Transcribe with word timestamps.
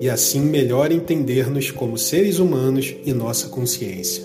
e 0.00 0.08
assim 0.08 0.40
melhor 0.40 0.90
entender-nos 0.90 1.70
como 1.70 1.98
seres 1.98 2.38
humanos 2.38 2.96
e 3.04 3.12
nossa 3.12 3.50
consciência. 3.50 4.24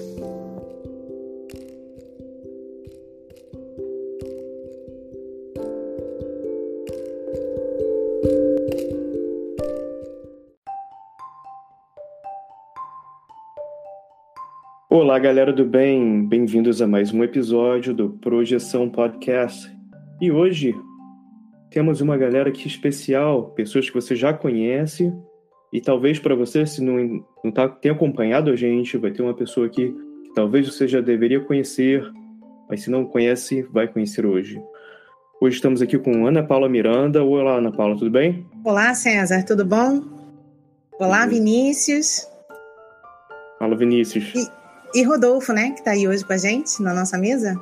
Olá, 14.90 15.20
galera 15.20 15.52
do 15.52 15.66
bem, 15.66 16.26
bem-vindos 16.26 16.82
a 16.82 16.88
mais 16.88 17.12
um 17.14 17.22
episódio 17.22 17.94
do 17.94 18.12
Projeção 18.12 18.90
Podcast. 18.90 19.70
E 20.22 20.32
hoje 20.32 20.74
temos 21.70 22.00
uma 22.00 22.16
galera 22.16 22.48
aqui 22.48 22.66
especial, 22.66 23.50
pessoas 23.50 23.90
que 23.90 23.94
você 23.94 24.16
já 24.16 24.34
conhece 24.34 25.12
e 25.76 25.82
talvez 25.82 26.18
para 26.18 26.34
você, 26.34 26.66
se 26.66 26.82
não, 26.82 27.22
não 27.44 27.52
tá, 27.52 27.68
tem 27.68 27.92
acompanhado 27.92 28.50
a 28.50 28.56
gente, 28.56 28.98
vai 28.98 29.12
ter 29.12 29.22
uma 29.22 29.34
pessoa 29.34 29.68
aqui 29.68 29.94
que 30.24 30.34
talvez 30.34 30.66
você 30.74 30.88
já 30.88 31.02
deveria 31.02 31.42
conhecer, 31.42 32.02
mas 32.70 32.84
se 32.84 32.90
não 32.90 33.04
conhece, 33.04 33.62
vai 33.74 33.86
conhecer 33.86 34.26
hoje. 34.26 34.58
Hoje 35.42 35.58
estamos 35.58 35.82
aqui 35.82 35.98
com 35.98 36.26
Ana 36.26 36.42
Paula 36.42 36.70
Miranda. 36.70 37.22
Olá, 37.22 37.58
Ana 37.58 37.74
Paula, 37.74 37.98
tudo 37.98 38.10
bem? 38.10 38.48
Olá, 38.64 38.94
César, 38.94 39.44
tudo 39.44 39.66
bom? 39.66 40.02
Olá, 40.98 41.28
Vinícius. 41.28 42.26
Fala, 43.60 43.76
Vinícius. 43.76 44.34
E, 44.34 45.02
e 45.02 45.04
Rodolfo, 45.04 45.52
né, 45.52 45.72
que 45.72 45.80
está 45.80 45.92
aí 45.92 46.08
hoje 46.08 46.24
com 46.24 46.32
a 46.32 46.38
gente 46.38 46.82
na 46.82 46.94
nossa 46.94 47.18
mesa. 47.18 47.62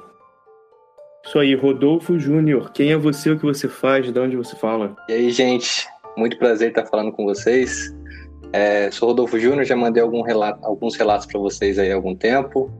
Isso 1.25 1.39
aí, 1.39 1.55
Rodolfo 1.55 2.19
Júnior. 2.19 2.71
Quem 2.73 2.91
é 2.91 2.95
você, 2.95 3.31
o 3.31 3.39
que 3.39 3.45
você 3.45 3.67
faz, 3.67 4.13
de 4.13 4.19
onde 4.19 4.35
você 4.35 4.55
fala? 4.55 4.95
E 5.09 5.13
aí, 5.13 5.31
gente? 5.31 5.87
Muito 6.15 6.37
prazer 6.37 6.69
estar 6.69 6.85
falando 6.85 7.11
com 7.11 7.25
vocês. 7.25 7.91
É, 8.53 8.91
sou 8.91 9.09
Rodolfo 9.09 9.39
Júnior, 9.39 9.65
já 9.65 9.75
mandei 9.75 10.03
relato, 10.03 10.63
alguns 10.63 10.95
relatos 10.95 11.25
para 11.25 11.39
vocês 11.39 11.79
aí 11.79 11.91
há 11.91 11.95
algum 11.95 12.15
tempo. 12.15 12.71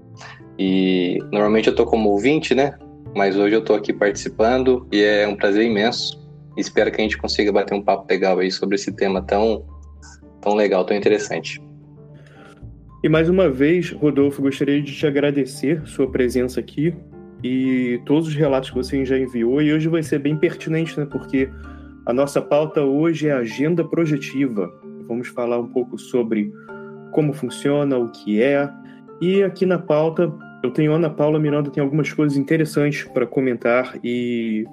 E 0.58 1.18
normalmente 1.32 1.68
eu 1.68 1.72
estou 1.72 1.88
como 1.88 2.10
ouvinte, 2.10 2.54
né? 2.54 2.78
Mas 3.16 3.36
hoje 3.36 3.56
eu 3.56 3.60
estou 3.60 3.76
aqui 3.76 3.92
participando 3.92 4.88
e 4.92 5.02
é 5.02 5.28
um 5.28 5.36
prazer 5.36 5.66
imenso. 5.66 6.22
Espero 6.56 6.92
que 6.92 7.02
a 7.02 7.04
gente 7.04 7.18
consiga 7.18 7.52
bater 7.52 7.74
um 7.74 7.82
papo 7.82 8.06
legal 8.08 8.38
aí 8.38 8.52
sobre 8.52 8.76
esse 8.76 8.92
tema 8.92 9.20
tão, 9.24 9.66
tão 10.40 10.54
legal, 10.54 10.86
tão 10.86 10.96
interessante. 10.96 11.60
E 13.04 13.10
mais 13.10 13.28
uma 13.28 13.50
vez, 13.50 13.92
Rodolfo, 13.92 14.44
gostaria 14.44 14.80
de 14.80 14.96
te 14.96 15.08
agradecer 15.08 15.82
sua 15.88 16.10
presença 16.10 16.60
aqui 16.60 16.94
e 17.44 18.00
todos 18.06 18.28
os 18.28 18.36
relatos 18.36 18.70
que 18.70 18.76
você 18.76 19.04
já 19.04 19.18
enviou. 19.18 19.60
E 19.60 19.74
hoje 19.74 19.90
vai 19.90 20.04
ser 20.04 20.20
bem 20.20 20.38
pertinente, 20.38 21.00
né? 21.00 21.06
Porque 21.06 21.50
a 22.06 22.14
nossa 22.14 22.40
pauta 22.42 22.82
hoje 22.82 23.28
é 23.28 23.32
agenda 23.32 23.84
projetiva. 23.84 24.72
Vamos 25.08 25.28
falar 25.30 25.60
um 25.60 25.68
pouco 25.68 25.98
sobre 25.98 26.52
como 27.12 27.34
funciona, 27.34 27.98
o 27.98 28.10
que 28.10 28.42
é. 28.42 28.70
E 29.22 29.44
aqui 29.44 29.66
na 29.66 29.78
pauta, 29.78 30.32
eu 30.64 30.72
tenho 30.72 30.94
Ana 30.94 31.10
Paula 31.10 31.40
Miranda, 31.40 31.70
tem 31.70 31.84
algumas 31.84 32.12
coisas 32.12 32.38
interessantes 32.38 33.04
para 33.14 33.26
comentar 33.26 33.98
e 34.04 34.66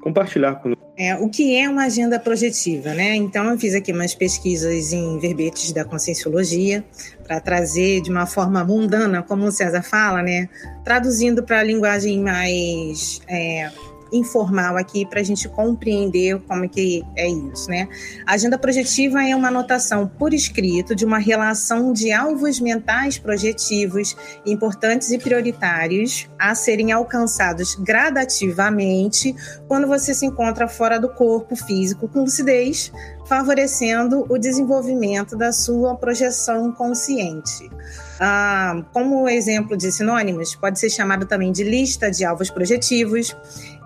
compartilhar 0.00 0.56
conosco. 0.56 0.76
É, 0.98 1.14
o 1.16 1.28
que 1.28 1.54
é 1.54 1.68
uma 1.68 1.84
agenda 1.84 2.18
projetiva, 2.18 2.94
né? 2.94 3.14
Então, 3.16 3.50
eu 3.50 3.58
fiz 3.58 3.74
aqui 3.74 3.92
umas 3.92 4.14
pesquisas 4.14 4.94
em 4.94 5.18
verbetes 5.18 5.70
da 5.70 5.84
conscienciologia 5.84 6.82
para 7.22 7.38
trazer 7.38 8.00
de 8.00 8.10
uma 8.10 8.24
forma 8.24 8.64
mundana, 8.64 9.22
como 9.22 9.44
o 9.44 9.50
César 9.50 9.82
fala, 9.82 10.22
né? 10.22 10.48
Traduzindo 10.84 11.42
para 11.42 11.60
a 11.60 11.62
linguagem 11.62 12.18
mais 12.20 13.20
é, 13.28 13.70
informal 14.16 14.76
aqui 14.76 15.06
para 15.06 15.20
a 15.20 15.22
gente 15.22 15.48
compreender 15.48 16.40
como 16.46 16.64
é 16.64 16.68
que 16.68 17.04
é 17.16 17.28
isso, 17.28 17.68
né? 17.68 17.88
A 18.26 18.34
agenda 18.34 18.58
projetiva 18.58 19.22
é 19.22 19.34
uma 19.34 19.48
anotação 19.48 20.06
por 20.06 20.32
escrito 20.32 20.94
de 20.94 21.04
uma 21.04 21.18
relação 21.18 21.92
de 21.92 22.12
alvos 22.12 22.60
mentais 22.60 23.18
projetivos 23.18 24.16
importantes 24.44 25.10
e 25.10 25.18
prioritários 25.18 26.28
a 26.38 26.54
serem 26.54 26.92
alcançados 26.92 27.74
gradativamente 27.74 29.34
quando 29.68 29.86
você 29.86 30.14
se 30.14 30.26
encontra 30.26 30.68
fora 30.68 30.98
do 30.98 31.08
corpo 31.08 31.56
físico 31.56 32.08
com 32.08 32.20
lucidez, 32.20 32.92
favorecendo 33.26 34.26
o 34.28 34.38
desenvolvimento 34.38 35.36
da 35.36 35.52
sua 35.52 35.96
projeção 35.96 36.72
consciente. 36.72 37.70
Ah, 38.18 38.82
como 38.92 39.28
exemplo 39.28 39.76
de 39.76 39.92
sinônimos, 39.92 40.54
pode 40.54 40.80
ser 40.80 40.88
chamado 40.88 41.26
também 41.26 41.52
de 41.52 41.62
lista 41.62 42.10
de 42.10 42.24
alvos 42.24 42.48
projetivos, 42.48 43.36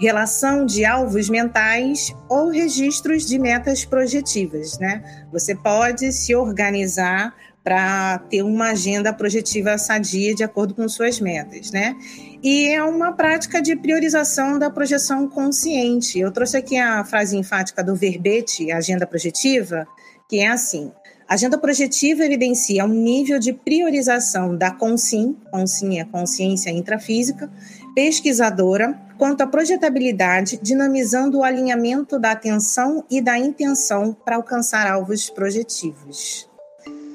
relação 0.01 0.65
de 0.65 0.85
alvos 0.85 1.29
mentais 1.29 2.15
ou 2.29 2.49
registros 2.49 3.27
de 3.27 3.39
metas 3.39 3.85
projetivas. 3.85 4.79
Né? 4.79 5.03
Você 5.33 5.55
pode 5.55 6.13
se 6.13 6.35
organizar 6.35 7.35
para 7.63 8.19
ter 8.31 8.43
uma 8.43 8.71
agenda 8.71 9.13
projetiva 9.13 9.77
sadia 9.77 10.35
de 10.35 10.43
acordo 10.43 10.75
com 10.75 10.89
suas 10.89 11.21
metas, 11.21 11.71
né? 11.71 11.95
E 12.43 12.71
é 12.71 12.83
uma 12.83 13.13
prática 13.13 13.61
de 13.61 13.77
priorização 13.77 14.59
da 14.59 14.71
projeção 14.71 15.29
consciente. 15.29 16.19
Eu 16.19 16.33
trouxe 16.33 16.57
aqui 16.57 16.79
a 16.79 17.05
frase 17.05 17.37
enfática 17.37 17.85
do 17.85 17.95
verbete, 17.95 18.73
agenda 18.73 19.07
projetiva, 19.07 19.87
que 20.27 20.41
é 20.41 20.49
assim: 20.49 20.91
a 21.31 21.35
agenda 21.35 21.57
projetiva 21.57 22.25
evidencia 22.25 22.85
um 22.85 22.89
nível 22.89 23.39
de 23.39 23.53
priorização 23.53 24.57
da 24.57 24.73
consim, 24.73 25.37
consim 25.49 26.01
é 26.01 26.05
consciência 26.05 26.71
intrafísica, 26.71 27.49
pesquisadora, 27.95 29.01
quanto 29.17 29.41
à 29.43 29.47
projetabilidade, 29.47 30.59
dinamizando 30.61 31.39
o 31.39 31.45
alinhamento 31.45 32.19
da 32.19 32.33
atenção 32.33 33.05
e 33.09 33.23
da 33.23 33.39
intenção 33.39 34.13
para 34.13 34.35
alcançar 34.35 34.91
alvos 34.91 35.31
projetivos. 35.31 36.51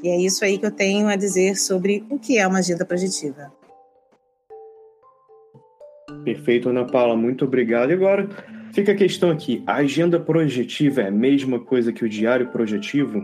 E 0.02 0.08
é 0.08 0.18
isso 0.18 0.46
aí 0.46 0.58
que 0.58 0.66
eu 0.66 0.72
tenho 0.72 1.10
a 1.10 1.18
dizer 1.18 1.58
sobre 1.58 2.06
o 2.10 2.18
que 2.18 2.38
é 2.38 2.48
uma 2.48 2.60
agenda 2.60 2.86
projetiva. 2.86 3.52
Perfeito, 6.24 6.70
Ana 6.70 6.86
Paula, 6.86 7.18
muito 7.18 7.44
obrigado. 7.44 7.90
E 7.90 7.96
agora 7.96 8.30
fica 8.72 8.94
a 8.94 8.96
questão 8.96 9.30
aqui: 9.30 9.62
a 9.68 9.76
agenda 9.76 10.18
projetiva 10.22 11.02
é 11.02 11.10
a 11.10 11.12
mesma 11.12 11.60
coisa 11.60 11.92
que 11.92 12.06
o 12.06 12.10
diário 12.10 12.48
projetivo? 12.48 13.22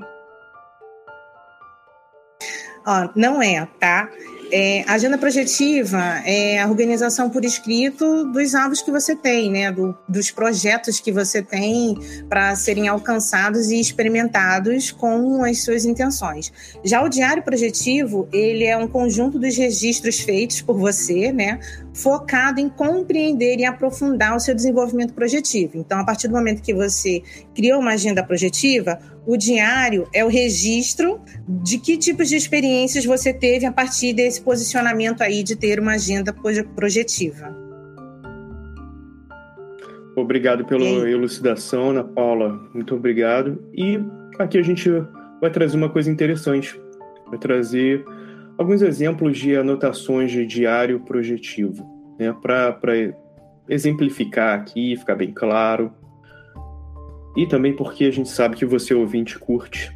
Ó, 2.85 3.09
não 3.15 3.41
é, 3.41 3.67
tá? 3.79 4.09
É, 4.53 4.83
agenda 4.85 5.17
projetiva 5.17 6.21
é 6.25 6.59
a 6.59 6.67
organização 6.67 7.29
por 7.29 7.45
escrito 7.45 8.25
dos 8.33 8.53
alvos 8.53 8.81
que 8.81 8.91
você 8.91 9.15
tem, 9.15 9.49
né? 9.49 9.71
Do, 9.71 9.97
dos 10.09 10.29
projetos 10.29 10.99
que 10.99 11.09
você 11.09 11.41
tem 11.41 11.97
para 12.27 12.53
serem 12.55 12.89
alcançados 12.89 13.71
e 13.71 13.79
experimentados 13.79 14.91
com 14.91 15.41
as 15.45 15.63
suas 15.63 15.85
intenções. 15.85 16.51
Já 16.83 17.01
o 17.01 17.07
diário 17.07 17.41
projetivo, 17.41 18.27
ele 18.33 18.65
é 18.65 18.75
um 18.75 18.89
conjunto 18.89 19.39
dos 19.39 19.55
registros 19.55 20.19
feitos 20.19 20.61
por 20.61 20.77
você, 20.77 21.31
né? 21.31 21.57
Focado 21.93 22.59
em 22.59 22.69
compreender 22.69 23.59
e 23.59 23.65
aprofundar 23.65 24.35
o 24.35 24.39
seu 24.39 24.55
desenvolvimento 24.55 25.13
projetivo. 25.13 25.77
Então, 25.77 25.99
a 25.99 26.05
partir 26.05 26.27
do 26.27 26.33
momento 26.33 26.61
que 26.61 26.73
você 26.73 27.21
criou 27.53 27.79
uma 27.79 27.91
agenda 27.91 28.23
projetiva, 28.23 28.97
o 29.25 29.35
diário 29.35 30.07
é 30.13 30.23
o 30.23 30.27
registro 30.27 31.19
de 31.47 31.77
que 31.77 31.97
tipos 31.97 32.29
de 32.29 32.35
experiências 32.35 33.05
você 33.05 33.33
teve 33.33 33.65
a 33.65 33.71
partir 33.71 34.13
desse 34.13 34.41
posicionamento 34.41 35.21
aí 35.21 35.43
de 35.43 35.55
ter 35.55 35.79
uma 35.79 35.93
agenda 35.93 36.33
projetiva. 36.75 37.55
Obrigado 40.15 40.65
pela 40.65 41.09
elucidação, 41.09 41.91
Ana 41.91 42.03
Paula. 42.03 42.59
Muito 42.73 42.95
obrigado. 42.95 43.63
E 43.73 43.99
aqui 44.37 44.57
a 44.57 44.63
gente 44.63 44.89
vai 45.39 45.49
trazer 45.49 45.77
uma 45.77 45.89
coisa 45.89 46.11
interessante. 46.11 46.79
Vai 47.27 47.39
trazer 47.39 48.03
alguns 48.61 48.81
exemplos 48.81 49.37
de 49.37 49.55
anotações 49.55 50.31
de 50.31 50.45
diário 50.45 50.99
projetivo, 50.99 51.83
né? 52.17 52.33
Para 52.41 52.77
exemplificar 53.67 54.59
aqui, 54.59 54.95
ficar 54.95 55.15
bem 55.15 55.31
claro. 55.31 55.91
E 57.35 57.47
também 57.47 57.75
porque 57.75 58.05
a 58.05 58.11
gente 58.11 58.29
sabe 58.29 58.55
que 58.55 58.65
você, 58.65 58.93
ouvinte, 58.93 59.39
curte 59.39 59.91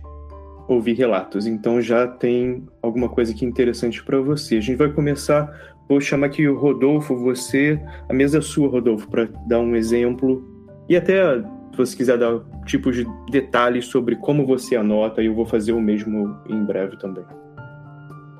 ouvir 0.67 0.93
relatos. 0.93 1.45
Então 1.45 1.79
já 1.79 2.07
tem 2.07 2.65
alguma 2.81 3.07
coisa 3.07 3.33
que 3.33 3.45
é 3.45 3.47
interessante 3.47 4.03
para 4.03 4.19
você. 4.19 4.57
A 4.57 4.61
gente 4.61 4.77
vai 4.77 4.91
começar, 4.91 5.47
vou 5.87 6.01
chamar 6.01 6.27
aqui 6.27 6.47
o 6.47 6.57
Rodolfo, 6.57 7.15
você, 7.15 7.79
a 8.09 8.13
mesa 8.13 8.41
sua, 8.41 8.67
Rodolfo, 8.67 9.07
para 9.07 9.25
dar 9.47 9.59
um 9.59 9.75
exemplo. 9.75 10.43
E 10.89 10.95
até, 10.95 11.39
se 11.39 11.77
você 11.77 11.95
quiser 11.95 12.17
dar 12.17 12.39
tipos 12.65 12.95
de 12.95 13.05
detalhes 13.29 13.85
sobre 13.85 14.15
como 14.15 14.45
você 14.45 14.75
anota, 14.75 15.21
eu 15.21 15.35
vou 15.35 15.45
fazer 15.45 15.73
o 15.73 15.81
mesmo 15.81 16.35
em 16.49 16.63
breve 16.63 16.97
também. 16.97 17.25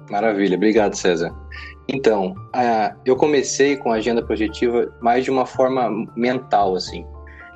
Maravilha, 0.10 0.56
obrigado, 0.56 0.96
César. 0.96 1.34
Então, 1.88 2.34
eu 3.06 3.16
comecei 3.16 3.78
com 3.78 3.92
a 3.92 3.96
agenda 3.96 4.24
projetiva 4.24 4.94
mais 5.02 5.24
de 5.24 5.32
uma 5.32 5.46
forma 5.46 5.90
mental, 6.16 6.76
assim 6.76 7.06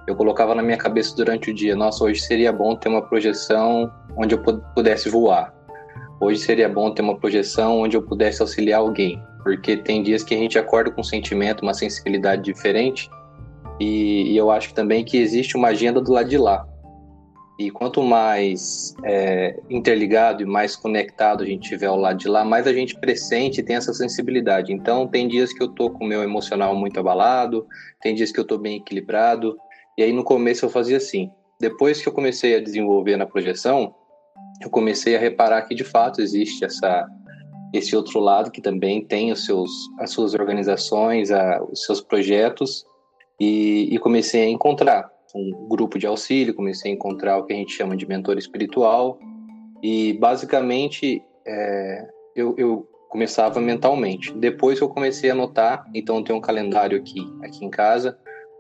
eu 0.10 0.16
colocava 0.16 0.56
na 0.56 0.64
minha 0.64 0.78
cabeça 0.78 1.16
durante 1.16 1.52
o 1.52 1.54
dia, 1.54 1.76
nossa, 1.76 2.04
hoje 2.04 2.22
seria 2.22 2.52
bom 2.52 2.76
ter 2.76 2.90
uma 2.90 3.02
projeção 3.02 3.92
onde 4.18 4.34
eu 4.34 4.42
pudesse 4.74 5.08
voar. 5.08 5.54
Hoje 6.20 6.40
seria 6.40 6.68
bom 6.68 6.92
ter 6.92 7.04
uma 7.04 7.16
projeção 7.16 7.82
onde 7.82 7.96
eu 7.96 8.02
pudesse 8.02 8.42
auxiliar 8.42 8.80
alguém, 8.80 9.22
porque 9.44 9.78
tem 9.78 10.02
dias 10.02 10.24
que 10.24 10.34
a 10.34 10.38
gente 10.38 10.58
acorda 10.58 10.90
com 10.90 11.02
um 11.02 11.04
sentimento, 11.04 11.62
uma 11.62 11.76
sensibilidade 11.76 12.42
diferente, 12.42 13.08
e, 13.80 14.34
e 14.34 14.36
eu 14.36 14.50
acho 14.50 14.74
também 14.74 15.06
que 15.06 15.16
existe 15.16 15.56
uma 15.56 15.68
agenda 15.68 16.02
do 16.02 16.12
lado 16.12 16.28
de 16.28 16.40
lá. 16.40 16.66
E 17.60 17.70
quanto 17.70 18.02
mais 18.02 18.96
é, 19.04 19.60
interligado 19.70 20.42
e 20.42 20.46
mais 20.46 20.78
conectado 20.78 21.44
a 21.44 21.46
gente 21.46 21.68
tiver 21.68 21.88
ao 21.88 21.98
lado 21.98 22.18
de 22.18 22.30
lá, 22.30 22.46
mais 22.46 22.66
a 22.66 22.72
gente 22.72 22.98
pressente 22.98 23.60
e 23.60 23.64
tem 23.64 23.76
essa 23.76 23.94
sensibilidade. 23.94 24.72
Então, 24.72 25.06
tem 25.06 25.28
dias 25.28 25.52
que 25.52 25.62
eu 25.62 25.68
tô 25.68 25.90
com 25.90 26.06
o 26.06 26.08
meu 26.08 26.24
emocional 26.24 26.74
muito 26.74 26.98
abalado, 26.98 27.68
tem 28.02 28.16
dias 28.16 28.32
que 28.32 28.40
eu 28.40 28.46
tô 28.46 28.58
bem 28.58 28.78
equilibrado, 28.78 29.58
e 29.98 30.04
aí 30.04 30.14
no 30.14 30.24
começo 30.24 30.64
eu 30.64 30.70
fazia 30.70 30.96
assim. 30.96 31.30
Depois 31.60 32.02
que 32.02 32.08
eu 32.08 32.14
comecei 32.14 32.56
a 32.56 32.64
desenvolver 32.64 33.18
na 33.18 33.26
projeção, 33.26 33.94
eu 34.62 34.70
comecei 34.70 35.18
a 35.18 35.20
reparar 35.20 35.64
que 35.64 35.76
de 35.76 35.84
fato 35.84 36.22
existe 36.22 36.64
essa 36.64 37.06
esse 37.72 37.96
outro 37.96 38.20
lado 38.20 38.50
que 38.50 38.62
também 38.62 39.06
tem 39.06 39.32
os 39.32 39.46
seus 39.46 39.70
as 40.00 40.12
suas 40.12 40.34
organizações, 40.34 41.30
a, 41.30 41.62
os 41.62 41.84
seus 41.84 42.00
projetos 42.00 42.86
e, 43.40 43.90
e 43.92 44.00
comecei 44.00 44.44
a 44.44 44.50
encontrar 44.50 45.19
um 45.36 45.68
grupo 45.68 46.00
de 46.00 46.08
auxílio, 46.08 46.54
comecei 46.54 46.92
a 46.92 46.94
encontrar 46.94 47.38
o 47.38 47.46
que 47.46 47.54
a 47.54 47.56
gente 47.56 47.74
chama 47.74 47.96
de 47.96 48.08
mentor 48.08 48.38
espiritual 48.38 49.20
e 49.82 50.14
basicamente 50.14 51.24
é, 51.46 52.08
eu, 52.36 52.56
eu 52.58 52.88
começava 53.10 53.60
mentalmente. 53.60 54.34
Depois 54.34 54.80
eu 54.80 54.90
comecei 54.90 55.30
a 55.30 55.34
anotar, 55.34 55.86
então 55.94 56.24
tem 56.24 56.36
um 56.36 56.42
calendário 56.42 56.98
aqui 56.98 57.22
aqui 57.44 57.66
em 57.66 57.70
casa 57.70 58.18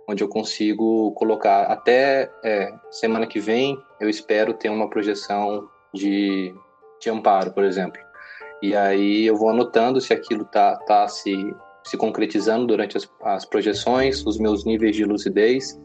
onde 0.09 0.23
eu 0.23 0.27
consigo 0.27 1.11
colocar 1.11 1.65
até 1.65 2.31
é, 2.43 2.73
semana 2.89 3.27
que 3.27 3.39
vem 3.39 3.77
eu 4.01 4.09
espero 4.09 4.55
ter 4.55 4.69
uma 4.69 4.89
projeção 4.89 5.69
de, 5.93 6.51
de 6.99 7.09
amparo, 7.11 7.51
por 7.51 7.63
exemplo. 7.63 8.01
E 8.61 8.75
aí 8.75 9.25
eu 9.25 9.35
vou 9.35 9.49
anotando 9.49 10.01
se 10.01 10.11
aquilo 10.11 10.45
tá, 10.45 10.75
tá 10.77 11.07
se, 11.07 11.53
se 11.83 11.95
concretizando 11.95 12.65
durante 12.65 12.97
as, 12.97 13.07
as 13.23 13.45
projeções, 13.45 14.25
os 14.25 14.39
meus 14.39 14.65
níveis 14.65 14.95
de 14.95 15.05
lucidez, 15.05 15.79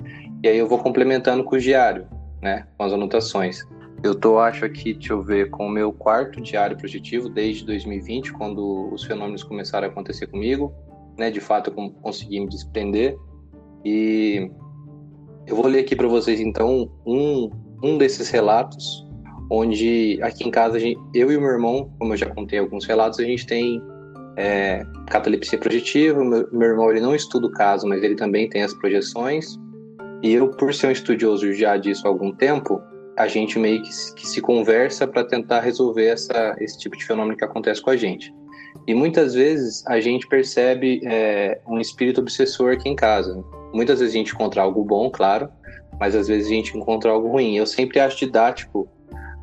e 0.44 0.48
aí 0.48 0.58
eu 0.58 0.68
vou 0.68 0.78
complementando 0.78 1.42
com 1.42 1.56
o 1.56 1.58
diário, 1.58 2.06
né, 2.42 2.66
com 2.76 2.84
as 2.84 2.92
anotações. 2.92 3.66
Eu 4.02 4.14
tô, 4.14 4.38
acho 4.38 4.66
aqui, 4.66 4.92
deixa 4.92 5.14
eu 5.14 5.22
ver, 5.22 5.48
com 5.48 5.66
o 5.66 5.70
meu 5.70 5.90
quarto 5.90 6.38
diário 6.38 6.76
projetivo 6.76 7.30
desde 7.30 7.64
2020, 7.64 8.30
quando 8.34 8.92
os 8.92 9.04
fenômenos 9.04 9.42
começaram 9.42 9.88
a 9.88 9.90
acontecer 9.90 10.26
comigo, 10.26 10.70
né, 11.16 11.30
de 11.30 11.40
fato 11.40 11.72
eu 11.74 11.90
consegui 12.02 12.40
me 12.40 12.46
desprender 12.46 13.16
e 13.82 14.50
eu 15.46 15.56
vou 15.56 15.66
ler 15.66 15.80
aqui 15.80 15.96
para 15.96 16.08
vocês 16.08 16.38
então 16.38 16.90
um, 17.06 17.48
um 17.82 17.96
desses 17.96 18.28
relatos, 18.28 19.08
onde 19.50 20.18
aqui 20.20 20.46
em 20.46 20.50
casa 20.50 20.78
gente, 20.78 21.00
eu 21.14 21.32
e 21.32 21.38
o 21.38 21.40
meu 21.40 21.52
irmão, 21.52 21.90
como 21.98 22.12
eu 22.12 22.18
já 22.18 22.28
contei 22.28 22.58
alguns 22.58 22.84
relatos, 22.84 23.18
a 23.18 23.24
gente 23.24 23.46
tem 23.46 23.82
é, 24.36 24.84
catalepsia 25.06 25.58
projetiva. 25.58 26.22
Meu, 26.22 26.46
meu 26.52 26.68
irmão 26.68 26.90
ele 26.90 27.00
não 27.00 27.14
estuda 27.14 27.46
o 27.46 27.50
caso, 27.50 27.86
mas 27.86 28.02
ele 28.02 28.14
também 28.14 28.46
tem 28.46 28.62
as 28.62 28.74
projeções. 28.74 29.58
E 30.24 30.32
eu, 30.32 30.48
por 30.48 30.72
ser 30.72 30.86
um 30.86 30.90
estudioso 30.90 31.52
já 31.52 31.76
disso 31.76 32.06
há 32.06 32.08
algum 32.08 32.32
tempo, 32.32 32.80
a 33.14 33.28
gente 33.28 33.58
meio 33.58 33.82
que, 33.82 33.90
que 34.16 34.26
se 34.26 34.40
conversa 34.40 35.06
para 35.06 35.22
tentar 35.22 35.60
resolver 35.60 36.06
essa, 36.06 36.56
esse 36.58 36.78
tipo 36.78 36.96
de 36.96 37.04
fenômeno 37.04 37.36
que 37.36 37.44
acontece 37.44 37.82
com 37.82 37.90
a 37.90 37.96
gente. 37.96 38.34
E 38.86 38.94
muitas 38.94 39.34
vezes 39.34 39.86
a 39.86 40.00
gente 40.00 40.26
percebe 40.26 41.02
é, 41.04 41.60
um 41.68 41.78
espírito 41.78 42.22
obsessor 42.22 42.72
aqui 42.72 42.88
em 42.88 42.96
casa. 42.96 43.44
Muitas 43.74 44.00
vezes 44.00 44.14
a 44.14 44.16
gente 44.16 44.32
encontra 44.32 44.62
algo 44.62 44.82
bom, 44.82 45.10
claro, 45.10 45.50
mas 46.00 46.16
às 46.16 46.26
vezes 46.26 46.46
a 46.46 46.54
gente 46.54 46.74
encontra 46.74 47.10
algo 47.10 47.28
ruim. 47.28 47.58
Eu 47.58 47.66
sempre 47.66 48.00
acho 48.00 48.16
didático 48.16 48.88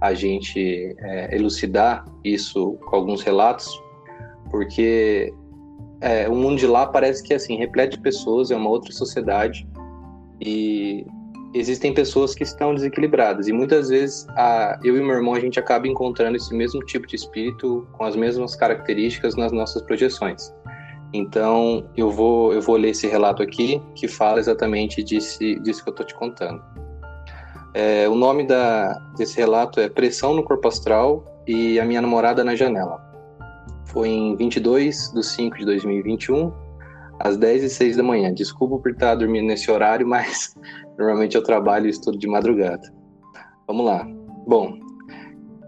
a 0.02 0.16
gente 0.16 0.96
é, 0.98 1.36
elucidar 1.36 2.06
isso 2.24 2.74
com 2.88 2.96
alguns 2.96 3.22
relatos, 3.22 3.70
porque 4.50 5.32
é, 6.02 6.28
o 6.28 6.36
mundo 6.36 6.58
de 6.58 6.66
lá 6.66 6.88
parece 6.88 7.22
que 7.22 7.36
assim 7.36 7.60
de 7.60 8.00
pessoas, 8.00 8.50
é 8.50 8.56
uma 8.56 8.72
outra 8.72 8.92
sociedade 8.92 9.70
e 10.42 11.06
existem 11.54 11.94
pessoas 11.94 12.34
que 12.34 12.44
estão 12.44 12.74
desequilibradas 12.74 13.48
e 13.48 13.54
muitas 13.54 13.90
vezes 13.90 14.26
a, 14.30 14.80
eu 14.84 14.98
e 14.98 15.02
meu 15.02 15.16
irmão 15.16 15.34
a 15.34 15.40
gente 15.40 15.60
acaba 15.60 15.88
encontrando 15.88 16.38
esse 16.38 16.54
mesmo 16.56 16.84
tipo 16.86 17.06
de 17.06 17.16
espírito 17.16 17.88
com 17.92 18.04
as 18.04 18.16
mesmas 18.16 18.56
características 18.56 19.36
nas 19.36 19.52
nossas 19.52 19.82
projeções. 19.82 20.54
Então, 21.14 21.86
eu 21.98 22.10
vou, 22.10 22.54
eu 22.54 22.62
vou 22.62 22.78
ler 22.78 22.92
esse 22.92 23.06
relato 23.06 23.44
aqui, 23.44 23.82
que 23.96 24.08
fala 24.08 24.40
exatamente 24.40 25.04
disso, 25.04 25.40
disso 25.62 25.84
que 25.84 25.90
eu 25.90 25.92
estou 25.92 26.06
te 26.06 26.16
contando. 26.16 26.62
É, 27.74 28.08
o 28.08 28.16
nome 28.16 28.46
da, 28.46 28.94
desse 29.18 29.38
relato 29.38 29.80
é 29.80 29.90
Pressão 29.90 30.34
no 30.34 30.44
Corpo 30.44 30.68
Astral 30.68 31.26
e 31.46 31.80
a 31.80 31.86
Minha 31.86 32.02
Namorada 32.02 32.44
na 32.44 32.56
Janela. 32.56 33.02
Foi 33.86 34.08
em 34.08 34.36
22 34.38 35.12
de 35.14 35.24
5 35.24 35.58
de 35.58 35.66
2021, 35.66 36.52
às 37.24 37.38
10 37.38 37.64
e 37.64 37.70
6 37.70 37.98
da 37.98 38.04
manhã. 38.04 38.34
Desculpa 38.34 38.78
por 38.78 38.92
estar 38.92 39.16
dormindo 39.16 39.48
nesse 39.48 39.70
horário, 39.70 40.08
mas 40.08 40.56
normalmente 40.98 41.36
eu 41.36 41.44
trabalho 41.44 41.88
e 41.88 41.90
estudo 41.90 42.18
de 42.18 42.28
madrugada. 42.28 42.92
Vamos 43.68 43.86
lá. 43.86 44.06
Bom, 44.48 44.78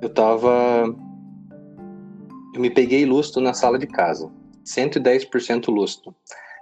eu 0.01 0.09
tava. 0.09 0.83
Eu 2.53 2.61
me 2.61 2.69
peguei 2.69 3.05
lustro 3.05 3.41
na 3.41 3.53
sala 3.53 3.79
de 3.79 3.87
casa 3.87 4.31
110% 4.65 5.67
lúcido. 5.69 6.15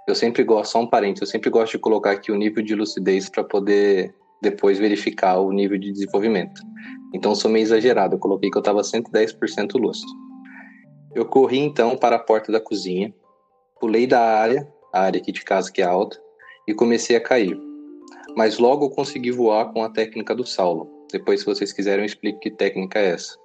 Eu 0.06 0.14
sempre 0.14 0.42
gosto, 0.42 0.72
só 0.72 0.80
um 0.80 0.86
parente, 0.86 1.20
eu 1.20 1.26
sempre 1.26 1.48
gosto 1.48 1.72
de 1.72 1.78
colocar 1.78 2.10
aqui 2.12 2.32
o 2.32 2.36
nível 2.36 2.62
de 2.62 2.74
lucidez 2.74 3.28
para 3.28 3.44
poder 3.44 4.12
depois 4.42 4.78
verificar 4.78 5.38
o 5.38 5.52
nível 5.52 5.78
de 5.78 5.92
desenvolvimento. 5.92 6.60
Então 7.14 7.34
sou 7.34 7.50
meio 7.50 7.62
exagerado, 7.62 8.16
eu 8.16 8.18
coloquei 8.18 8.50
que 8.50 8.56
eu 8.56 8.60
estava 8.60 8.80
110% 8.80 9.78
lúcido. 9.78 10.10
Eu 11.14 11.24
corri 11.26 11.58
então 11.58 11.96
para 11.96 12.16
a 12.16 12.18
porta 12.18 12.50
da 12.50 12.58
cozinha, 12.58 13.14
pulei 13.78 14.06
da 14.06 14.20
área 14.20 14.66
a 14.92 15.00
área 15.02 15.20
aqui 15.20 15.32
de 15.32 15.42
casa 15.42 15.70
que 15.70 15.82
é 15.82 15.84
alta, 15.84 16.20
e 16.66 16.74
comecei 16.74 17.16
a 17.16 17.20
cair. 17.20 17.58
Mas 18.36 18.58
logo 18.58 18.90
consegui 18.90 19.30
voar 19.30 19.72
com 19.72 19.82
a 19.82 19.90
técnica 19.90 20.34
do 20.34 20.46
Saulo. 20.46 20.88
Depois, 21.10 21.40
se 21.40 21.46
vocês 21.46 21.72
quiserem, 21.72 22.00
eu 22.00 22.06
explico 22.06 22.40
que 22.40 22.50
técnica 22.50 22.98
é 22.98 23.10
essa. 23.10 23.36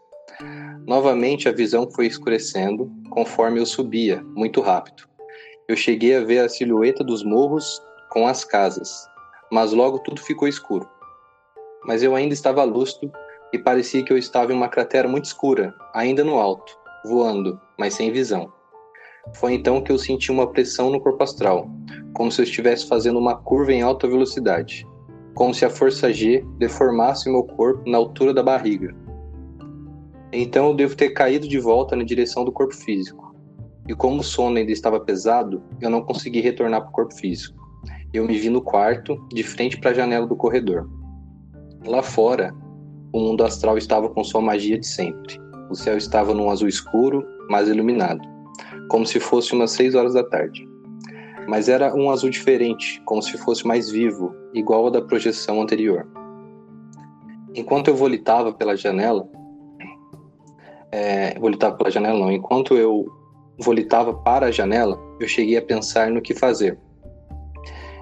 Novamente, 0.86 1.50
a 1.50 1.52
visão 1.52 1.90
foi 1.92 2.08
escurecendo 2.08 2.92
conforme 3.10 3.60
eu 3.60 3.66
subia, 3.66 4.24
muito 4.36 4.62
rápido. 4.62 5.04
Eu 5.68 5.76
cheguei 5.76 6.16
a 6.16 6.24
ver 6.24 6.40
a 6.40 6.50
silhueta 6.50 7.04
dos 7.04 7.24
morros 7.24 7.82
com 8.10 8.28
as 8.28 8.44
casas, 8.44 9.06
mas 9.52 9.74
logo 9.74 10.00
tudo 10.00 10.22
ficou 10.22 10.48
escuro. 10.48 10.88
Mas 11.84 12.04
eu 12.04 12.16
ainda 12.16 12.34
estava 12.34 12.64
lúcido 12.64 13.12
e 13.52 13.60
parecia 13.60 14.04
que 14.04 14.14
eu 14.14 14.18
estava 14.18 14.54
em 14.54 14.56
uma 14.56 14.70
cratera 14.70 15.08
muito 15.08 15.26
escura, 15.26 15.74
ainda 15.94 16.24
no 16.24 16.40
alto, 16.40 16.78
voando, 17.06 17.60
mas 17.78 17.96
sem 17.96 18.12
visão. 18.12 18.52
Foi 19.34 19.54
então 19.54 19.82
que 19.82 19.92
eu 19.92 19.98
senti 19.98 20.32
uma 20.32 20.48
pressão 20.48 20.90
no 20.90 21.00
corpo 21.00 21.24
astral, 21.24 21.70
como 22.14 22.32
se 22.32 22.42
eu 22.42 22.44
estivesse 22.44 22.88
fazendo 22.88 23.20
uma 23.20 23.36
curva 23.36 23.72
em 23.72 23.82
alta 23.82 24.08
velocidade, 24.08 24.88
como 25.36 25.54
se 25.54 25.64
a 25.66 25.70
força 25.70 26.12
G 26.12 26.44
deformasse 26.58 27.30
meu 27.30 27.44
corpo 27.44 27.88
na 27.90 27.98
altura 27.98 28.34
da 28.34 28.42
barriga. 28.42 28.96
Então 30.34 30.70
eu 30.70 30.76
devo 30.76 30.96
ter 30.96 31.12
caído 31.12 31.48
de 31.48 31.60
volta 31.60 31.96
na 31.96 32.04
direção 32.04 32.44
do 32.44 32.52
corpo 32.52 32.76
físico. 32.76 33.36
E 33.88 33.96
como 33.96 34.20
o 34.20 34.24
sono 34.24 34.58
ainda 34.58 34.72
estava 34.72 35.00
pesado, 35.00 35.64
eu 35.80 35.90
não 35.90 36.02
consegui 36.02 36.42
retornar 36.42 36.82
para 36.82 36.90
o 36.90 36.94
corpo 36.94 37.14
físico. 37.14 37.58
Eu 38.14 38.26
me 38.26 38.38
vi 38.38 38.50
no 38.50 38.62
quarto, 38.62 39.18
de 39.30 39.44
frente 39.44 39.80
para 39.80 39.92
a 39.92 39.94
janela 39.94 40.28
do 40.28 40.36
corredor. 40.36 40.90
Lá 41.86 42.02
fora, 42.02 42.54
o 43.14 43.20
mundo 43.20 43.44
astral 43.44 43.78
estava 43.78 44.10
com 44.10 44.24
sua 44.24 44.42
magia 44.42 44.78
de 44.78 44.88
sempre. 44.88 45.40
O 45.70 45.76
céu 45.76 45.98
estava 45.98 46.34
num 46.34 46.50
azul 46.50 46.68
escuro, 46.68 47.26
mas 47.50 47.70
iluminado, 47.70 48.22
como 48.90 49.06
se 49.06 49.20
fosse 49.20 49.54
umas 49.54 49.72
seis 49.72 49.96
horas 49.96 50.14
da 50.14 50.24
tarde. 50.24 50.68
Mas 51.48 51.70
era 51.70 51.94
um 51.96 52.10
azul 52.10 52.30
diferente, 52.30 53.02
como 53.06 53.22
se 53.22 53.38
fosse 53.38 53.66
mais 53.66 53.90
vivo, 53.90 54.34
igual 54.54 54.86
ao 54.86 54.92
da 54.92 55.02
projeção 55.02 55.62
anterior. 55.62 56.08
Enquanto 57.56 57.88
eu 57.88 57.96
volitava 57.96 58.52
pela 58.52 58.76
janela, 58.76 59.28
é, 60.92 61.38
volitava 61.40 61.76
pela 61.76 61.90
janela 61.90 62.20
não, 62.20 62.32
enquanto 62.32 62.76
eu 62.76 63.06
volitava 63.60 64.14
para 64.14 64.48
a 64.48 64.52
janela, 64.52 65.00
eu 65.20 65.28
cheguei 65.28 65.58
a 65.58 65.62
pensar 65.62 66.12
no 66.12 66.22
que 66.22 66.34
fazer. 66.34 66.78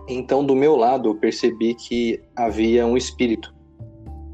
Então, 0.08 0.46
do 0.46 0.56
meu 0.56 0.76
lado, 0.76 1.10
eu 1.10 1.16
percebi 1.16 1.74
que 1.74 2.22
havia 2.36 2.86
um 2.86 2.98
espírito 2.98 3.56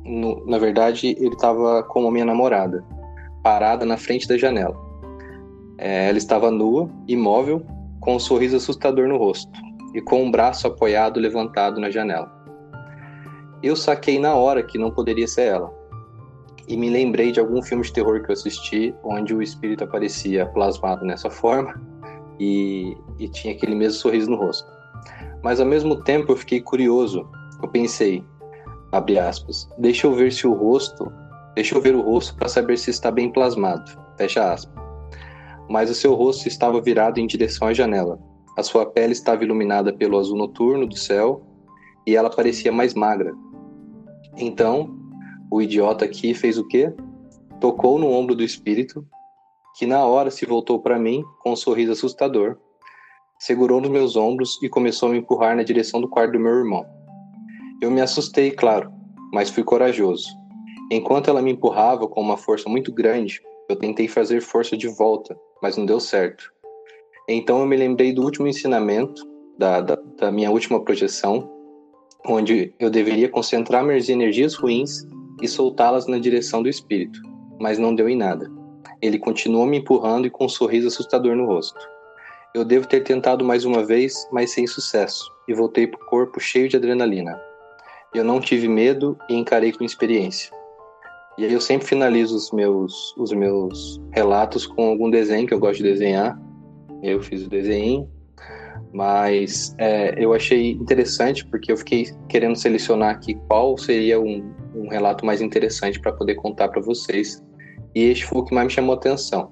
no, 0.03 0.45
na 0.45 0.57
verdade, 0.57 1.15
ele 1.19 1.33
estava 1.33 1.83
com 1.83 2.07
a 2.07 2.11
minha 2.11 2.25
namorada, 2.25 2.83
parada 3.43 3.85
na 3.85 3.97
frente 3.97 4.27
da 4.27 4.37
janela. 4.37 4.75
É, 5.81 6.09
ela 6.09 6.17
estava 6.19 6.51
nua, 6.51 6.88
imóvel, 7.07 7.65
com 8.00 8.15
um 8.15 8.19
sorriso 8.19 8.55
assustador 8.55 9.07
no 9.07 9.17
rosto 9.17 9.51
e 9.95 10.00
com 10.01 10.23
um 10.23 10.29
braço 10.29 10.67
apoiado 10.67 11.19
levantado 11.19 11.81
na 11.81 11.89
janela. 11.89 12.31
Eu 13.63 13.75
saquei 13.75 14.19
na 14.19 14.35
hora 14.35 14.61
que 14.61 14.77
não 14.77 14.91
poderia 14.91 15.27
ser 15.27 15.47
ela. 15.47 15.73
E 16.67 16.77
me 16.77 16.88
lembrei 16.88 17.31
de 17.31 17.39
algum 17.39 17.63
filme 17.63 17.83
de 17.83 17.91
terror 17.91 18.21
que 18.21 18.29
eu 18.29 18.33
assisti, 18.33 18.93
onde 19.03 19.33
o 19.33 19.41
espírito 19.41 19.83
aparecia 19.83 20.45
plasmado 20.45 21.03
nessa 21.03 21.31
forma 21.31 21.81
e, 22.39 22.95
e 23.17 23.27
tinha 23.27 23.53
aquele 23.53 23.73
mesmo 23.73 24.00
sorriso 24.00 24.29
no 24.29 24.38
rosto. 24.38 24.71
Mas 25.43 25.59
ao 25.59 25.65
mesmo 25.65 25.95
tempo 26.03 26.31
eu 26.31 26.38
fiquei 26.38 26.61
curioso. 26.61 27.27
Eu 27.61 27.67
pensei, 27.67 28.23
abre 28.91 29.17
aspas, 29.17 29.67
deixa 29.79 30.05
eu 30.05 30.13
ver 30.13 30.31
se 30.31 30.45
o 30.45 30.53
rosto, 30.53 31.11
deixa 31.55 31.75
eu 31.75 31.81
ver 31.81 31.95
o 31.95 32.01
rosto 32.01 32.35
para 32.35 32.47
saber 32.47 32.77
se 32.77 32.91
está 32.91 33.09
bem 33.09 33.31
plasmado, 33.31 33.91
fecha 34.15 34.53
aspas. 34.53 34.80
Mas 35.71 35.89
o 35.89 35.95
seu 35.95 36.13
rosto 36.13 36.49
estava 36.49 36.81
virado 36.81 37.17
em 37.17 37.25
direção 37.25 37.69
à 37.69 37.73
janela. 37.73 38.19
A 38.57 38.61
sua 38.61 38.85
pele 38.85 39.13
estava 39.13 39.45
iluminada 39.45 39.93
pelo 39.93 40.19
azul 40.19 40.37
noturno 40.37 40.85
do 40.85 40.97
céu 40.97 41.41
e 42.05 42.13
ela 42.13 42.29
parecia 42.29 42.73
mais 42.73 42.93
magra. 42.93 43.33
Então, 44.35 44.93
o 45.49 45.61
idiota 45.61 46.03
aqui 46.03 46.33
fez 46.33 46.57
o 46.57 46.67
quê? 46.67 46.93
Tocou 47.61 47.97
no 47.97 48.11
ombro 48.11 48.35
do 48.35 48.43
espírito, 48.43 49.07
que 49.77 49.85
na 49.85 50.05
hora 50.05 50.29
se 50.29 50.45
voltou 50.45 50.77
para 50.77 50.99
mim 50.99 51.23
com 51.39 51.53
um 51.53 51.55
sorriso 51.55 51.93
assustador, 51.93 52.57
segurou 53.39 53.79
nos 53.79 53.89
meus 53.89 54.17
ombros 54.17 54.61
e 54.61 54.67
começou 54.67 55.07
a 55.07 55.13
me 55.13 55.19
empurrar 55.19 55.55
na 55.55 55.63
direção 55.63 56.01
do 56.01 56.09
quarto 56.09 56.33
do 56.33 56.39
meu 56.39 56.51
irmão. 56.51 56.85
Eu 57.81 57.89
me 57.89 58.01
assustei, 58.01 58.51
claro, 58.51 58.91
mas 59.31 59.49
fui 59.49 59.63
corajoso. 59.63 60.27
Enquanto 60.91 61.29
ela 61.29 61.41
me 61.41 61.53
empurrava 61.53 62.09
com 62.09 62.19
uma 62.19 62.35
força 62.35 62.67
muito 62.67 62.91
grande, 62.91 63.41
eu 63.71 63.75
tentei 63.75 64.07
fazer 64.07 64.41
força 64.41 64.75
de 64.75 64.87
volta, 64.87 65.37
mas 65.61 65.77
não 65.77 65.85
deu 65.85 65.99
certo. 65.99 66.51
Então 67.27 67.59
eu 67.59 67.65
me 67.65 67.77
lembrei 67.77 68.13
do 68.13 68.23
último 68.23 68.47
ensinamento, 68.47 69.23
da, 69.57 69.79
da, 69.81 69.95
da 70.17 70.31
minha 70.31 70.51
última 70.51 70.83
projeção, 70.83 71.49
onde 72.25 72.73
eu 72.79 72.89
deveria 72.89 73.29
concentrar 73.29 73.83
minhas 73.83 74.09
energias 74.09 74.55
ruins 74.55 75.05
e 75.41 75.47
soltá-las 75.47 76.07
na 76.07 76.19
direção 76.19 76.61
do 76.61 76.69
espírito, 76.69 77.21
mas 77.59 77.77
não 77.77 77.95
deu 77.95 78.09
em 78.09 78.17
nada. 78.17 78.51
Ele 79.01 79.17
continuou 79.17 79.65
me 79.65 79.77
empurrando 79.77 80.27
e 80.27 80.29
com 80.29 80.45
um 80.45 80.49
sorriso 80.49 80.87
assustador 80.87 81.35
no 81.35 81.45
rosto. 81.45 81.79
Eu 82.53 82.65
devo 82.65 82.87
ter 82.87 83.01
tentado 83.01 83.45
mais 83.45 83.65
uma 83.65 83.83
vez, 83.83 84.27
mas 84.31 84.51
sem 84.51 84.67
sucesso, 84.67 85.31
e 85.47 85.53
voltei 85.53 85.87
para 85.87 86.01
o 86.01 86.05
corpo 86.05 86.39
cheio 86.39 86.67
de 86.67 86.75
adrenalina. 86.75 87.39
Eu 88.13 88.25
não 88.25 88.41
tive 88.41 88.67
medo 88.67 89.17
e 89.29 89.35
encarei 89.35 89.71
com 89.71 89.85
experiência. 89.85 90.61
E 91.41 91.45
aí 91.45 91.53
eu 91.53 91.60
sempre 91.60 91.88
finalizo 91.88 92.36
os 92.36 92.51
meus, 92.51 93.17
os 93.17 93.31
meus 93.31 94.00
relatos 94.12 94.67
com 94.67 94.89
algum 94.89 95.10
desenho 95.10 95.48
que 95.48 95.53
eu 95.55 95.60
gosto 95.60 95.77
de 95.77 95.89
desenhar. 95.89 96.39
Eu 97.01 97.19
fiz 97.19 97.43
o 97.43 97.50
desenho, 97.50 98.07
mas 98.93 99.74
é, 99.79 100.24
eu 100.24 100.36
achei 100.36 100.74
interessante 100.74 101.43
porque 101.43 101.71
eu 101.71 101.77
fiquei 101.77 102.05
querendo 102.29 102.55
selecionar 102.55 103.10
aqui 103.10 103.33
qual 103.48 103.75
seria 103.75 104.21
um, 104.21 104.53
um 104.75 104.88
relato 104.88 105.25
mais 105.25 105.41
interessante 105.41 106.00
para 106.00 106.12
poder 106.12 106.36
contar 106.36 106.69
para 106.69 106.79
vocês. 106.79 107.43
E 107.95 108.03
este 108.03 108.24
foi 108.24 108.41
o 108.41 108.45
que 108.45 108.53
mais 108.53 108.67
me 108.67 108.74
chamou 108.74 108.93
a 108.93 108.98
atenção, 108.98 109.51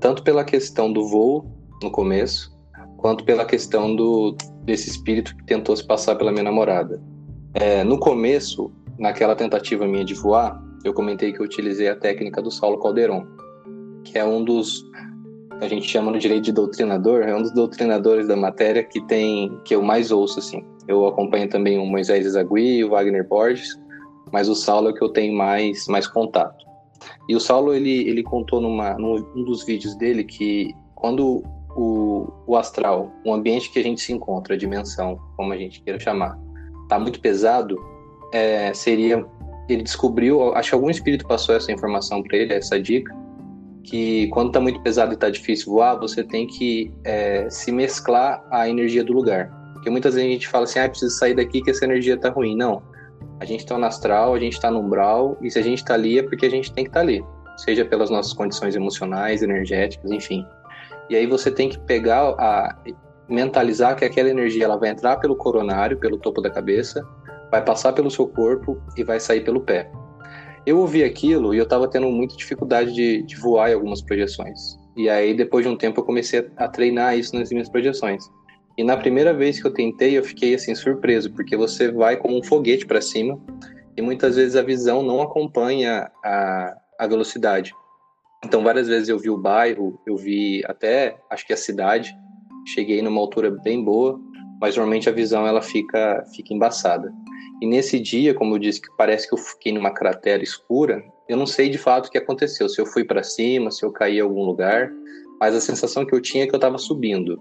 tanto 0.00 0.22
pela 0.22 0.42
questão 0.42 0.90
do 0.90 1.06
voo 1.06 1.44
no 1.82 1.90
começo, 1.90 2.50
quanto 2.96 3.26
pela 3.26 3.44
questão 3.44 3.94
do 3.94 4.34
desse 4.64 4.88
espírito 4.88 5.36
que 5.36 5.44
tentou 5.44 5.76
se 5.76 5.86
passar 5.86 6.16
pela 6.16 6.32
minha 6.32 6.44
namorada. 6.44 6.98
É, 7.52 7.84
no 7.84 8.00
começo, 8.00 8.72
naquela 8.98 9.36
tentativa 9.36 9.86
minha 9.86 10.02
de 10.02 10.14
voar, 10.14 10.64
eu 10.88 10.94
comentei 10.94 11.32
que 11.32 11.40
eu 11.40 11.44
utilizei 11.44 11.88
a 11.88 11.96
técnica 11.96 12.40
do 12.40 12.50
Saulo 12.50 12.78
Calderon, 12.78 13.26
que 14.04 14.18
é 14.18 14.24
um 14.24 14.44
dos 14.44 14.84
a 15.60 15.68
gente 15.68 15.88
chama 15.88 16.10
no 16.10 16.18
direito 16.18 16.44
de 16.44 16.52
doutrinador, 16.52 17.22
é 17.22 17.34
um 17.34 17.40
dos 17.40 17.52
doutrinadores 17.52 18.28
da 18.28 18.36
matéria 18.36 18.84
que 18.84 19.00
tem 19.06 19.58
que 19.64 19.74
eu 19.74 19.82
mais 19.82 20.10
ouço 20.10 20.38
assim. 20.38 20.62
Eu 20.86 21.06
acompanho 21.06 21.48
também 21.48 21.78
o 21.78 21.86
Moisés 21.86 22.26
Zagui 22.26 22.84
o 22.84 22.90
Wagner 22.90 23.26
Borges, 23.26 23.80
mas 24.30 24.48
o 24.48 24.54
Saulo 24.54 24.88
é 24.88 24.90
o 24.90 24.94
que 24.94 25.02
eu 25.02 25.08
tenho 25.08 25.36
mais 25.36 25.86
mais 25.88 26.06
contato. 26.06 26.64
E 27.28 27.34
o 27.34 27.40
Saulo 27.40 27.74
ele 27.74 28.08
ele 28.08 28.22
contou 28.22 28.60
numa 28.60 28.94
num 28.94 29.44
dos 29.44 29.64
vídeos 29.64 29.96
dele 29.96 30.24
que 30.24 30.74
quando 30.94 31.42
o, 31.76 32.32
o 32.46 32.56
astral, 32.56 33.12
o 33.24 33.32
ambiente 33.32 33.70
que 33.70 33.78
a 33.78 33.82
gente 33.82 34.00
se 34.00 34.12
encontra, 34.12 34.54
a 34.54 34.58
dimensão, 34.58 35.18
como 35.36 35.52
a 35.52 35.56
gente 35.56 35.82
queira 35.82 36.00
chamar, 36.00 36.38
tá 36.88 36.98
muito 36.98 37.20
pesado, 37.20 37.76
é, 38.32 38.72
seria 38.72 39.24
ele 39.68 39.82
descobriu, 39.82 40.54
acho 40.54 40.70
que 40.70 40.74
algum 40.74 40.90
espírito 40.90 41.26
passou 41.26 41.54
essa 41.54 41.72
informação 41.72 42.22
para 42.22 42.36
ele, 42.36 42.52
essa 42.52 42.80
dica, 42.80 43.14
que 43.82 44.28
quando 44.28 44.52
tá 44.52 44.60
muito 44.60 44.80
pesado 44.80 45.12
e 45.12 45.16
tá 45.16 45.30
difícil 45.30 45.72
voar, 45.72 45.94
você 45.96 46.22
tem 46.22 46.46
que 46.46 46.92
é, 47.04 47.48
se 47.48 47.70
mesclar 47.70 48.44
à 48.50 48.68
energia 48.68 49.04
do 49.04 49.12
lugar. 49.12 49.50
Porque 49.72 49.88
muitas 49.88 50.14
vezes 50.14 50.28
a 50.28 50.32
gente 50.32 50.48
fala 50.48 50.64
assim, 50.64 50.78
ah, 50.80 50.88
preciso 50.88 51.16
sair 51.16 51.34
daqui 51.34 51.62
que 51.62 51.70
essa 51.70 51.84
energia 51.84 52.16
tá 52.16 52.30
ruim. 52.30 52.56
Não. 52.56 52.82
A 53.38 53.44
gente 53.44 53.64
tá 53.64 53.78
no 53.78 53.84
astral, 53.84 54.34
a 54.34 54.38
gente 54.38 54.60
tá 54.60 54.70
no 54.70 54.80
umbral, 54.80 55.36
e 55.40 55.50
se 55.50 55.58
a 55.58 55.62
gente 55.62 55.84
tá 55.84 55.94
ali 55.94 56.18
é 56.18 56.22
porque 56.22 56.46
a 56.46 56.50
gente 56.50 56.72
tem 56.72 56.84
que 56.84 56.90
estar 56.90 57.00
tá 57.00 57.06
ali. 57.06 57.24
Seja 57.56 57.84
pelas 57.84 58.10
nossas 58.10 58.32
condições 58.32 58.74
emocionais, 58.74 59.42
energéticas, 59.42 60.10
enfim. 60.10 60.44
E 61.08 61.14
aí 61.14 61.26
você 61.26 61.50
tem 61.50 61.68
que 61.68 61.78
pegar 61.78 62.34
a 62.38 62.76
mentalizar 63.28 63.96
que 63.96 64.04
aquela 64.04 64.28
energia 64.28 64.64
ela 64.64 64.76
vai 64.76 64.90
entrar 64.90 65.16
pelo 65.16 65.36
coronário, 65.36 65.96
pelo 65.98 66.18
topo 66.18 66.40
da 66.40 66.50
cabeça, 66.50 67.06
vai 67.50 67.64
passar 67.64 67.92
pelo 67.92 68.10
seu 68.10 68.26
corpo 68.26 68.80
e 68.96 69.04
vai 69.04 69.20
sair 69.20 69.42
pelo 69.42 69.60
pé. 69.60 69.90
Eu 70.66 70.78
ouvi 70.78 71.04
aquilo 71.04 71.54
e 71.54 71.58
eu 71.58 71.64
estava 71.64 71.88
tendo 71.88 72.08
muita 72.08 72.36
dificuldade 72.36 72.92
de, 72.92 73.22
de, 73.22 73.36
voar 73.36 73.70
em 73.70 73.74
algumas 73.74 74.02
projeções. 74.02 74.76
E 74.96 75.08
aí, 75.08 75.32
depois 75.32 75.64
de 75.64 75.70
um 75.70 75.76
tempo, 75.76 76.00
eu 76.00 76.04
comecei 76.04 76.50
a, 76.56 76.68
treinar 76.68 77.16
isso 77.16 77.36
nas 77.36 77.50
minhas 77.50 77.68
projeções. 77.68 78.24
E 78.76 78.82
na 78.82 78.96
primeira 78.96 79.32
vez 79.32 79.60
que 79.60 79.66
eu 79.66 79.72
tentei, 79.72 80.18
eu 80.18 80.24
fiquei 80.24 80.54
assim 80.54 80.74
surpreso, 80.74 81.32
porque 81.32 81.56
você 81.56 81.90
vai 81.92 82.16
como 82.16 82.36
um 82.36 82.42
foguete 82.42 82.84
para 82.84 83.00
cima 83.00 83.40
e 83.96 84.02
muitas 84.02 84.36
vezes 84.36 84.56
a 84.56 84.62
visão 84.62 85.02
não 85.02 85.22
acompanha 85.22 86.10
a, 86.22 86.76
a 86.98 87.06
velocidade. 87.06 87.72
Então, 88.44 88.62
várias 88.62 88.86
vezes 88.88 89.08
eu 89.08 89.18
vi 89.18 89.30
o 89.30 89.38
bairro, 89.38 89.98
eu 90.06 90.16
vi 90.16 90.62
até, 90.66 91.16
acho 91.30 91.46
que 91.46 91.52
a 91.52 91.56
cidade, 91.56 92.14
cheguei 92.66 93.00
numa 93.00 93.20
altura 93.20 93.50
bem 93.50 93.82
boa, 93.82 94.20
mas 94.60 94.76
normalmente 94.76 95.08
a 95.08 95.12
visão 95.12 95.46
ela 95.46 95.62
fica, 95.62 96.24
fica 96.34 96.52
embaçada. 96.52 97.12
E 97.60 97.66
nesse 97.66 97.98
dia, 97.98 98.34
como 98.34 98.54
eu 98.54 98.58
disse, 98.58 98.80
que 98.80 98.88
parece 98.96 99.28
que 99.28 99.34
eu 99.34 99.38
fiquei 99.38 99.72
numa 99.72 99.90
cratera 99.90 100.42
escura, 100.42 101.02
eu 101.28 101.36
não 101.36 101.46
sei 101.46 101.68
de 101.68 101.78
fato 101.78 102.06
o 102.06 102.10
que 102.10 102.18
aconteceu, 102.18 102.68
se 102.68 102.80
eu 102.80 102.86
fui 102.86 103.04
para 103.04 103.22
cima, 103.22 103.70
se 103.70 103.84
eu 103.84 103.90
caí 103.90 104.18
em 104.18 104.20
algum 104.20 104.44
lugar, 104.44 104.92
mas 105.40 105.54
a 105.54 105.60
sensação 105.60 106.04
que 106.04 106.14
eu 106.14 106.20
tinha 106.20 106.44
é 106.44 106.46
que 106.46 106.54
eu 106.54 106.58
estava 106.58 106.78
subindo. 106.78 107.40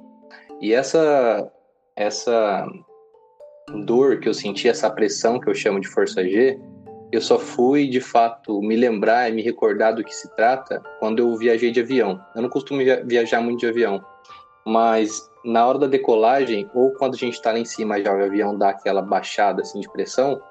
E 0.61 0.73
essa 0.73 1.51
essa 1.95 2.67
dor 3.85 4.19
que 4.19 4.27
eu 4.27 4.33
senti, 4.33 4.67
essa 4.67 4.89
pressão 4.89 5.39
que 5.39 5.49
eu 5.49 5.55
chamo 5.55 5.79
de 5.79 5.87
força 5.87 6.23
G, 6.23 6.59
eu 7.11 7.21
só 7.21 7.39
fui 7.39 7.87
de 7.87 8.01
fato 8.01 8.61
me 8.61 8.75
lembrar 8.75 9.29
e 9.29 9.33
me 9.33 9.41
recordar 9.41 9.95
do 9.95 10.03
que 10.03 10.13
se 10.13 10.33
trata 10.35 10.81
quando 10.99 11.19
eu 11.19 11.37
viajei 11.37 11.71
de 11.71 11.79
avião. 11.79 12.19
Eu 12.35 12.41
não 12.41 12.49
costumo 12.49 12.81
viajar 13.05 13.41
muito 13.41 13.61
de 13.61 13.67
avião, 13.67 14.03
mas 14.65 15.29
na 15.43 15.65
hora 15.65 15.77
da 15.77 15.87
decolagem 15.87 16.67
ou 16.73 16.91
quando 16.93 17.13
a 17.13 17.17
gente 17.17 17.35
está 17.35 17.51
lá 17.51 17.59
em 17.59 17.65
cima 17.65 18.01
já 18.01 18.11
o 18.11 18.23
avião 18.23 18.57
dá 18.57 18.69
aquela 18.69 19.01
baixada 19.01 19.61
assim 19.61 19.79
de 19.79 19.89
pressão, 19.91 20.41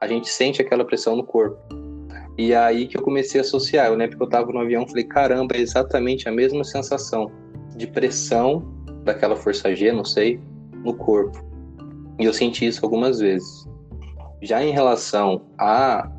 a 0.00 0.06
gente 0.06 0.28
sente 0.28 0.60
aquela 0.60 0.84
pressão 0.84 1.16
no 1.16 1.24
corpo. 1.24 1.58
E 2.38 2.52
é 2.52 2.58
aí 2.58 2.86
que 2.86 2.98
eu 2.98 3.02
comecei 3.02 3.40
a 3.40 3.42
associar. 3.42 3.86
Eu 3.86 3.94
lembro 3.94 4.16
que 4.16 4.22
eu 4.22 4.26
estava 4.26 4.52
no 4.52 4.60
avião 4.60 4.86
falei, 4.86 5.04
caramba, 5.04 5.56
é 5.56 5.60
exatamente 5.60 6.28
a 6.28 6.32
mesma 6.32 6.62
sensação 6.64 7.32
de 7.74 7.86
pressão 7.86 8.62
daquela 9.04 9.36
força 9.36 9.74
G, 9.74 9.90
não 9.90 10.04
sei, 10.04 10.38
no 10.84 10.94
corpo. 10.94 11.42
E 12.18 12.24
eu 12.24 12.34
senti 12.34 12.66
isso 12.66 12.84
algumas 12.84 13.20
vezes. 13.20 13.66
Já 14.42 14.62
em 14.62 14.70
relação 14.70 15.46
a, 15.58 16.10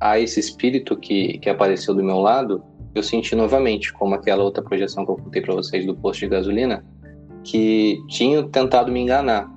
a 0.00 0.20
esse 0.20 0.38
espírito 0.38 0.96
que, 0.96 1.38
que 1.38 1.50
apareceu 1.50 1.94
do 1.94 2.02
meu 2.02 2.18
lado, 2.18 2.62
eu 2.98 3.02
senti 3.02 3.34
novamente, 3.34 3.92
como 3.92 4.14
aquela 4.14 4.42
outra 4.42 4.62
projeção 4.62 5.04
que 5.04 5.10
eu 5.12 5.16
contei 5.16 5.42
para 5.42 5.54
vocês 5.54 5.84
do 5.84 5.94
posto 5.94 6.20
de 6.20 6.28
gasolina, 6.28 6.84
que 7.44 8.02
tinham 8.08 8.48
tentado 8.48 8.90
me 8.90 9.00
enganar. 9.00 9.50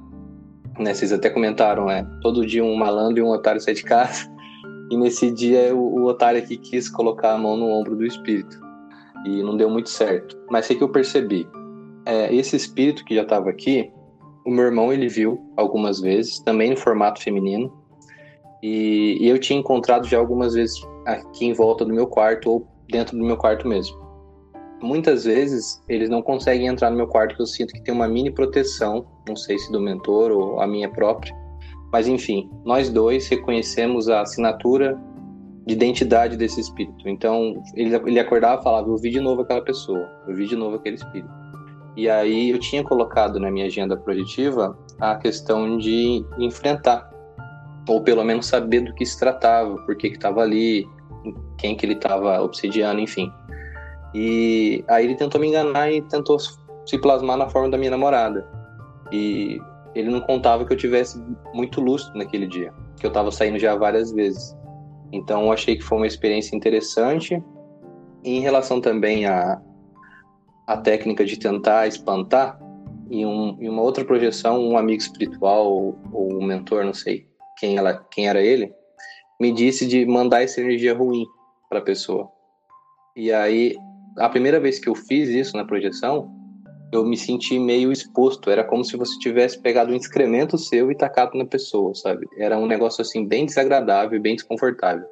Né? 0.77 0.93
Vocês 0.93 1.11
até 1.11 1.29
comentaram, 1.29 1.89
é, 1.89 2.05
todo 2.21 2.45
dia 2.45 2.63
um 2.63 2.75
malandro 2.75 3.19
e 3.19 3.21
um 3.21 3.29
otário 3.29 3.61
sai 3.61 3.73
de 3.73 3.83
casa. 3.83 4.29
E 4.91 4.97
nesse 4.97 5.29
dia 5.29 5.71
o, 5.75 5.99
o 5.99 6.05
otário 6.05 6.39
aqui 6.39 6.57
quis 6.57 6.89
colocar 6.89 7.33
a 7.33 7.37
mão 7.37 7.55
no 7.55 7.67
ombro 7.67 7.95
do 7.95 8.03
espírito. 8.03 8.59
E 9.23 9.43
não 9.43 9.55
deu 9.55 9.69
muito 9.69 9.87
certo. 9.87 10.35
Mas 10.49 10.65
sei 10.65 10.75
que 10.75 10.83
eu 10.83 10.89
percebi. 10.89 11.47
É, 12.07 12.33
esse 12.33 12.55
espírito 12.55 13.05
que 13.05 13.13
já 13.13 13.21
estava 13.21 13.51
aqui, 13.51 13.91
o 14.43 14.49
meu 14.49 14.65
irmão 14.65 14.91
ele 14.91 15.07
viu 15.07 15.39
algumas 15.55 16.01
vezes, 16.01 16.39
também 16.39 16.71
no 16.71 16.75
formato 16.75 17.21
feminino. 17.21 17.71
E, 18.63 19.17
e, 19.21 19.29
eu 19.29 19.37
tinha 19.37 19.59
encontrado 19.59 20.07
já 20.07 20.17
algumas 20.17 20.55
vezes 20.55 20.81
aqui 21.05 21.45
em 21.45 21.53
volta 21.53 21.85
do 21.85 21.93
meu 21.93 22.07
quarto 22.07 22.49
ou 22.49 22.67
dentro 22.89 23.17
do 23.17 23.23
meu 23.23 23.37
quarto 23.37 23.67
mesmo. 23.67 23.97
Muitas 24.81 25.25
vezes 25.25 25.83
eles 25.89 26.09
não 26.09 26.21
conseguem 26.21 26.67
entrar 26.67 26.89
no 26.89 26.97
meu 26.97 27.07
quarto 27.07 27.29
porque 27.29 27.41
eu 27.41 27.47
sinto 27.47 27.73
que 27.73 27.81
tem 27.81 27.93
uma 27.93 28.07
mini 28.07 28.31
proteção, 28.31 29.05
não 29.27 29.35
sei 29.35 29.57
se 29.59 29.71
do 29.71 29.79
mentor 29.79 30.31
ou 30.31 30.61
a 30.61 30.67
minha 30.67 30.89
própria. 30.89 31.35
Mas 31.91 32.07
enfim, 32.07 32.49
nós 32.63 32.89
dois 32.89 33.27
reconhecemos 33.27 34.09
a 34.09 34.21
assinatura 34.21 34.97
de 35.65 35.73
identidade 35.73 36.37
desse 36.37 36.61
espírito. 36.61 37.09
Então 37.09 37.61
ele, 37.75 37.93
ele 37.95 38.19
acordava 38.19 38.61
e 38.61 38.63
falava: 38.63 38.87
Eu 38.87 38.97
vi 38.97 39.09
de 39.09 39.19
novo 39.19 39.41
aquela 39.41 39.61
pessoa, 39.61 40.07
eu 40.27 40.35
vi 40.35 40.47
de 40.47 40.55
novo 40.55 40.77
aquele 40.77 40.95
espírito. 40.95 41.29
E 41.97 42.09
aí 42.09 42.51
eu 42.51 42.59
tinha 42.59 42.83
colocado 42.83 43.39
na 43.39 43.51
minha 43.51 43.65
agenda 43.65 43.97
projetiva 43.97 44.77
a 45.01 45.15
questão 45.15 45.77
de 45.77 46.23
enfrentar 46.37 47.09
ou 47.89 48.01
pelo 48.01 48.23
menos 48.23 48.45
saber 48.45 48.81
do 48.81 48.93
que 48.93 49.05
se 49.05 49.19
tratava, 49.19 49.75
por 49.77 49.95
que 49.95 50.07
estava 50.07 50.41
ali, 50.41 50.87
quem 51.57 51.75
que 51.75 51.85
ele 51.85 51.93
estava 51.93 52.41
obsidiando, 52.41 52.99
enfim. 52.99 53.31
E 54.13 54.83
aí 54.87 55.05
ele 55.05 55.15
tentou 55.15 55.39
me 55.39 55.47
enganar 55.47 55.91
e 55.91 56.01
tentou 56.01 56.37
se 56.39 56.97
plasmar 56.99 57.37
na 57.37 57.49
forma 57.49 57.69
da 57.69 57.77
minha 57.77 57.91
namorada. 57.91 58.47
E 59.11 59.59
ele 59.93 60.09
não 60.09 60.21
contava 60.21 60.65
que 60.65 60.73
eu 60.73 60.77
tivesse 60.77 61.21
muito 61.53 61.81
lustro 61.81 62.17
naquele 62.17 62.47
dia, 62.47 62.73
que 62.99 63.05
eu 63.05 63.09
estava 63.09 63.31
saindo 63.31 63.59
já 63.59 63.75
várias 63.75 64.11
vezes. 64.11 64.57
Então 65.11 65.45
eu 65.45 65.51
achei 65.51 65.75
que 65.75 65.83
foi 65.83 65.97
uma 65.97 66.07
experiência 66.07 66.55
interessante. 66.55 67.43
E 68.23 68.37
em 68.37 68.41
relação 68.41 68.81
também 68.81 69.25
à 69.25 69.61
a, 70.67 70.73
a 70.73 70.77
técnica 70.77 71.25
de 71.25 71.37
tentar 71.37 71.87
espantar, 71.87 72.59
em, 73.09 73.25
um, 73.25 73.57
uma 73.59 73.81
outra 73.81 74.05
projeção, 74.05 74.59
um 74.59 74.77
amigo 74.77 75.01
espiritual 75.01 75.65
ou, 75.65 75.97
ou 76.11 76.41
um 76.41 76.45
mentor, 76.45 76.83
não 76.85 76.93
sei, 76.93 77.27
quem, 77.57 77.77
ela, 77.77 78.05
quem 78.11 78.27
era 78.27 78.41
ele, 78.41 78.71
me 79.39 79.51
disse 79.51 79.87
de 79.87 80.05
mandar 80.05 80.43
essa 80.43 80.59
energia 80.59 80.93
ruim 80.93 81.25
para 81.69 81.79
a 81.79 81.83
pessoa. 81.83 82.29
E 83.15 83.31
aí, 83.31 83.75
a 84.17 84.27
primeira 84.29 84.59
vez 84.59 84.79
que 84.79 84.89
eu 84.89 84.95
fiz 84.95 85.29
isso 85.29 85.55
na 85.55 85.63
projeção, 85.63 86.29
eu 86.91 87.05
me 87.05 87.15
senti 87.15 87.57
meio 87.57 87.91
exposto. 87.91 88.49
Era 88.49 88.63
como 88.63 88.83
se 88.83 88.97
você 88.97 89.17
tivesse 89.19 89.59
pegado 89.59 89.91
um 89.91 89.95
excremento 89.95 90.57
seu 90.57 90.91
e 90.91 90.95
tacado 90.95 91.37
na 91.37 91.45
pessoa, 91.45 91.93
sabe? 91.95 92.27
Era 92.37 92.57
um 92.57 92.65
negócio 92.65 93.01
assim 93.01 93.25
bem 93.25 93.45
desagradável, 93.45 94.19
bem 94.19 94.35
desconfortável. 94.35 95.07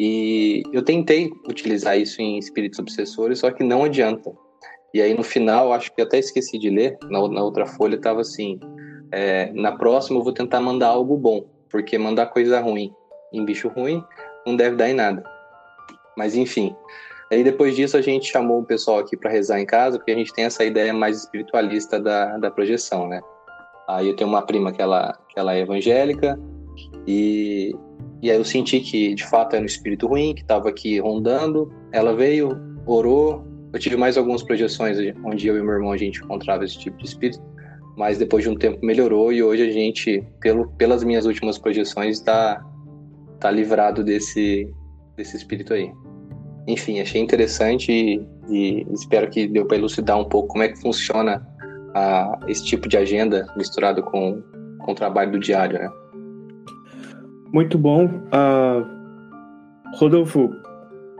E 0.00 0.62
eu 0.72 0.82
tentei 0.82 1.30
utilizar 1.48 1.96
isso 1.96 2.20
em 2.20 2.38
espíritos 2.38 2.80
obsessores, 2.80 3.38
só 3.38 3.50
que 3.50 3.62
não 3.62 3.84
adianta. 3.84 4.32
E 4.92 5.00
aí 5.00 5.14
no 5.14 5.22
final, 5.22 5.72
acho 5.72 5.94
que 5.94 6.02
até 6.02 6.18
esqueci 6.18 6.58
de 6.58 6.70
ler, 6.70 6.96
na, 7.04 7.28
na 7.28 7.42
outra 7.44 7.66
folha 7.66 7.94
estava 7.94 8.20
assim: 8.20 8.58
é, 9.12 9.52
na 9.52 9.72
próxima 9.72 10.18
eu 10.18 10.24
vou 10.24 10.32
tentar 10.32 10.60
mandar 10.60 10.88
algo 10.88 11.16
bom 11.16 11.44
porque 11.70 11.98
mandar 11.98 12.26
coisa 12.26 12.60
ruim 12.60 12.92
em 13.36 13.44
bicho 13.44 13.68
ruim 13.68 14.02
não 14.46 14.56
deve 14.56 14.76
dar 14.76 14.88
em 14.88 14.94
nada. 14.94 15.22
Mas 16.16 16.34
enfim. 16.34 16.74
Aí 17.30 17.42
depois 17.42 17.74
disso 17.74 17.96
a 17.96 18.02
gente 18.02 18.30
chamou 18.30 18.60
o 18.60 18.64
pessoal 18.64 18.98
aqui 18.98 19.16
para 19.16 19.30
rezar 19.30 19.60
em 19.60 19.66
casa, 19.66 19.98
porque 19.98 20.12
a 20.12 20.14
gente 20.14 20.32
tem 20.32 20.44
essa 20.44 20.64
ideia 20.64 20.92
mais 20.92 21.18
espiritualista 21.18 21.98
da, 21.98 22.36
da 22.38 22.50
projeção, 22.50 23.08
né? 23.08 23.20
Aí 23.88 24.08
eu 24.08 24.16
tenho 24.16 24.30
uma 24.30 24.42
prima 24.42 24.72
que 24.72 24.80
ela, 24.80 25.18
que 25.28 25.38
ela 25.38 25.54
é 25.54 25.60
evangélica 25.60 26.38
e, 27.06 27.74
e 28.22 28.30
aí 28.30 28.36
eu 28.36 28.44
senti 28.44 28.80
que 28.80 29.14
de 29.14 29.26
fato 29.26 29.54
era 29.54 29.62
um 29.62 29.66
espírito 29.66 30.06
ruim 30.06 30.34
que 30.34 30.42
estava 30.42 30.68
aqui 30.68 30.98
rondando. 31.00 31.72
Ela 31.92 32.14
veio, 32.14 32.56
orou. 32.86 33.44
Eu 33.72 33.80
tive 33.80 33.96
mais 33.96 34.16
algumas 34.16 34.42
projeções 34.42 34.98
onde 35.24 35.48
eu 35.48 35.56
e 35.56 35.62
meu 35.62 35.74
irmão 35.74 35.92
a 35.92 35.96
gente 35.96 36.22
encontrava 36.22 36.64
esse 36.64 36.78
tipo 36.78 36.96
de 36.98 37.06
espírito 37.06 37.42
mas 37.96 38.18
depois 38.18 38.42
de 38.42 38.50
um 38.50 38.56
tempo 38.56 38.84
melhorou 38.84 39.32
e 39.32 39.42
hoje 39.42 39.62
a 39.62 39.70
gente, 39.70 40.24
pelo, 40.40 40.68
pelas 40.70 41.04
minhas 41.04 41.26
últimas 41.26 41.58
projeções, 41.58 42.18
está 42.18 42.64
tá 43.44 43.50
livrado 43.50 44.02
desse, 44.02 44.66
desse 45.18 45.36
espírito 45.36 45.74
aí. 45.74 45.92
Enfim, 46.66 47.00
achei 47.00 47.20
interessante 47.20 47.92
e, 47.92 48.26
e 48.48 48.86
espero 48.90 49.28
que 49.28 49.46
deu 49.46 49.66
para 49.66 49.76
elucidar 49.76 50.18
um 50.18 50.24
pouco 50.24 50.48
como 50.48 50.64
é 50.64 50.68
que 50.68 50.80
funciona 50.80 51.46
a, 51.94 52.40
esse 52.48 52.64
tipo 52.64 52.88
de 52.88 52.96
agenda 52.96 53.46
misturado 53.54 54.02
com, 54.02 54.42
com 54.80 54.92
o 54.92 54.94
trabalho 54.94 55.32
do 55.32 55.38
diário, 55.38 55.78
né? 55.78 55.90
Muito 57.52 57.76
bom. 57.76 58.06
Uh, 58.06 58.84
Rodolfo, 59.96 60.50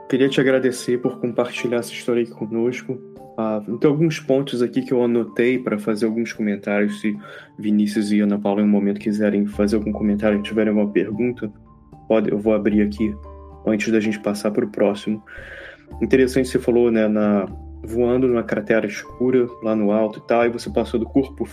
queria 0.09 0.29
te 0.31 0.41
agradecer 0.41 1.03
por 1.03 1.21
compartilhar 1.21 1.77
essa 1.77 1.93
história 1.93 2.23
aqui 2.23 2.33
conosco. 2.33 2.99
Ah, 3.37 3.61
tem 3.81 3.91
alguns 3.91 4.19
pontos 4.19 4.63
aqui 4.63 4.81
que 4.81 4.93
eu 4.93 5.03
anotei 5.03 5.59
para 5.59 5.79
fazer 5.79 6.07
alguns 6.07 6.33
comentários. 6.33 7.01
Se 7.01 7.15
Vinícius 7.59 8.13
e 8.13 8.21
Ana 8.21 8.39
Paula 8.39 8.63
em 8.63 8.65
um 8.65 8.69
momento 8.69 8.99
quiserem 8.99 9.45
fazer 9.45 9.77
algum 9.77 9.93
comentário, 9.93 10.41
tiverem 10.41 10.71
alguma 10.71 10.91
pergunta, 10.91 11.53
pode, 12.09 12.31
eu 12.31 12.39
vou 12.39 12.55
abrir 12.55 12.83
aqui 12.83 13.15
antes 13.67 13.91
da 13.91 14.01
gente 14.01 14.21
passar 14.21 14.51
para 14.51 14.65
o 14.65 14.69
próximo. 14.69 15.23
Interessante 16.01 16.49
você 16.49 16.59
falou, 16.59 16.91
né, 16.91 17.09
na 17.09 17.47
voando 17.87 18.27
numa 18.27 18.43
cratera 18.43 18.87
escura 18.87 19.47
lá 19.63 19.77
no 19.77 19.93
alto 19.93 20.19
e 20.19 20.27
tal, 20.27 20.47
e 20.47 20.49
você 20.49 20.71
passou 20.71 20.99
do 20.99 21.07
corpo 21.07 21.47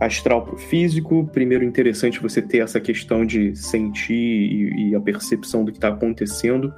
astral 0.00 0.44
para 0.44 0.54
o 0.54 0.58
físico. 0.58 1.28
Primeiro, 1.32 1.64
interessante 1.64 2.22
você 2.22 2.40
ter 2.40 2.58
essa 2.58 2.80
questão 2.80 3.26
de 3.26 3.54
sentir 3.56 4.14
e, 4.14 4.90
e 4.90 4.94
a 4.94 5.00
percepção 5.00 5.64
do 5.64 5.72
que 5.72 5.78
está 5.78 5.88
acontecendo 5.88 6.72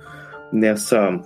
nessa 0.52 1.20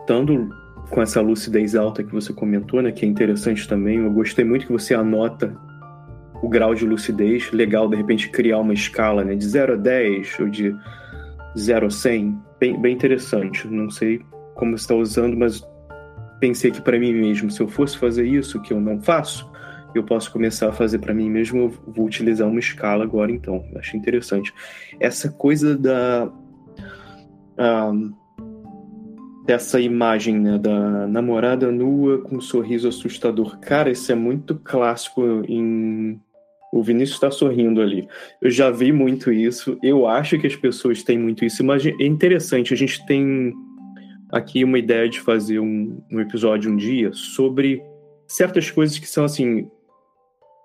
estando 0.00 0.48
com 0.88 1.02
essa 1.02 1.20
lucidez 1.20 1.74
alta 1.74 2.02
que 2.02 2.12
você 2.12 2.32
comentou, 2.32 2.80
né, 2.80 2.90
que 2.90 3.04
é 3.04 3.08
interessante 3.08 3.68
também. 3.68 3.98
Eu 3.98 4.10
gostei 4.10 4.42
muito 4.42 4.66
que 4.66 4.72
você 4.72 4.94
anota 4.94 5.54
o 6.42 6.48
grau 6.48 6.74
de 6.74 6.86
lucidez. 6.86 7.50
Legal, 7.52 7.88
de 7.88 7.96
repente, 7.96 8.30
criar 8.30 8.58
uma 8.58 8.74
escala 8.74 9.24
né, 9.24 9.34
de 9.34 9.46
0 9.46 9.74
a 9.74 9.76
10 9.76 10.40
ou 10.40 10.48
de 10.48 10.74
0 11.56 11.86
a 11.86 11.90
100. 11.90 12.38
Bem, 12.60 12.80
bem 12.80 12.94
interessante. 12.94 13.66
Não 13.66 13.90
sei 13.90 14.20
como 14.54 14.74
está 14.74 14.94
usando, 14.94 15.36
mas 15.36 15.62
pensei 16.40 16.70
que 16.70 16.80
para 16.80 16.98
mim 16.98 17.12
mesmo, 17.12 17.50
se 17.50 17.60
eu 17.60 17.68
fosse 17.68 17.96
fazer 17.96 18.26
isso, 18.26 18.60
que 18.60 18.72
eu 18.72 18.80
não 18.80 19.00
faço, 19.00 19.50
eu 19.94 20.04
posso 20.04 20.30
começar 20.32 20.68
a 20.68 20.72
fazer 20.72 20.98
para 20.98 21.14
mim 21.14 21.30
mesmo. 21.30 21.58
Eu 21.58 21.74
vou 21.86 22.06
utilizar 22.06 22.48
uma 22.48 22.60
escala 22.60 23.04
agora, 23.04 23.30
então. 23.30 23.64
Achei 23.76 23.98
interessante. 23.98 24.52
Essa 25.00 25.30
coisa 25.30 25.76
da. 25.76 26.30
Um, 27.58 28.12
dessa 29.44 29.80
imagem 29.80 30.38
né, 30.38 30.58
da 30.58 31.06
namorada 31.08 31.72
nua 31.72 32.18
com 32.18 32.36
um 32.36 32.40
sorriso 32.40 32.86
assustador. 32.86 33.58
Cara, 33.58 33.90
isso 33.90 34.12
é 34.12 34.14
muito 34.14 34.56
clássico 34.56 35.22
em. 35.48 36.20
O 36.72 36.82
Vinícius 36.82 37.16
está 37.16 37.30
sorrindo 37.30 37.80
ali. 37.80 38.06
Eu 38.42 38.50
já 38.50 38.70
vi 38.70 38.92
muito 38.92 39.32
isso. 39.32 39.78
Eu 39.82 40.06
acho 40.06 40.38
que 40.38 40.46
as 40.46 40.56
pessoas 40.56 41.02
têm 41.02 41.18
muito 41.18 41.44
isso. 41.44 41.64
Mas 41.64 41.84
é 41.84 42.04
interessante. 42.04 42.74
A 42.74 42.76
gente 42.76 43.04
tem 43.06 43.54
aqui 44.30 44.62
uma 44.64 44.78
ideia 44.78 45.08
de 45.08 45.20
fazer 45.20 45.58
um, 45.58 46.02
um 46.10 46.20
episódio 46.20 46.70
um 46.70 46.76
dia 46.76 47.12
sobre 47.12 47.82
certas 48.26 48.70
coisas 48.70 48.98
que 48.98 49.06
são 49.06 49.24
assim. 49.24 49.68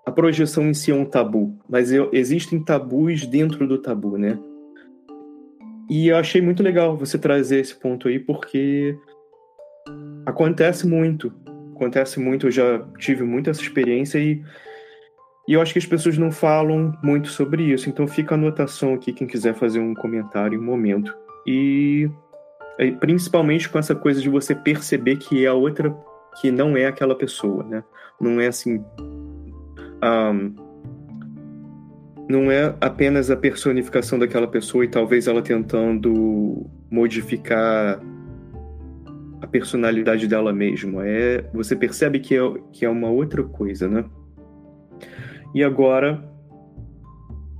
A 0.06 0.12
projeção 0.12 0.68
em 0.68 0.74
si 0.74 0.90
é 0.90 0.94
um 0.94 1.06
tabu, 1.06 1.58
mas 1.66 1.90
eu, 1.90 2.10
existem 2.12 2.62
tabus 2.62 3.26
dentro 3.26 3.66
do 3.66 3.78
tabu, 3.78 4.18
né? 4.18 4.38
E 5.88 6.08
eu 6.08 6.16
achei 6.16 6.42
muito 6.42 6.62
legal 6.62 6.96
você 6.96 7.18
trazer 7.18 7.60
esse 7.60 7.74
ponto 7.74 8.08
aí, 8.08 8.18
porque 8.18 8.94
acontece 10.26 10.86
muito. 10.86 11.32
Acontece 11.74 12.20
muito, 12.20 12.46
eu 12.46 12.50
já 12.50 12.86
tive 12.98 13.24
muita 13.24 13.50
essa 13.50 13.62
experiência 13.62 14.18
e 14.18 14.42
E 15.46 15.52
eu 15.52 15.60
acho 15.60 15.72
que 15.72 15.78
as 15.78 15.86
pessoas 15.86 16.16
não 16.16 16.30
falam 16.30 16.96
muito 17.02 17.28
sobre 17.28 17.64
isso, 17.64 17.88
então 17.88 18.06
fica 18.06 18.34
a 18.34 18.38
anotação 18.38 18.94
aqui 18.94 19.12
quem 19.12 19.26
quiser 19.26 19.54
fazer 19.54 19.78
um 19.78 19.94
comentário 19.94 20.58
um 20.58 20.64
momento. 20.64 21.14
E 21.46 22.10
principalmente 22.98 23.68
com 23.68 23.78
essa 23.78 23.94
coisa 23.94 24.20
de 24.20 24.28
você 24.28 24.54
perceber 24.54 25.16
que 25.16 25.44
é 25.44 25.48
a 25.48 25.54
outra, 25.54 25.94
que 26.40 26.50
não 26.50 26.76
é 26.76 26.86
aquela 26.86 27.14
pessoa, 27.14 27.62
né? 27.62 27.84
Não 28.20 28.40
é 28.40 28.46
assim. 28.46 28.82
Um, 30.02 30.54
não 32.28 32.50
é 32.50 32.74
apenas 32.80 33.30
a 33.30 33.36
personificação 33.36 34.18
daquela 34.18 34.48
pessoa 34.48 34.84
e 34.84 34.88
talvez 34.88 35.26
ela 35.26 35.42
tentando 35.42 36.66
modificar 36.90 38.00
a 39.42 39.46
personalidade 39.46 40.26
dela 40.26 40.52
mesma. 40.52 41.06
É, 41.06 41.44
você 41.52 41.76
percebe 41.76 42.18
que 42.18 42.34
é, 42.34 42.40
que 42.72 42.84
é 42.84 42.88
uma 42.88 43.10
outra 43.10 43.42
coisa, 43.44 43.86
né? 43.88 44.04
E 45.54 45.62
agora 45.62 46.22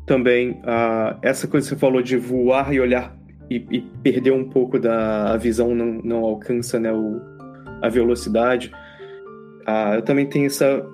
também 0.07 0.61
essa 1.23 1.47
coisa 1.47 1.67
que 1.67 1.75
você 1.75 1.81
falou 1.81 2.03
de 2.03 2.17
voar 2.17 2.75
e 2.75 2.81
olhar 2.81 3.17
e, 3.51 3.65
e 3.71 3.81
perder 4.03 4.33
um 4.33 4.49
pouco 4.49 4.79
da 4.79 5.37
visão 5.37 5.75
não, 5.75 6.01
não 6.03 6.19
alcança 6.25 6.79
né, 6.79 6.93
o, 6.93 7.21
a 7.81 7.89
velocidade. 7.89 8.73
Eu 9.95 10.03
também 10.03 10.27
tenho 10.27 10.47
essa 10.47 10.85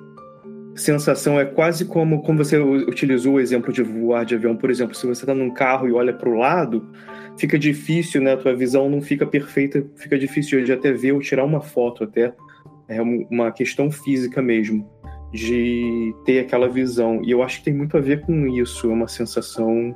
sensação 0.74 1.38
é 1.38 1.44
quase 1.44 1.84
como, 1.84 2.22
como 2.22 2.38
você 2.38 2.58
utilizou 2.58 3.34
o 3.34 3.40
exemplo 3.40 3.72
de 3.72 3.82
voar 3.82 4.24
de 4.24 4.34
avião, 4.34 4.56
por 4.56 4.70
exemplo, 4.70 4.94
se 4.94 5.06
você 5.06 5.22
está 5.22 5.34
num 5.34 5.52
carro 5.52 5.88
e 5.88 5.92
olha 5.92 6.12
para 6.12 6.28
o 6.28 6.38
lado, 6.38 6.88
fica 7.36 7.58
difícil, 7.58 8.20
né? 8.20 8.32
A 8.32 8.36
tua 8.36 8.54
visão 8.54 8.88
não 8.88 9.00
fica 9.00 9.26
perfeita, 9.26 9.84
fica 9.96 10.18
difícil 10.18 10.64
de 10.64 10.72
até 10.72 10.92
ver 10.92 11.12
ou 11.12 11.20
tirar 11.20 11.44
uma 11.44 11.60
foto 11.60 12.04
até. 12.04 12.32
É 12.88 13.00
uma 13.00 13.52
questão 13.52 13.90
física 13.90 14.42
mesmo, 14.42 14.88
de 15.32 16.14
ter 16.24 16.40
aquela 16.40 16.68
visão. 16.68 17.22
E 17.22 17.30
eu 17.30 17.42
acho 17.42 17.58
que 17.58 17.64
tem 17.64 17.74
muito 17.74 17.96
a 17.96 18.00
ver 18.00 18.22
com 18.22 18.46
isso, 18.46 18.90
é 18.90 18.92
uma 18.92 19.08
sensação 19.08 19.94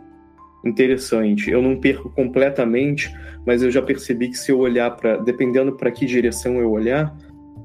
interessante. 0.64 1.51
Eu 1.51 1.61
não 1.61 1.79
perco 1.79 2.09
completamente, 2.11 3.14
mas 3.47 3.62
eu 3.62 3.70
já 3.70 3.83
percebi 3.83 4.29
que 4.29 4.38
se 4.38 4.51
eu 4.51 4.59
olhar 4.59 4.90
para, 4.97 5.16
dependendo 5.16 5.73
para 5.73 5.90
que 5.90 6.07
direção 6.07 6.59
eu 6.59 6.70
olhar, 6.70 7.14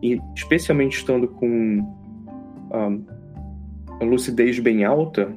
e 0.01 0.19
especialmente 0.35 0.97
estando 0.97 1.27
com 1.27 1.79
a 2.71 4.03
lucidez 4.03 4.59
bem 4.59 4.83
alta, 4.83 5.31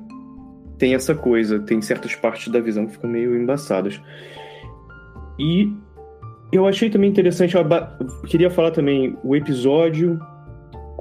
tem 0.79 0.95
essa 0.95 1.15
coisa, 1.15 1.61
tem 1.61 1.81
certas 1.81 2.15
partes 2.15 2.49
da 2.49 2.61
visão 2.61 2.87
que 2.87 2.93
ficam 2.93 3.11
meio 3.11 3.37
embaçadas. 3.37 4.01
E 5.39 5.73
eu 6.53 6.67
achei 6.67 6.91
também 6.91 7.11
interessante, 7.11 7.57
eu 7.57 7.65
queria 8.27 8.51
falar 8.51 8.71
também 8.71 9.17
o 9.23 9.35
episódio 9.35 10.21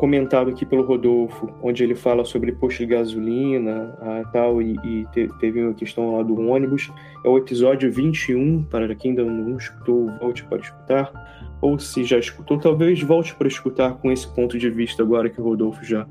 comentado 0.02 0.50
aqui 0.50 0.66
pelo 0.66 0.82
Rodolfo, 0.82 1.48
onde 1.62 1.84
ele 1.84 1.94
fala 1.94 2.26
sobre 2.26 2.52
posto 2.54 2.80
de 2.80 2.88
gasolina 2.88 3.96
ah, 4.02 4.24
tal, 4.34 4.60
e, 4.60 4.76
e 4.84 5.06
te, 5.12 5.30
teve 5.40 5.62
uma 5.62 5.76
questão 5.76 6.16
lá 6.16 6.24
do 6.24 6.42
ônibus. 6.42 6.92
É 7.24 7.30
o 7.30 7.38
episódio 7.38 7.92
21, 7.92 8.64
para 8.64 8.96
quem 8.96 9.12
ainda 9.12 9.24
não 9.24 9.56
escutou, 9.58 10.10
volte 10.20 10.44
para 10.46 10.58
escutar. 10.58 11.56
Ou 11.62 11.78
se 11.78 12.04
já 12.04 12.18
escutou, 12.18 12.58
talvez 12.58 13.00
volte 13.04 13.36
para 13.36 13.48
escutar 13.48 13.94
com 14.00 14.12
esse 14.12 14.28
ponto 14.34 14.58
de 14.58 14.72
vista 14.72 15.04
agora 15.04 15.30
que 15.30 15.40
o 15.40 15.44
Rodolfo 15.44 15.86
já 15.86 16.08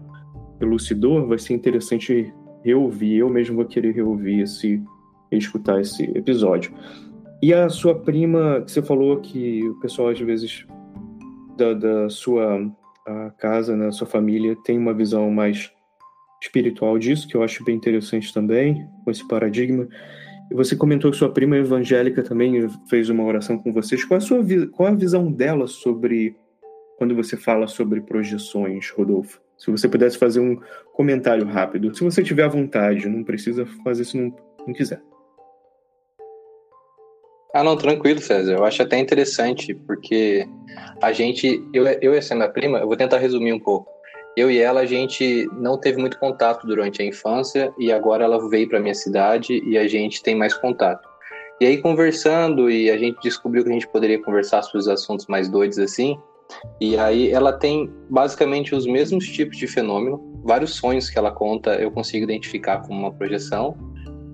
elucidou, 0.60 1.26
vai 1.26 1.40
ser 1.40 1.54
interessante 1.54 2.32
reouvir. 2.64 3.16
Eu 3.16 3.28
mesmo 3.28 3.56
vou 3.56 3.64
querer 3.64 3.92
reouvir 3.92 4.42
esse, 4.42 4.80
escutar 5.32 5.80
esse 5.80 6.04
episódio. 6.16 6.72
E 7.42 7.52
a 7.52 7.68
sua 7.68 7.96
prima, 7.96 8.62
que 8.64 8.70
você 8.70 8.82
falou 8.82 9.16
que 9.16 9.68
o 9.68 9.80
pessoal 9.80 10.10
às 10.10 10.20
vezes 10.20 10.64
da, 11.56 11.74
da 11.74 12.08
sua 12.08 12.70
casa, 13.38 13.76
né, 13.76 13.90
sua 13.90 14.06
família 14.06 14.56
tem 14.64 14.78
uma 14.78 14.94
visão 14.94 15.30
mais 15.30 15.70
espiritual 16.42 16.98
disso, 16.98 17.28
que 17.28 17.36
eu 17.36 17.42
acho 17.42 17.64
bem 17.64 17.76
interessante 17.76 18.32
também, 18.32 18.86
com 19.04 19.10
esse 19.10 19.26
paradigma. 19.26 19.86
Você 20.52 20.74
comentou 20.74 21.10
que 21.10 21.16
sua 21.16 21.32
prima 21.32 21.56
evangélica 21.56 22.22
também 22.22 22.68
fez 22.88 23.08
uma 23.08 23.24
oração 23.24 23.58
com 23.58 23.72
vocês. 23.72 24.04
Qual 24.04 24.18
a, 24.18 24.20
sua, 24.20 24.44
qual 24.72 24.88
a 24.88 24.94
visão 24.94 25.30
dela 25.30 25.66
sobre 25.66 26.34
quando 26.98 27.14
você 27.14 27.36
fala 27.36 27.66
sobre 27.66 28.00
projeções, 28.00 28.90
Rodolfo? 28.90 29.40
Se 29.56 29.70
você 29.70 29.88
pudesse 29.88 30.18
fazer 30.18 30.40
um 30.40 30.58
comentário 30.94 31.46
rápido, 31.46 31.94
se 31.94 32.02
você 32.02 32.22
tiver 32.22 32.44
à 32.44 32.48
vontade, 32.48 33.08
não 33.08 33.22
precisa 33.22 33.66
fazer 33.84 34.04
se 34.04 34.16
não, 34.16 34.34
não 34.66 34.72
quiser. 34.72 35.00
Ah, 37.52 37.64
não, 37.64 37.76
tranquilo, 37.76 38.20
César. 38.20 38.54
Eu 38.54 38.64
acho 38.64 38.82
até 38.82 38.98
interessante, 38.98 39.74
porque 39.74 40.46
a 41.02 41.12
gente, 41.12 41.62
eu, 41.72 41.86
eu 41.86 42.14
e 42.14 42.16
essa 42.16 42.34
minha 42.34 42.48
prima, 42.48 42.78
eu 42.78 42.86
vou 42.86 42.96
tentar 42.96 43.18
resumir 43.18 43.52
um 43.52 43.58
pouco. 43.58 43.90
Eu 44.36 44.50
e 44.50 44.58
ela, 44.58 44.80
a 44.80 44.86
gente 44.86 45.48
não 45.54 45.76
teve 45.76 46.00
muito 46.00 46.18
contato 46.18 46.66
durante 46.66 47.02
a 47.02 47.04
infância 47.04 47.72
e 47.78 47.90
agora 47.90 48.24
ela 48.24 48.48
veio 48.48 48.68
para 48.68 48.78
minha 48.78 48.94
cidade 48.94 49.60
e 49.66 49.76
a 49.76 49.88
gente 49.88 50.22
tem 50.22 50.36
mais 50.36 50.54
contato. 50.54 51.08
E 51.60 51.66
aí, 51.66 51.78
conversando, 51.78 52.70
e 52.70 52.90
a 52.90 52.96
gente 52.96 53.20
descobriu 53.20 53.64
que 53.64 53.70
a 53.70 53.72
gente 53.72 53.88
poderia 53.88 54.22
conversar 54.22 54.62
sobre 54.62 54.78
os 54.78 54.88
assuntos 54.88 55.26
mais 55.26 55.48
doidos 55.48 55.78
assim, 55.78 56.16
e 56.80 56.96
aí 56.96 57.30
ela 57.30 57.52
tem 57.52 57.92
basicamente 58.08 58.74
os 58.74 58.86
mesmos 58.86 59.26
tipos 59.26 59.56
de 59.56 59.66
fenômeno, 59.66 60.40
vários 60.42 60.74
sonhos 60.74 61.10
que 61.10 61.18
ela 61.18 61.30
conta 61.30 61.74
eu 61.74 61.90
consigo 61.90 62.24
identificar 62.24 62.78
como 62.80 62.98
uma 62.98 63.12
projeção, 63.12 63.76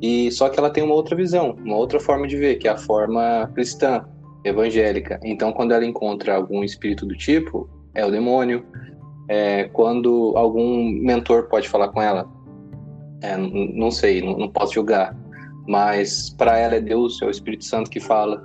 e 0.00 0.30
só 0.30 0.48
que 0.48 0.58
ela 0.58 0.70
tem 0.70 0.84
uma 0.84 0.94
outra 0.94 1.16
visão, 1.16 1.56
uma 1.64 1.76
outra 1.76 1.98
forma 1.98 2.26
de 2.26 2.36
ver, 2.36 2.56
que 2.56 2.68
é 2.68 2.70
a 2.70 2.76
forma 2.76 3.50
cristã, 3.54 4.04
evangélica. 4.44 5.18
Então, 5.24 5.52
quando 5.52 5.72
ela 5.72 5.84
encontra 5.84 6.36
algum 6.36 6.62
espírito 6.62 7.06
do 7.06 7.16
tipo, 7.16 7.68
é 7.94 8.04
o 8.04 8.10
demônio. 8.10 8.64
É, 9.28 9.64
quando 9.64 10.32
algum 10.36 10.88
mentor 10.88 11.48
pode 11.48 11.68
falar 11.68 11.88
com 11.88 12.00
ela, 12.00 12.28
é, 13.22 13.36
não 13.36 13.90
sei, 13.90 14.22
não, 14.22 14.38
não 14.38 14.48
posso 14.48 14.74
julgar, 14.74 15.16
mas 15.66 16.30
para 16.30 16.58
ela 16.58 16.76
é 16.76 16.80
Deus, 16.80 17.20
é 17.22 17.26
o 17.26 17.30
Espírito 17.30 17.64
Santo 17.64 17.90
que 17.90 17.98
fala. 17.98 18.40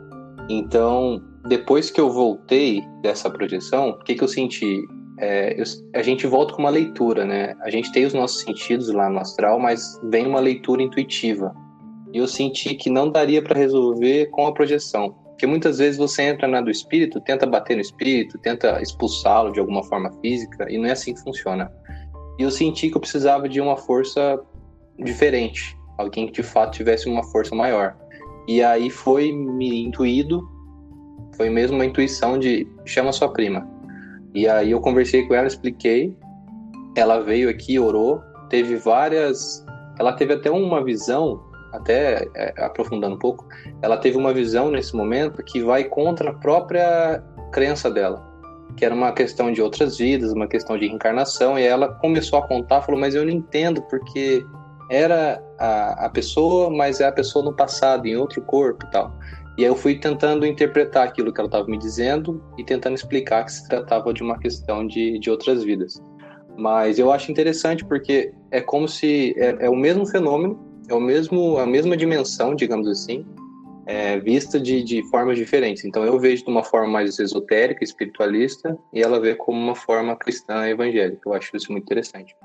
Então, 0.49 1.21
depois 1.47 1.91
que 1.91 2.01
eu 2.01 2.09
voltei 2.09 2.83
dessa 3.01 3.29
projeção, 3.29 3.89
o 3.89 3.99
que, 3.99 4.15
que 4.15 4.23
eu 4.23 4.27
senti? 4.27 4.81
É, 5.21 5.53
eu, 5.59 5.63
a 5.93 6.01
gente 6.01 6.25
volta 6.25 6.53
com 6.53 6.63
uma 6.63 6.69
leitura, 6.71 7.23
né? 7.23 7.53
A 7.61 7.69
gente 7.69 7.91
tem 7.91 8.05
os 8.05 8.13
nossos 8.13 8.41
sentidos 8.41 8.89
lá 8.89 9.09
no 9.09 9.19
astral, 9.19 9.59
mas 9.59 9.99
vem 10.09 10.25
uma 10.25 10.39
leitura 10.39 10.81
intuitiva. 10.81 11.53
E 12.11 12.17
eu 12.17 12.27
senti 12.27 12.73
que 12.73 12.89
não 12.89 13.09
daria 13.09 13.41
para 13.41 13.57
resolver 13.57 14.25
com 14.31 14.47
a 14.47 14.53
projeção. 14.53 15.11
Porque 15.29 15.45
muitas 15.45 15.77
vezes 15.77 15.97
você 15.97 16.23
entra 16.23 16.47
na 16.47 16.59
do 16.59 16.71
espírito, 16.71 17.21
tenta 17.21 17.45
bater 17.45 17.75
no 17.75 17.81
espírito, 17.81 18.37
tenta 18.39 18.81
expulsá-lo 18.81 19.51
de 19.51 19.59
alguma 19.59 19.83
forma 19.83 20.11
física, 20.21 20.67
e 20.69 20.77
não 20.77 20.87
é 20.87 20.91
assim 20.91 21.13
que 21.13 21.21
funciona. 21.21 21.71
E 22.37 22.43
eu 22.43 22.51
senti 22.51 22.89
que 22.89 22.97
eu 22.97 23.01
precisava 23.01 23.47
de 23.47 23.61
uma 23.61 23.77
força 23.77 24.39
diferente, 24.99 25.77
alguém 25.97 26.27
que 26.27 26.33
de 26.33 26.43
fato 26.43 26.77
tivesse 26.77 27.07
uma 27.07 27.23
força 27.31 27.55
maior. 27.55 27.95
E 28.47 28.61
aí 28.63 28.89
foi 28.89 29.31
me 29.31 29.83
intuído 29.83 30.41
foi 31.35 31.49
mesmo 31.49 31.75
uma 31.75 31.85
intuição 31.85 32.37
de 32.37 32.67
chama 32.85 33.11
sua 33.11 33.29
prima. 33.29 33.67
E 34.33 34.47
aí 34.47 34.71
eu 34.71 34.79
conversei 34.79 35.27
com 35.27 35.33
ela, 35.33 35.47
expliquei. 35.47 36.15
Ela 36.95 37.19
veio 37.19 37.49
aqui, 37.49 37.79
orou, 37.79 38.21
teve 38.49 38.75
várias. 38.75 39.65
Ela 39.99 40.13
teve 40.13 40.33
até 40.33 40.49
uma 40.49 40.83
visão, 40.83 41.41
até 41.73 42.27
é, 42.35 42.53
aprofundando 42.63 43.15
um 43.15 43.19
pouco, 43.19 43.47
ela 43.81 43.97
teve 43.97 44.17
uma 44.17 44.33
visão 44.33 44.71
nesse 44.71 44.95
momento 44.95 45.43
que 45.43 45.61
vai 45.61 45.83
contra 45.83 46.31
a 46.31 46.33
própria 46.33 47.23
crença 47.51 47.89
dela, 47.89 48.25
que 48.75 48.85
era 48.85 48.93
uma 48.93 49.11
questão 49.11 49.51
de 49.51 49.61
outras 49.61 49.97
vidas, 49.97 50.33
uma 50.33 50.47
questão 50.47 50.77
de 50.77 50.87
reencarnação. 50.87 51.57
E 51.57 51.63
ela 51.63 51.93
começou 51.95 52.39
a 52.39 52.47
contar, 52.47 52.81
falou: 52.81 52.99
Mas 52.99 53.15
eu 53.15 53.23
não 53.23 53.31
entendo 53.31 53.81
porque 53.83 54.45
era 54.89 55.41
a, 55.57 56.05
a 56.05 56.09
pessoa, 56.09 56.69
mas 56.69 56.99
é 56.99 57.07
a 57.07 57.11
pessoa 57.11 57.45
no 57.45 57.53
passado, 57.53 58.05
em 58.05 58.17
outro 58.17 58.41
corpo 58.41 58.85
e 58.85 58.91
tal. 58.91 59.13
E 59.57 59.63
aí 59.63 59.69
eu 59.69 59.75
fui 59.75 59.99
tentando 59.99 60.45
interpretar 60.45 61.07
aquilo 61.07 61.33
que 61.33 61.39
ela 61.39 61.47
estava 61.47 61.67
me 61.67 61.77
dizendo 61.77 62.43
e 62.57 62.63
tentando 62.63 62.95
explicar 62.95 63.45
que 63.45 63.51
se 63.51 63.67
tratava 63.67 64.13
de 64.13 64.23
uma 64.23 64.39
questão 64.39 64.87
de, 64.87 65.19
de 65.19 65.29
outras 65.29 65.63
vidas. 65.63 66.01
Mas 66.57 66.99
eu 66.99 67.11
acho 67.11 67.31
interessante 67.31 67.83
porque 67.85 68.33
é 68.49 68.61
como 68.61 68.87
se 68.87 69.33
é, 69.37 69.65
é 69.65 69.69
o 69.69 69.75
mesmo 69.75 70.05
fenômeno, 70.05 70.59
é 70.89 70.93
o 70.93 70.99
mesmo 70.99 71.57
a 71.57 71.65
mesma 71.65 71.95
dimensão, 71.97 72.55
digamos 72.55 72.87
assim, 72.87 73.25
é, 73.85 74.19
vista 74.19 74.59
de, 74.59 74.83
de 74.83 75.03
formas 75.09 75.37
diferentes. 75.37 75.83
Então 75.85 76.03
eu 76.03 76.19
vejo 76.19 76.45
de 76.45 76.49
uma 76.49 76.63
forma 76.63 76.87
mais 76.87 77.19
esotérica, 77.19 77.83
espiritualista, 77.83 78.77
e 78.93 79.01
ela 79.01 79.19
vê 79.19 79.35
como 79.35 79.59
uma 79.59 79.75
forma 79.75 80.15
cristã 80.15 80.67
evangélica. 80.67 81.21
Eu 81.25 81.33
acho 81.33 81.55
isso 81.55 81.71
muito 81.71 81.83
interessante. 81.83 82.35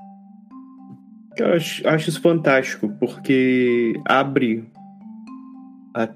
Eu 1.37 1.53
acho, 1.53 1.87
acho 1.87 2.09
isso 2.09 2.21
fantástico, 2.21 2.89
porque 2.99 3.93
abre 4.05 4.65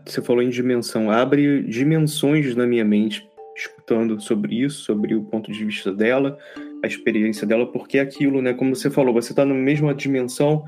você 0.06 0.22
falou 0.22 0.44
em 0.44 0.50
dimensão, 0.50 1.10
abre 1.10 1.63
dimensões 1.63 2.56
na 2.56 2.67
minha 2.67 2.86
mente, 2.86 3.28
escutando 3.56 4.20
sobre 4.20 4.62
isso, 4.62 4.84
sobre 4.84 5.15
o 5.15 5.24
ponto 5.24 5.52
de 5.52 5.63
vista 5.65 5.91
dela, 5.91 6.38
a 6.84 6.88
experiência 6.88 7.48
dela, 7.48 7.65
porque 7.65 7.98
é 7.98 8.02
aquilo, 8.02 8.41
né? 8.41 8.54
Como 8.54 8.76
você 8.76 8.89
falou, 8.89 9.13
você 9.13 9.32
está 9.32 9.46
na 9.46 9.54
mesma 9.54 9.94
dimensão, 9.94 10.63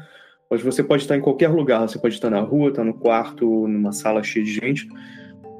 mas 0.50 0.62
você 0.62 0.84
pode 0.84 1.04
estar 1.04 1.18
em 1.18 1.22
qualquer 1.22 1.50
lugar, 1.50 1.82
você 1.82 2.00
pode 2.00 2.16
estar 2.16 2.30
na 2.30 2.40
rua, 2.40 2.70
estar 2.70 2.84
no 2.84 2.94
quarto, 2.94 3.68
numa 3.68 3.92
sala 3.92 4.24
cheia 4.24 4.46
de 4.46 4.54
gente, 4.54 4.88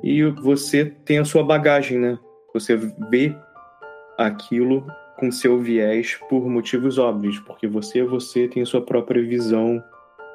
e 0.04 0.24
você 0.24 0.86
tem 0.86 1.20
a 1.20 1.26
sua 1.26 1.44
bagagem, 1.44 2.00
né? 2.00 2.20
Você 2.54 2.76
vê 3.10 3.36
aquilo 4.18 4.86
com 5.18 5.32
seu 5.32 5.60
viés 5.60 6.20
por 6.30 6.48
motivos 6.50 6.98
óbvios, 6.98 7.40
porque 7.40 7.68
você 7.68 8.00
é 8.00 8.04
você, 8.04 8.48
tem 8.48 8.64
a 8.64 8.66
sua 8.66 8.82
própria 8.82 9.24
visão, 9.24 9.84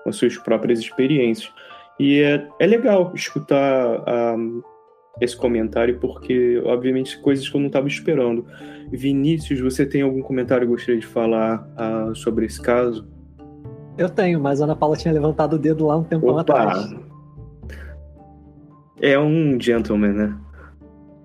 as 0.06 0.16
suas 0.16 0.36
próprias 0.38 0.80
experiências. 0.80 1.52
E 1.98 2.22
é, 2.22 2.46
é 2.60 2.66
legal 2.66 3.12
escutar 3.14 4.04
um, 4.36 4.62
esse 5.20 5.36
comentário, 5.36 5.98
porque, 5.98 6.62
obviamente, 6.64 7.18
coisas 7.18 7.48
que 7.48 7.56
eu 7.56 7.60
não 7.60 7.66
estava 7.66 7.88
esperando. 7.88 8.46
Vinícius, 8.90 9.60
você 9.60 9.84
tem 9.84 10.02
algum 10.02 10.22
comentário 10.22 10.66
que 10.66 10.72
gostaria 10.72 11.00
de 11.00 11.06
falar 11.06 11.68
uh, 11.76 12.14
sobre 12.14 12.46
esse 12.46 12.60
caso? 12.60 13.06
Eu 13.96 14.08
tenho, 14.08 14.40
mas 14.40 14.60
a 14.60 14.64
Ana 14.64 14.76
Paula 14.76 14.96
tinha 14.96 15.12
levantado 15.12 15.54
o 15.54 15.58
dedo 15.58 15.86
lá 15.86 15.96
um 15.96 16.04
tempo 16.04 16.38
atrás. 16.38 16.94
É 19.00 19.18
um 19.18 19.60
gentleman, 19.60 20.12
né? 20.12 20.38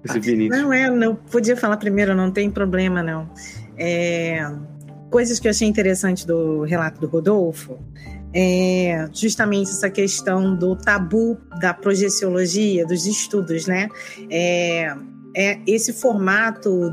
Esse 0.04 0.20
Vinícius. 0.20 0.62
Não, 0.62 0.74
é, 0.74 0.90
não 0.90 1.16
podia 1.16 1.56
falar 1.56 1.78
primeiro, 1.78 2.16
não 2.16 2.32
tem 2.32 2.50
problema, 2.50 3.02
não. 3.02 3.30
É, 3.78 4.52
coisas 5.10 5.40
que 5.40 5.48
eu 5.48 5.52
achei 5.52 5.68
interessante 5.68 6.28
do 6.28 6.64
relato 6.64 7.00
do 7.00 7.08
Rodolfo 7.08 7.80
é 8.34 9.08
justamente 9.14 9.70
essa 9.70 9.90
questão 9.90 10.56
do 10.56 10.76
tabu 10.76 11.38
da 11.60 11.74
projeciologia, 11.74 12.86
dos 12.86 13.06
estudos, 13.06 13.68
né? 13.68 13.88
É, 14.30 14.96
é 15.36 15.60
esse 15.68 15.94
formato 15.94 16.92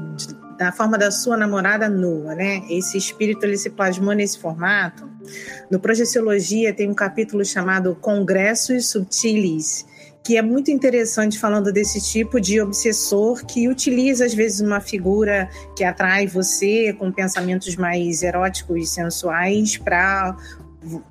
da 0.59 0.71
forma 0.71 0.99
da 0.99 1.11
sua 1.11 1.39
namorada 1.39 1.89
nua, 1.89 2.35
né? 2.35 2.63
Esse 2.69 2.99
espírito 2.99 3.45
ele 3.45 3.57
se 3.57 3.71
plasmou 3.71 4.13
nesse 4.13 4.39
formato. 4.39 5.09
No 5.71 5.81
Projeciologia 5.81 6.75
tem 6.75 6.91
um 6.91 6.95
capítulo 6.95 7.43
chamado 7.45 7.95
Congressos 7.95 8.91
Subtilis, 8.91 9.87
que 10.23 10.37
é 10.37 10.43
muito 10.43 10.71
interessante 10.71 11.39
falando 11.39 11.73
desse 11.73 12.01
tipo 12.01 12.39
de 12.39 12.61
obsessor 12.61 13.45
que 13.47 13.69
utiliza 13.69 14.27
às 14.27 14.35
vezes 14.35 14.61
uma 14.61 14.81
figura 14.81 15.49
que 15.75 15.83
atrai 15.83 16.27
você 16.27 16.93
com 16.93 17.11
pensamentos 17.11 17.75
mais 17.77 18.23
eróticos 18.23 18.83
e 18.83 18.87
sensuais 18.87 19.79
para 19.79 20.37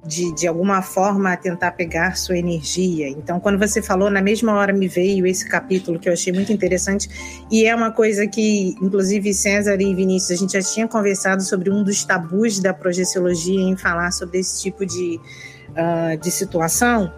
de, 0.05 0.34
de 0.34 0.47
alguma 0.47 0.82
forma 0.82 1.36
tentar 1.38 1.71
pegar 1.71 2.17
sua 2.17 2.38
energia. 2.38 3.08
Então, 3.08 3.39
quando 3.39 3.60
você 3.60 3.82
falou, 3.82 4.10
na 4.10 4.21
mesma 4.21 4.53
hora 4.53 4.73
me 4.73 4.88
veio 4.88 5.27
esse 5.27 5.47
capítulo 5.47 5.99
que 5.99 6.10
eu 6.10 6.13
achei 6.13 6.34
muito 6.34 6.51
interessante, 6.51 7.10
e 7.51 7.65
é 7.65 7.75
uma 7.75 7.91
coisa 7.91 8.25
que, 8.25 8.75
inclusive, 8.82 9.34
César 9.34 9.79
e 9.79 9.93
Vinícius, 9.93 10.32
a 10.32 10.41
gente 10.41 10.53
já 10.53 10.62
tinha 10.62 10.88
conversado 10.88 11.43
sobre 11.43 11.69
um 11.69 11.84
dos 11.84 12.03
tabus 12.03 12.60
da 12.60 12.73
projeciologia 12.73 13.62
em 13.62 13.77
falar 13.77 14.12
sobre 14.12 14.39
esse 14.39 14.62
tipo 14.62 14.86
de, 14.86 15.19
uh, 15.69 16.17
de 16.19 16.32
situação. 16.32 17.12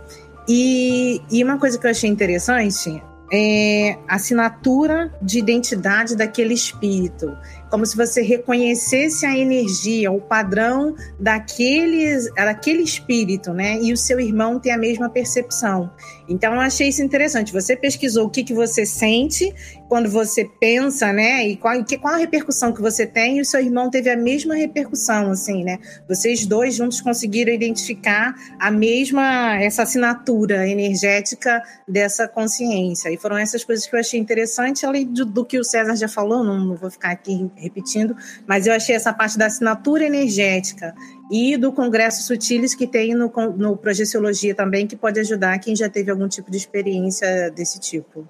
E, 0.47 1.21
e 1.31 1.43
uma 1.43 1.57
coisa 1.57 1.77
que 1.77 1.87
eu 1.87 1.91
achei 1.91 2.09
interessante 2.09 3.01
é 3.31 3.97
a 4.09 4.15
assinatura 4.15 5.09
de 5.21 5.39
identidade 5.39 6.17
daquele 6.17 6.53
espírito 6.53 7.31
como 7.71 7.85
se 7.85 7.95
você 7.95 8.21
reconhecesse 8.21 9.25
a 9.25 9.35
energia, 9.35 10.11
o 10.11 10.19
padrão 10.19 10.93
daquele, 11.17 12.29
daquele 12.35 12.83
espírito, 12.83 13.53
né? 13.53 13.79
E 13.81 13.93
o 13.93 13.97
seu 13.97 14.19
irmão 14.19 14.59
tem 14.59 14.73
a 14.73 14.77
mesma 14.77 15.09
percepção. 15.09 15.89
Então, 16.27 16.53
eu 16.53 16.59
achei 16.59 16.89
isso 16.89 17.01
interessante. 17.01 17.53
Você 17.53 17.75
pesquisou 17.75 18.25
o 18.25 18.29
que, 18.29 18.43
que 18.43 18.53
você 18.53 18.85
sente 18.85 19.53
quando 19.87 20.09
você 20.09 20.45
pensa, 20.59 21.13
né? 21.13 21.47
E 21.47 21.55
qual, 21.55 21.81
que, 21.83 21.97
qual 21.97 22.15
a 22.15 22.17
repercussão 22.17 22.73
que 22.73 22.81
você 22.81 23.05
tem, 23.05 23.37
e 23.37 23.41
o 23.41 23.45
seu 23.45 23.61
irmão 23.61 23.89
teve 23.89 24.09
a 24.09 24.17
mesma 24.17 24.55
repercussão, 24.55 25.31
assim, 25.31 25.63
né? 25.63 25.79
Vocês 26.07 26.45
dois 26.45 26.75
juntos 26.75 26.99
conseguiram 26.99 27.53
identificar 27.53 28.35
a 28.59 28.69
mesma, 28.69 29.55
essa 29.61 29.83
assinatura 29.83 30.67
energética 30.67 31.61
dessa 31.87 32.27
consciência. 32.27 33.09
E 33.09 33.17
foram 33.17 33.37
essas 33.37 33.63
coisas 33.63 33.85
que 33.85 33.95
eu 33.95 33.99
achei 33.99 34.19
interessante, 34.19 34.85
além 34.85 35.05
do, 35.05 35.25
do 35.25 35.45
que 35.45 35.57
o 35.57 35.63
César 35.63 35.95
já 35.95 36.09
falou, 36.09 36.43
não, 36.43 36.59
não 36.59 36.75
vou 36.75 36.91
ficar 36.91 37.11
aqui 37.11 37.49
repetindo, 37.61 38.15
mas 38.47 38.65
eu 38.65 38.73
achei 38.73 38.95
essa 38.95 39.13
parte 39.13 39.37
da 39.37 39.45
assinatura 39.45 40.03
energética 40.03 40.93
e 41.31 41.55
do 41.55 41.71
Congresso 41.71 42.23
Sutiles 42.23 42.73
que 42.73 42.87
tem 42.87 43.13
no, 43.13 43.31
no 43.55 43.77
Projeciologia 43.77 44.55
também, 44.55 44.87
que 44.87 44.95
pode 44.95 45.19
ajudar 45.19 45.59
quem 45.59 45.75
já 45.75 45.89
teve 45.89 46.11
algum 46.11 46.27
tipo 46.27 46.49
de 46.49 46.57
experiência 46.57 47.51
desse 47.51 47.79
tipo. 47.79 48.27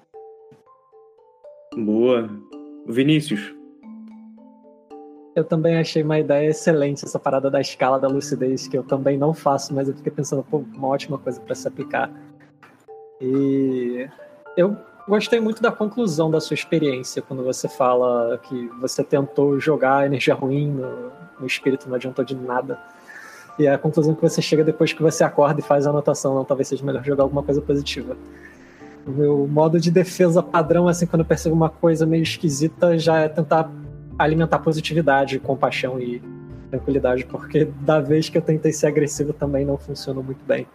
Boa. 1.74 2.30
Vinícius. 2.86 3.54
Eu 5.34 5.44
também 5.44 5.78
achei 5.78 6.02
uma 6.02 6.18
ideia 6.18 6.50
excelente 6.50 7.04
essa 7.04 7.18
parada 7.18 7.50
da 7.50 7.60
escala 7.60 7.98
da 7.98 8.06
lucidez, 8.06 8.68
que 8.68 8.76
eu 8.76 8.82
também 8.82 9.16
não 9.16 9.32
faço, 9.32 9.74
mas 9.74 9.88
eu 9.88 9.94
fiquei 9.94 10.12
pensando, 10.12 10.42
pô, 10.42 10.58
uma 10.58 10.88
ótima 10.88 11.18
coisa 11.18 11.40
para 11.40 11.54
se 11.54 11.66
aplicar. 11.66 12.12
E 13.18 14.06
eu 14.56 14.76
Gostei 15.06 15.40
muito 15.40 15.60
da 15.60 15.72
conclusão 15.72 16.30
da 16.30 16.40
sua 16.40 16.54
experiência, 16.54 17.20
quando 17.20 17.42
você 17.42 17.68
fala 17.68 18.38
que 18.38 18.68
você 18.80 19.02
tentou 19.02 19.58
jogar 19.58 20.06
energia 20.06 20.34
ruim 20.34 20.70
no, 20.70 21.10
no 21.40 21.46
espírito, 21.46 21.88
não 21.88 21.96
adiantou 21.96 22.24
de 22.24 22.36
nada. 22.36 22.78
E 23.58 23.66
a 23.66 23.76
conclusão 23.76 24.14
que 24.14 24.22
você 24.22 24.40
chega 24.40 24.62
depois 24.62 24.92
que 24.92 25.02
você 25.02 25.24
acorda 25.24 25.60
e 25.60 25.62
faz 25.62 25.86
a 25.86 25.90
anotação, 25.90 26.34
não, 26.34 26.44
talvez 26.44 26.68
seja 26.68 26.84
melhor 26.84 27.04
jogar 27.04 27.24
alguma 27.24 27.42
coisa 27.42 27.60
positiva. 27.60 28.16
O 29.04 29.10
meu 29.10 29.46
modo 29.48 29.80
de 29.80 29.90
defesa 29.90 30.40
padrão, 30.40 30.86
assim, 30.86 31.04
quando 31.06 31.20
eu 31.20 31.26
percebo 31.26 31.54
uma 31.54 31.68
coisa 31.68 32.06
meio 32.06 32.22
esquisita, 32.22 32.96
já 32.96 33.18
é 33.18 33.28
tentar 33.28 33.68
alimentar 34.16 34.60
positividade, 34.60 35.40
compaixão 35.40 36.00
e 36.00 36.22
tranquilidade, 36.70 37.26
porque 37.26 37.64
da 37.80 38.00
vez 38.00 38.28
que 38.28 38.38
eu 38.38 38.42
tentei 38.42 38.72
ser 38.72 38.86
agressivo 38.86 39.32
também 39.32 39.64
não 39.64 39.76
funcionou 39.76 40.22
muito 40.22 40.44
bem. 40.44 40.66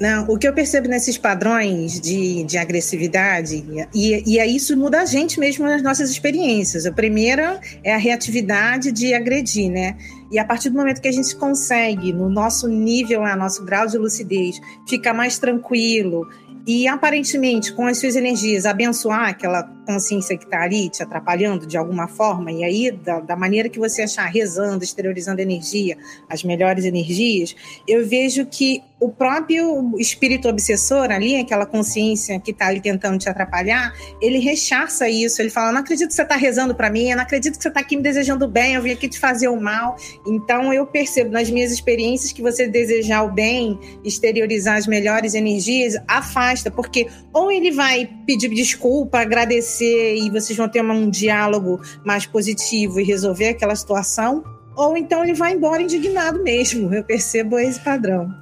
Não, 0.00 0.24
o 0.30 0.38
que 0.38 0.48
eu 0.48 0.54
percebo 0.54 0.88
nesses 0.88 1.18
padrões 1.18 2.00
de, 2.00 2.42
de 2.44 2.56
agressividade, 2.56 3.62
e, 3.94 4.22
e 4.26 4.56
isso 4.56 4.74
muda 4.74 5.02
a 5.02 5.04
gente 5.04 5.38
mesmo 5.38 5.66
nas 5.66 5.82
nossas 5.82 6.08
experiências. 6.08 6.86
A 6.86 6.92
primeira 6.92 7.60
é 7.84 7.92
a 7.92 7.98
reatividade 7.98 8.92
de 8.92 9.12
agredir, 9.12 9.70
né? 9.70 9.98
E 10.32 10.38
a 10.38 10.44
partir 10.44 10.70
do 10.70 10.78
momento 10.78 11.02
que 11.02 11.08
a 11.08 11.12
gente 11.12 11.36
consegue, 11.36 12.14
no 12.14 12.30
nosso 12.30 12.66
nível, 12.66 13.24
no 13.24 13.36
nosso 13.36 13.62
grau 13.62 13.86
de 13.86 13.98
lucidez, 13.98 14.58
ficar 14.88 15.12
mais 15.12 15.38
tranquilo 15.38 16.26
e 16.66 16.88
aparentemente 16.88 17.72
com 17.72 17.86
as 17.86 17.98
suas 17.98 18.16
energias 18.16 18.64
abençoar 18.64 19.28
aquela 19.28 19.64
consciência 19.90 20.38
que 20.38 20.44
está 20.44 20.62
ali 20.62 20.88
te 20.88 21.02
atrapalhando 21.02 21.66
de 21.66 21.76
alguma 21.76 22.06
forma, 22.06 22.52
e 22.52 22.62
aí, 22.62 22.90
da, 22.92 23.18
da, 23.18 23.36
maneira 23.36 23.68
que 23.68 23.78
você 23.78 24.02
achar, 24.02 24.26
rezando, 24.26 24.84
exteriorizando 24.84 25.40
energia, 25.40 25.98
as 26.28 26.44
melhores 26.44 26.84
energias, 26.84 27.56
eu 27.88 28.06
vejo 28.06 28.46
que 28.46 28.82
o 29.00 29.08
próprio 29.08 29.94
espírito 29.98 30.46
obsessor 30.46 31.10
ali, 31.10 31.36
aquela 31.36 31.64
consciência 31.64 32.38
que 32.38 32.50
está 32.50 32.66
ali 32.66 32.80
tentando 32.80 33.18
te 33.18 33.28
atrapalhar, 33.28 33.94
ele 34.20 34.38
rechaça 34.38 35.08
isso. 35.08 35.40
Ele 35.40 35.48
fala: 35.48 35.72
Não 35.72 35.80
acredito 35.80 36.08
que 36.08 36.14
você 36.14 36.22
está 36.22 36.36
rezando 36.36 36.74
para 36.74 36.90
mim, 36.90 37.12
não 37.14 37.22
acredito 37.22 37.56
que 37.56 37.62
você 37.62 37.68
está 37.68 37.80
aqui 37.80 37.96
me 37.96 38.02
desejando 38.02 38.46
bem, 38.46 38.74
eu 38.74 38.82
vim 38.82 38.92
aqui 38.92 39.08
te 39.08 39.18
fazer 39.18 39.48
o 39.48 39.58
mal. 39.58 39.96
Então, 40.26 40.72
eu 40.72 40.86
percebo 40.86 41.30
nas 41.30 41.50
minhas 41.50 41.72
experiências 41.72 42.30
que 42.30 42.42
você 42.42 42.68
desejar 42.68 43.22
o 43.22 43.32
bem, 43.32 43.78
exteriorizar 44.04 44.76
as 44.76 44.86
melhores 44.86 45.34
energias, 45.34 45.96
afasta, 46.06 46.70
porque 46.70 47.08
ou 47.32 47.50
ele 47.50 47.70
vai 47.70 48.08
pedir 48.26 48.50
desculpa, 48.50 49.20
agradecer 49.20 49.79
e 49.84 50.30
vocês 50.30 50.56
vão 50.56 50.68
ter 50.68 50.82
um 50.82 51.10
diálogo 51.10 51.80
mais 52.04 52.26
positivo 52.26 53.00
e 53.00 53.04
resolver 53.04 53.48
aquela 53.48 53.74
situação, 53.74 54.44
ou 54.76 54.96
então 54.96 55.22
ele 55.22 55.34
vai 55.34 55.52
embora 55.52 55.82
indignado 55.82 56.42
mesmo. 56.42 56.92
Eu 56.94 57.04
percebo 57.04 57.58
esse 57.58 57.80
padrão. 57.80 58.32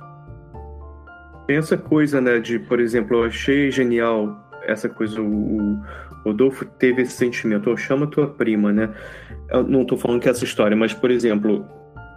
Essa 1.48 1.77
coisa, 1.77 2.20
né, 2.20 2.38
de, 2.38 2.59
por 2.59 2.79
exemplo, 2.79 3.16
eu 3.16 3.24
achei 3.24 3.70
genial 3.70 4.37
essa 4.66 4.88
coisa, 4.88 5.20
o, 5.20 5.79
Rodolfo 6.24 6.64
teve 6.64 7.03
esse 7.03 7.12
sentimento, 7.12 7.70
oh, 7.70 7.77
chama 7.77 8.07
tua 8.07 8.27
prima, 8.27 8.72
né? 8.72 8.90
Eu 9.51 9.62
não 9.62 9.85
tô 9.85 9.96
falando 9.96 10.20
que 10.20 10.29
é 10.29 10.31
essa 10.31 10.44
história, 10.44 10.77
mas, 10.77 10.92
por 10.92 11.11
exemplo, 11.11 11.66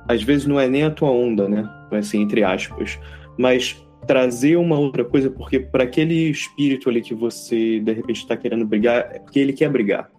às 0.08 0.22
vezes 0.22 0.46
não 0.46 0.60
é 0.60 0.68
nem 0.68 0.84
a 0.84 0.92
tua 0.92 1.10
onda, 1.10 1.48
né? 1.48 1.70
Assim, 1.92 2.22
entre 2.22 2.44
aspas. 2.44 3.00
Mas 3.38 3.82
trazer 4.08 4.56
uma 4.56 4.78
outra 4.78 5.04
coisa, 5.04 5.30
porque 5.30 5.60
para 5.60 5.84
aquele 5.84 6.30
espírito 6.30 6.90
ali 6.90 7.02
que 7.02 7.14
você, 7.14 7.80
de 7.80 7.94
repente, 7.94 8.18
está 8.18 8.36
querendo 8.36 8.66
brigar, 8.66 9.10
é 9.12 9.20
porque 9.20 9.40
ele 9.40 9.54
quer 9.54 9.70
brigar. 9.70 10.10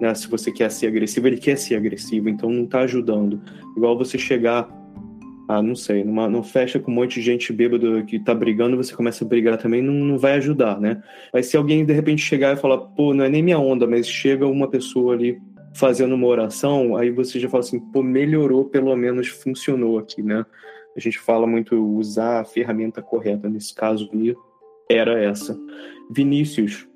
Né? 0.00 0.14
Se 0.14 0.28
você 0.28 0.52
quer 0.52 0.70
ser 0.70 0.86
agressivo, 0.86 1.26
ele 1.26 1.38
quer 1.38 1.56
ser 1.56 1.76
agressivo, 1.76 2.28
então 2.28 2.50
não 2.50 2.66
tá 2.66 2.80
ajudando. 2.80 3.40
Igual 3.76 3.96
você 3.96 4.18
chegar 4.18 4.68
ah, 5.48 5.62
não 5.62 5.76
sei, 5.76 6.02
numa, 6.02 6.28
numa 6.28 6.42
festa 6.42 6.80
com 6.80 6.90
um 6.90 6.94
monte 6.94 7.20
de 7.20 7.22
gente 7.22 7.52
bêbada 7.52 8.02
que 8.02 8.18
tá 8.18 8.34
brigando, 8.34 8.76
você 8.76 8.94
começa 8.94 9.24
a 9.24 9.28
brigar 9.28 9.56
também, 9.56 9.80
não, 9.80 9.94
não 9.94 10.18
vai 10.18 10.32
ajudar, 10.34 10.80
né? 10.80 11.00
Mas 11.32 11.46
se 11.46 11.56
alguém 11.56 11.84
de 11.84 11.92
repente 11.92 12.20
chegar 12.20 12.56
e 12.56 12.60
falar, 12.60 12.78
pô, 12.78 13.14
não 13.14 13.24
é 13.24 13.28
nem 13.28 13.42
minha 13.44 13.58
onda, 13.58 13.86
mas 13.86 14.08
chega 14.08 14.46
uma 14.46 14.68
pessoa 14.68 15.14
ali 15.14 15.38
fazendo 15.72 16.14
uma 16.14 16.26
oração, 16.26 16.96
aí 16.96 17.10
você 17.10 17.38
já 17.38 17.48
fala 17.48 17.62
assim, 17.62 17.78
pô, 17.78 18.02
melhorou, 18.02 18.64
pelo 18.64 18.94
menos 18.96 19.28
funcionou 19.28 19.98
aqui, 19.98 20.20
né? 20.20 20.44
A 20.96 21.00
gente 21.00 21.18
fala 21.18 21.46
muito 21.46 21.76
usar 21.76 22.40
a 22.40 22.44
ferramenta 22.44 23.02
correta, 23.02 23.48
nesse 23.48 23.74
caso 23.74 24.08
era 24.88 25.22
essa. 25.22 25.58
Vinícius, 26.10 26.88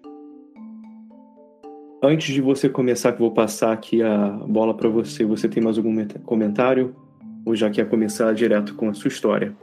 antes 2.03 2.33
de 2.33 2.41
você 2.41 2.69
começar, 2.69 3.13
que 3.13 3.21
eu 3.21 3.27
vou 3.27 3.35
passar 3.35 3.73
aqui 3.73 4.03
a 4.03 4.29
bola 4.47 4.75
para 4.75 4.89
você, 4.89 5.25
você 5.25 5.49
tem 5.49 5.63
mais 5.63 5.77
algum 5.77 6.07
comentário? 6.25 6.97
Ou 7.45 7.55
já 7.55 7.69
quer 7.69 7.89
começar 7.89 8.33
direto 8.33 8.75
com 8.75 8.89
a 8.89 8.95
sua 8.95 9.09
história? 9.09 9.55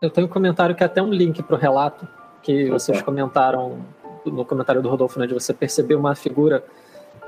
Eu 0.00 0.10
tenho 0.10 0.26
um 0.26 0.30
comentário 0.30 0.74
que 0.74 0.82
é 0.82 0.86
até 0.86 1.02
um 1.02 1.10
link 1.10 1.42
para 1.42 1.56
o 1.56 1.58
relato 1.58 2.06
que 2.42 2.70
vocês 2.70 3.02
comentaram 3.02 3.84
no 4.24 4.44
comentário 4.44 4.80
do 4.80 4.88
Rodolfo, 4.88 5.18
né, 5.18 5.26
de 5.26 5.34
você 5.34 5.52
perceber 5.52 5.96
uma 5.96 6.14
figura 6.14 6.64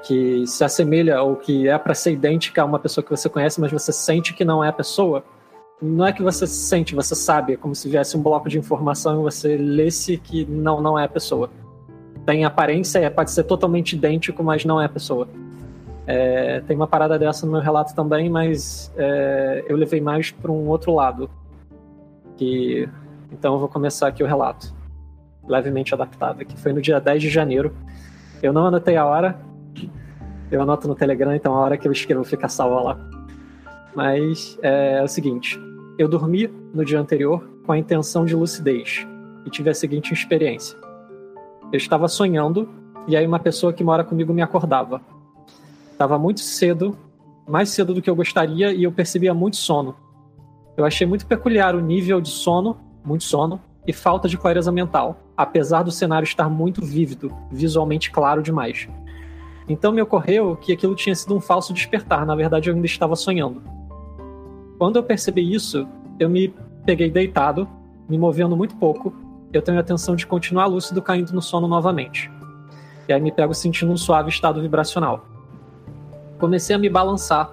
que 0.07 0.47
se 0.47 0.63
assemelha 0.63 1.21
ou 1.23 1.35
que 1.35 1.69
é 1.69 1.77
para 1.77 1.95
ser 1.95 2.13
idêntica 2.13 2.63
a 2.63 2.65
uma 2.65 2.79
pessoa 2.79 3.03
que 3.03 3.11
você 3.11 3.29
conhece, 3.29 3.61
mas 3.61 3.73
você 3.73 3.93
sente 3.93 4.35
que 4.35 4.45
não 4.45 4.63
é 4.63 4.69
a 4.69 4.73
pessoa, 4.73 5.25
não 5.81 6.07
é 6.07 6.13
que 6.13 6.23
você 6.23 6.47
sente, 6.47 6.95
você 6.95 7.15
sabe, 7.15 7.53
é 7.53 7.57
como 7.57 7.75
se 7.75 7.89
viesse 7.89 8.17
um 8.17 8.23
bloco 8.23 8.49
de 8.49 8.59
informação 8.59 9.21
e 9.21 9.23
você 9.23 9.57
lesse 9.57 10.17
que 10.17 10.45
não, 10.45 10.81
não 10.81 10.99
é 10.99 11.05
a 11.05 11.09
pessoa. 11.09 11.51
Tem 12.27 12.45
aparência, 12.45 12.99
é, 12.99 13.09
pode 13.09 13.31
ser 13.31 13.45
totalmente 13.45 13.95
idêntico, 13.95 14.43
mas 14.43 14.65
não 14.65 14.81
é 14.81 14.87
a 14.87 14.89
pessoa. 14.89 15.29
É, 16.07 16.61
tem 16.61 16.75
uma 16.75 16.87
parada 16.87 17.19
dessa 17.19 17.47
no 17.47 17.53
meu 17.53 17.61
relato 17.61 17.95
também, 17.95 18.29
mas 18.29 18.93
é, 18.97 19.65
eu 19.69 19.77
levei 19.77 20.01
mais 20.01 20.31
para 20.31 20.51
um 20.51 20.67
outro 20.67 20.93
lado. 20.93 21.31
Que, 22.37 22.89
então 23.31 23.55
eu 23.55 23.61
vou 23.61 23.69
começar 23.69 24.09
aqui 24.09 24.23
o 24.23 24.27
relato, 24.27 24.75
levemente 25.47 25.95
adaptado, 25.95 26.45
que 26.45 26.57
foi 26.59 26.73
no 26.73 26.83
dia 26.83 27.01
10 27.01 27.23
de 27.23 27.29
janeiro. 27.29 27.75
Eu 28.43 28.53
não 28.53 28.67
anotei 28.67 28.97
a 28.97 29.07
hora, 29.07 29.39
eu 30.51 30.61
anoto 30.61 30.89
no 30.89 30.95
Telegram, 30.95 31.35
então 31.35 31.55
a 31.55 31.61
hora 31.61 31.77
que 31.77 31.87
eu 31.87 31.93
escrevo 31.93 32.25
fica 32.25 32.49
salva 32.49 32.81
lá. 32.81 32.99
Mas 33.95 34.59
é, 34.63 34.99
é 34.99 35.03
o 35.03 35.09
seguinte: 35.09 35.59
eu 35.99 36.09
dormi 36.09 36.49
no 36.73 36.85
dia 36.85 37.01
anterior 37.01 37.45
com 37.67 37.73
a 37.73 37.79
intenção 37.79 38.25
de 38.25 38.37
lucidez 38.37 39.05
e 39.45 39.51
tive 39.51 39.69
a 39.69 39.75
seguinte 39.75 40.15
experiência. 40.15 40.79
Eu 41.73 41.77
estava 41.77 42.07
sonhando 42.07 42.69
e 43.09 43.17
aí 43.17 43.27
uma 43.27 43.41
pessoa 43.41 43.73
que 43.73 43.83
mora 43.83 44.05
comigo 44.05 44.33
me 44.33 44.41
acordava. 44.41 45.03
Estava 45.91 46.17
muito 46.17 46.41
cedo, 46.41 46.97
mais 47.49 47.71
cedo 47.71 47.93
do 47.93 48.01
que 48.01 48.09
eu 48.09 48.15
gostaria 48.15 48.73
e 48.73 48.85
eu 48.85 48.93
percebia 48.93 49.35
muito 49.35 49.57
sono. 49.57 49.97
Eu 50.77 50.85
achei 50.85 51.05
muito 51.05 51.27
peculiar 51.27 51.75
o 51.75 51.81
nível 51.81 52.21
de 52.21 52.29
sono, 52.29 52.79
muito 53.05 53.25
sono, 53.25 53.61
e 53.85 53.93
falta 53.93 54.29
de 54.29 54.39
clareza 54.39 54.71
mental, 54.71 55.19
apesar 55.37 55.83
do 55.83 55.91
cenário 55.91 56.25
estar 56.25 56.49
muito 56.49 56.85
vívido, 56.85 57.35
visualmente 57.51 58.11
claro 58.13 58.41
demais. 58.43 58.89
Então 59.69 59.91
me 59.91 60.01
ocorreu 60.01 60.55
que 60.55 60.73
aquilo 60.73 60.95
tinha 60.95 61.15
sido 61.15 61.35
um 61.35 61.41
falso 61.41 61.73
despertar, 61.73 62.25
na 62.25 62.37
verdade 62.37 62.71
eu 62.71 62.75
ainda 62.75 62.87
estava 62.87 63.17
sonhando. 63.17 63.79
Quando 64.79 64.97
eu 64.97 65.03
percebi 65.03 65.53
isso, 65.53 65.89
eu 66.21 66.31
me 66.31 66.55
peguei 66.87 67.11
deitado, 67.11 67.69
me 68.09 68.17
movendo 68.17 68.57
muito 68.57 68.77
pouco. 68.77 69.13
Eu 69.53 69.61
tenho 69.61 69.77
a 69.77 69.81
intenção 69.81 70.15
de 70.15 70.25
continuar 70.25 70.67
lúcido 70.67 71.03
caindo 71.03 71.33
no 71.33 71.43
sono 71.43 71.67
novamente. 71.67 72.31
E 73.09 73.13
aí 73.13 73.21
me 73.21 73.33
pego 73.33 73.53
sentindo 73.55 73.91
um 73.91 73.97
suave 73.97 74.31
estado 74.31 74.61
vibracional. 74.61 75.27
Comecei 76.39 76.77
a 76.77 76.79
me 76.79 76.89
balançar, 76.89 77.51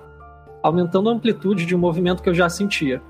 aumentando 0.62 1.10
a 1.10 1.14
amplitude 1.14 1.66
de 1.66 1.76
um 1.76 1.80
movimento 1.80 2.22
que 2.22 2.30
eu 2.30 2.34
já 2.34 2.48
sentia. 2.48 3.02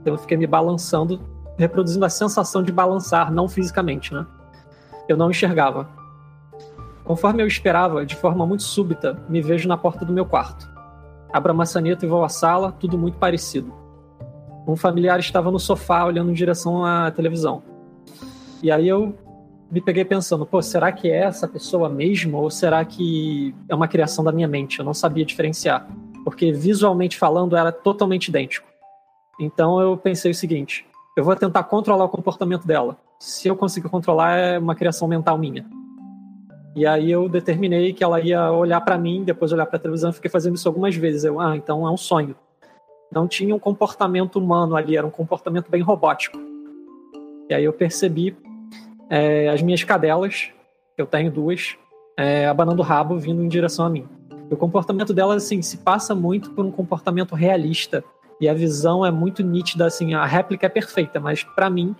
Então 0.00 0.14
eu 0.14 0.18
fiquei 0.18 0.36
me 0.36 0.46
balançando, 0.46 1.20
reproduzindo 1.58 2.04
a 2.04 2.10
sensação 2.10 2.62
de 2.62 2.70
balançar, 2.70 3.32
não 3.32 3.48
fisicamente, 3.48 4.14
né? 4.14 4.24
Eu 5.08 5.16
não 5.16 5.30
enxergava. 5.30 5.88
Conforme 7.02 7.42
eu 7.42 7.46
esperava, 7.46 8.06
de 8.06 8.14
forma 8.14 8.46
muito 8.46 8.62
súbita, 8.62 9.18
me 9.28 9.42
vejo 9.42 9.68
na 9.68 9.76
porta 9.76 10.04
do 10.04 10.12
meu 10.12 10.24
quarto. 10.24 10.73
Abro 11.34 11.50
a 11.50 11.54
maçaneta 11.54 12.06
e 12.06 12.08
vou 12.08 12.22
à 12.22 12.28
sala, 12.28 12.70
tudo 12.70 12.96
muito 12.96 13.18
parecido. 13.18 13.74
Um 14.68 14.76
familiar 14.76 15.18
estava 15.18 15.50
no 15.50 15.58
sofá 15.58 16.04
olhando 16.04 16.30
em 16.30 16.32
direção 16.32 16.84
à 16.84 17.10
televisão. 17.10 17.60
E 18.62 18.70
aí 18.70 18.86
eu 18.86 19.18
me 19.68 19.80
peguei 19.80 20.04
pensando, 20.04 20.46
pô, 20.46 20.62
será 20.62 20.92
que 20.92 21.10
é 21.10 21.24
essa 21.24 21.48
pessoa 21.48 21.88
mesmo 21.88 22.38
ou 22.38 22.48
será 22.52 22.84
que 22.84 23.52
é 23.68 23.74
uma 23.74 23.88
criação 23.88 24.22
da 24.22 24.30
minha 24.30 24.46
mente? 24.46 24.78
Eu 24.78 24.84
não 24.84 24.94
sabia 24.94 25.24
diferenciar, 25.24 25.88
porque 26.22 26.52
visualmente 26.52 27.18
falando 27.18 27.56
era 27.56 27.72
totalmente 27.72 28.28
idêntico. 28.28 28.68
Então 29.40 29.80
eu 29.80 29.96
pensei 29.96 30.30
o 30.30 30.34
seguinte: 30.36 30.86
eu 31.16 31.24
vou 31.24 31.34
tentar 31.34 31.64
controlar 31.64 32.04
o 32.04 32.08
comportamento 32.08 32.64
dela. 32.64 32.96
Se 33.18 33.48
eu 33.48 33.56
conseguir 33.56 33.88
controlar, 33.88 34.36
é 34.36 34.56
uma 34.56 34.76
criação 34.76 35.08
mental 35.08 35.36
minha. 35.36 35.66
E 36.74 36.84
aí 36.84 37.10
eu 37.10 37.28
determinei 37.28 37.92
que 37.92 38.02
ela 38.02 38.20
ia 38.20 38.50
olhar 38.50 38.80
para 38.80 38.98
mim, 38.98 39.22
depois 39.22 39.52
olhar 39.52 39.66
para 39.66 39.76
a 39.76 39.80
televisão, 39.80 40.12
fiquei 40.12 40.30
fazendo 40.30 40.56
isso 40.56 40.68
algumas 40.68 40.96
vezes. 40.96 41.22
Eu, 41.22 41.40
ah, 41.40 41.56
então 41.56 41.86
é 41.86 41.90
um 41.90 41.96
sonho. 41.96 42.34
Não 43.12 43.28
tinha 43.28 43.54
um 43.54 43.60
comportamento 43.60 44.36
humano 44.36 44.74
ali, 44.74 44.96
era 44.96 45.06
um 45.06 45.10
comportamento 45.10 45.70
bem 45.70 45.82
robótico. 45.82 46.36
E 47.48 47.54
aí 47.54 47.64
eu 47.64 47.72
percebi 47.72 48.36
é, 49.08 49.48
as 49.50 49.62
minhas 49.62 49.84
cadelas, 49.84 50.50
eu 50.98 51.06
tenho 51.06 51.30
duas, 51.30 51.76
é, 52.16 52.46
abanando 52.46 52.82
o 52.82 52.84
rabo, 52.84 53.16
vindo 53.18 53.42
em 53.42 53.48
direção 53.48 53.86
a 53.86 53.90
mim. 53.90 54.08
o 54.50 54.56
comportamento 54.56 55.14
delas, 55.14 55.44
assim, 55.44 55.62
se 55.62 55.78
passa 55.78 56.14
muito 56.14 56.50
por 56.50 56.64
um 56.64 56.72
comportamento 56.72 57.36
realista. 57.36 58.02
E 58.40 58.48
a 58.48 58.54
visão 58.54 59.06
é 59.06 59.12
muito 59.12 59.44
nítida, 59.44 59.86
assim, 59.86 60.12
a 60.14 60.26
réplica 60.26 60.66
é 60.66 60.68
perfeita, 60.68 61.20
mas 61.20 61.44
para 61.44 61.70
mim 61.70 61.94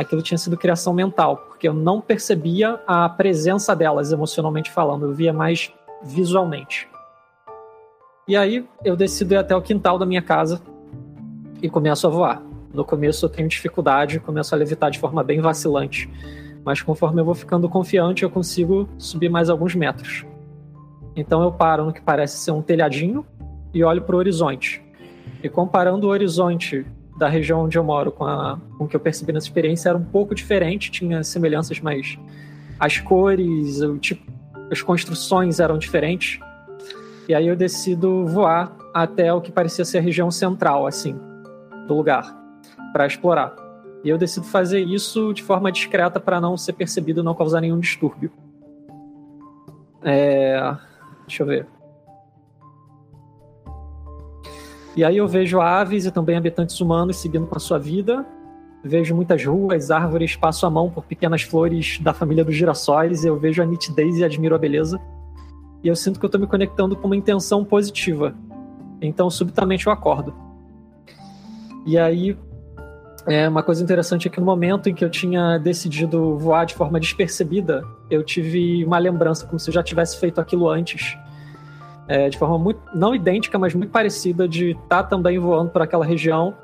aquilo 0.00 0.22
tinha 0.22 0.38
sido 0.38 0.56
criação 0.56 0.92
mental, 0.92 1.36
porque 1.48 1.68
eu 1.68 1.74
não 1.74 2.00
percebia 2.00 2.80
a 2.86 3.08
presença 3.08 3.74
delas 3.74 4.12
emocionalmente 4.12 4.70
falando, 4.70 5.06
eu 5.06 5.12
via 5.12 5.32
mais 5.32 5.72
visualmente. 6.02 6.88
E 8.26 8.36
aí 8.36 8.64
eu 8.84 8.94
decido 8.94 9.34
ir 9.34 9.38
até 9.38 9.56
o 9.56 9.62
quintal 9.62 9.98
da 9.98 10.06
minha 10.06 10.22
casa 10.22 10.60
e 11.60 11.68
começo 11.68 12.06
a 12.06 12.10
voar. 12.10 12.42
No 12.72 12.84
começo 12.84 13.24
eu 13.24 13.28
tenho 13.28 13.48
dificuldade, 13.48 14.20
começo 14.20 14.54
a 14.54 14.58
levitar 14.58 14.90
de 14.90 14.98
forma 14.98 15.24
bem 15.24 15.40
vacilante, 15.40 16.08
mas 16.64 16.82
conforme 16.82 17.20
eu 17.20 17.24
vou 17.24 17.34
ficando 17.34 17.68
confiante, 17.68 18.22
eu 18.22 18.30
consigo 18.30 18.88
subir 18.98 19.28
mais 19.28 19.50
alguns 19.50 19.74
metros. 19.74 20.24
Então 21.16 21.42
eu 21.42 21.50
paro 21.50 21.86
no 21.86 21.92
que 21.92 22.00
parece 22.00 22.38
ser 22.38 22.52
um 22.52 22.62
telhadinho 22.62 23.26
e 23.74 23.82
olho 23.82 24.02
para 24.02 24.14
o 24.14 24.18
horizonte. 24.18 24.80
E 25.42 25.48
comparando 25.48 26.06
o 26.06 26.10
horizonte 26.10 26.86
da 27.18 27.28
região 27.28 27.64
onde 27.64 27.76
eu 27.76 27.82
moro 27.82 28.12
com, 28.12 28.24
a, 28.24 28.58
com 28.78 28.84
o 28.84 28.88
que 28.88 28.94
eu 28.94 29.00
percebi 29.00 29.32
nessa 29.32 29.46
experiência 29.46 29.88
era 29.88 29.98
um 29.98 30.04
pouco 30.04 30.34
diferente, 30.34 30.90
tinha 30.90 31.24
semelhanças, 31.24 31.80
mas 31.80 32.16
as 32.78 32.98
cores, 32.98 33.80
o 33.80 33.98
tipo, 33.98 34.30
as 34.70 34.80
construções 34.80 35.58
eram 35.58 35.76
diferentes. 35.76 36.38
E 37.28 37.34
aí 37.34 37.46
eu 37.46 37.56
decido 37.56 38.24
voar 38.24 38.74
até 38.94 39.32
o 39.32 39.40
que 39.40 39.50
parecia 39.50 39.84
ser 39.84 39.98
a 39.98 40.00
região 40.00 40.30
central, 40.30 40.86
assim, 40.86 41.18
do 41.88 41.94
lugar, 41.94 42.34
para 42.92 43.06
explorar. 43.06 43.54
E 44.04 44.08
eu 44.08 44.16
decido 44.16 44.46
fazer 44.46 44.80
isso 44.80 45.34
de 45.34 45.42
forma 45.42 45.72
discreta 45.72 46.20
para 46.20 46.40
não 46.40 46.56
ser 46.56 46.72
percebido 46.74 47.20
e 47.20 47.24
não 47.24 47.34
causar 47.34 47.60
nenhum 47.60 47.80
distúrbio. 47.80 48.30
É... 50.02 50.76
Deixa 51.26 51.42
eu 51.42 51.46
ver. 51.46 51.66
E 54.98 55.04
aí 55.04 55.18
eu 55.18 55.28
vejo 55.28 55.60
aves 55.60 56.06
e 56.06 56.10
também 56.10 56.36
habitantes 56.36 56.80
humanos 56.80 57.18
seguindo 57.18 57.46
com 57.46 57.56
a 57.56 57.60
sua 57.60 57.78
vida. 57.78 58.26
Vejo 58.82 59.14
muitas 59.14 59.44
ruas, 59.44 59.92
árvores, 59.92 60.34
passo 60.34 60.66
a 60.66 60.70
mão 60.70 60.90
por 60.90 61.04
pequenas 61.04 61.42
flores 61.42 62.00
da 62.00 62.12
família 62.12 62.44
dos 62.44 62.56
girassóis. 62.56 63.24
Eu 63.24 63.38
vejo 63.38 63.62
a 63.62 63.64
nitidez 63.64 64.18
e 64.18 64.24
admiro 64.24 64.56
a 64.56 64.58
beleza. 64.58 65.00
E 65.84 65.86
eu 65.86 65.94
sinto 65.94 66.18
que 66.18 66.24
eu 66.24 66.26
estou 66.26 66.40
me 66.40 66.48
conectando 66.48 66.96
com 66.96 67.06
uma 67.06 67.14
intenção 67.14 67.64
positiva. 67.64 68.34
Então, 69.00 69.30
subitamente, 69.30 69.86
eu 69.86 69.92
acordo. 69.92 70.34
E 71.86 71.96
aí, 71.96 72.36
é 73.24 73.48
uma 73.48 73.62
coisa 73.62 73.84
interessante 73.84 74.26
é 74.26 74.30
que 74.32 74.40
no 74.40 74.46
momento 74.46 74.88
em 74.88 74.94
que 74.94 75.04
eu 75.04 75.10
tinha 75.10 75.58
decidido 75.58 76.36
voar 76.36 76.64
de 76.64 76.74
forma 76.74 76.98
despercebida, 76.98 77.84
eu 78.10 78.24
tive 78.24 78.84
uma 78.84 78.98
lembrança, 78.98 79.46
como 79.46 79.60
se 79.60 79.70
eu 79.70 79.74
já 79.74 79.82
tivesse 79.84 80.18
feito 80.18 80.40
aquilo 80.40 80.68
antes 80.68 81.16
é, 82.08 82.30
de 82.30 82.38
forma 82.38 82.58
muito, 82.58 82.80
não 82.94 83.14
idêntica, 83.14 83.58
mas 83.58 83.74
muito 83.74 83.90
parecida, 83.90 84.48
de 84.48 84.70
estar 84.70 85.02
tá 85.02 85.04
também 85.04 85.38
voando 85.38 85.70
por 85.70 85.82
aquela 85.82 86.04
região 86.04 86.54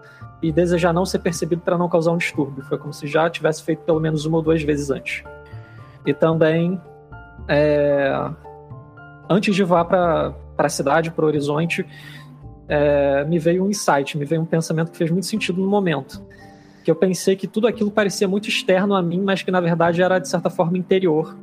e 0.43 0.51
desejar 0.51 0.93
não 0.93 1.05
ser 1.05 1.19
percebido 1.19 1.61
para 1.63 1.77
não 1.77 1.89
causar 1.89 2.13
um 2.13 2.17
distúrbio. 2.17 2.65
Foi 2.65 2.79
como 2.79 2.93
se 2.93 3.07
já 3.07 3.29
tivesse 3.29 3.63
feito 3.63 3.81
pelo 3.81 4.01
menos 4.01 4.25
uma 4.25 4.39
ou 4.39 4.43
duas 4.43 4.63
vezes 4.63 4.91
antes. 4.91 5.23
E 6.07 6.15
também, 6.15 6.81
é, 7.47 8.13
antes 9.29 9.55
de 9.55 9.63
voar 9.63 9.85
para 9.85 10.35
a 10.57 10.69
cidade, 10.69 11.11
para 11.11 11.25
o 11.25 11.29
horizonte, 11.29 11.87
é, 12.67 13.25
me 13.25 13.39
veio 13.39 13.65
um 13.65 13.71
insight, 13.71 14.17
me 14.17 14.25
veio 14.25 14.41
um 14.41 14.47
pensamento 14.47 14.91
que 14.91 14.97
fez 14.97 15.11
muito 15.11 15.27
sentido 15.27 15.61
no 15.61 15.69
momento. 15.69 16.23
Que 16.83 16.91
eu 16.91 16.97
pensei 16.97 17.37
que 17.37 17.47
tudo 17.47 17.67
aquilo 17.67 17.91
parecia 17.91 18.29
muito 18.29 18.49
externo 18.49 18.95
a 18.95 19.03
mim, 19.03 19.21
mas 19.21 19.43
que 19.43 19.51
na 19.51 19.61
verdade 19.61 20.03
era 20.03 20.19
de 20.19 20.29
certa 20.29 20.51
forma 20.51 20.77
interior. 20.77 21.37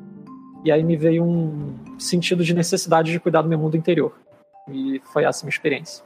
E 0.63 0.71
aí 0.71 0.83
me 0.83 0.95
veio 0.95 1.23
um 1.23 1.99
sentido 1.99 2.43
de 2.43 2.53
necessidade 2.53 3.11
de 3.11 3.19
cuidar 3.19 3.41
do 3.41 3.49
meu 3.49 3.57
mundo 3.57 3.75
interior. 3.75 4.13
E 4.69 5.01
foi 5.11 5.23
essa 5.23 5.43
a 5.43 5.45
minha 5.45 5.53
experiência. 5.53 6.03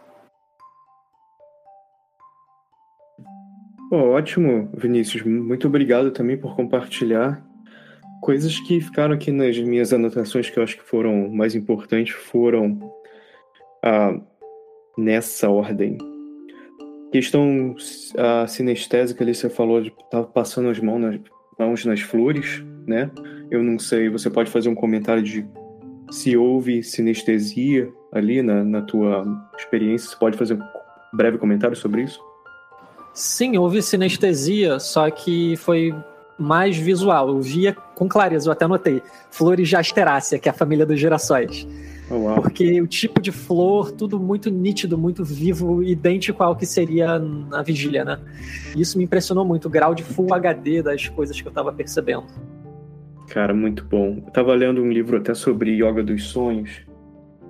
Oh, 3.91 4.11
ótimo, 4.11 4.69
Vinícius. 4.73 5.23
Muito 5.23 5.67
obrigado 5.67 6.11
também 6.11 6.37
por 6.37 6.55
compartilhar. 6.55 7.45
Coisas 8.21 8.59
que 8.61 8.81
ficaram 8.81 9.13
aqui 9.13 9.31
nas 9.31 9.57
minhas 9.59 9.93
anotações 9.93 10.49
que 10.49 10.57
eu 10.57 10.63
acho 10.63 10.77
que 10.77 10.83
foram 10.83 11.29
mais 11.29 11.53
importantes 11.53 12.15
foram 12.15 12.91
ah, 13.83 14.19
nessa 14.97 15.49
ordem. 15.49 15.97
Questão 17.11 17.75
a 18.17 18.47
sinestésica 18.47 19.23
ali, 19.23 19.35
você 19.35 19.49
falou 19.49 19.81
de 19.81 19.89
estar 19.89 20.05
tá 20.09 20.23
passando 20.23 20.69
as 20.69 20.79
mãos 20.79 20.99
mãos 21.57 21.85
nas 21.85 22.01
flores, 22.01 22.63
né? 22.85 23.09
Eu 23.49 23.63
não 23.63 23.77
sei, 23.77 24.09
você 24.09 24.29
pode 24.29 24.49
fazer 24.49 24.69
um 24.69 24.75
comentário 24.75 25.21
de 25.21 25.45
se 26.11 26.35
houve 26.37 26.83
sinestesia 26.83 27.91
ali 28.11 28.41
na, 28.41 28.63
na 28.63 28.81
tua 28.81 29.25
experiência? 29.57 30.09
Você 30.09 30.15
pode 30.15 30.37
fazer 30.37 30.55
um 30.55 30.61
breve 31.13 31.37
comentário 31.37 31.75
sobre 31.75 32.03
isso? 32.03 32.19
Sim, 33.13 33.57
houve 33.57 33.81
sinestesia, 33.81 34.79
só 34.79 35.09
que 35.09 35.55
foi 35.57 35.93
mais 36.37 36.77
visual. 36.77 37.29
Eu 37.29 37.41
via 37.41 37.73
com 37.73 38.07
clareza, 38.07 38.49
eu 38.49 38.51
até 38.51 38.67
notei. 38.67 39.01
Flores 39.31 39.69
de 39.69 39.75
asterácea, 39.75 40.37
que 40.37 40.49
é 40.49 40.51
a 40.51 40.53
família 40.53 40.85
dos 40.85 40.99
girassóis. 40.99 41.65
Oh. 42.09 42.41
Porque 42.41 42.81
o 42.81 42.87
tipo 42.87 43.21
de 43.21 43.31
flor, 43.31 43.91
tudo 43.91 44.19
muito 44.19 44.49
nítido, 44.51 44.97
muito 44.97 45.23
vivo, 45.23 45.81
idêntico 45.81 46.43
ao 46.43 46.55
que 46.55 46.65
seria 46.65 47.17
na 47.17 47.63
vigília, 47.63 48.05
né? 48.05 48.19
Isso 48.75 48.97
me 48.97 49.03
impressionou 49.03 49.43
muito, 49.43 49.67
o 49.67 49.69
grau 49.69 49.95
de 49.95 50.03
Full 50.03 50.33
HD 50.33 50.83
das 50.83 51.07
coisas 51.09 51.39
que 51.39 51.47
eu 51.47 51.51
tava 51.51 51.73
percebendo. 51.73 52.25
Cara, 53.29 53.53
muito 53.53 53.83
bom. 53.85 54.21
Eu 54.25 54.31
tava 54.31 54.53
lendo 54.53 54.81
um 54.81 54.91
livro 54.91 55.17
até 55.17 55.33
sobre 55.33 55.71
yoga 55.71 56.03
dos 56.03 56.25
sonhos. 56.25 56.85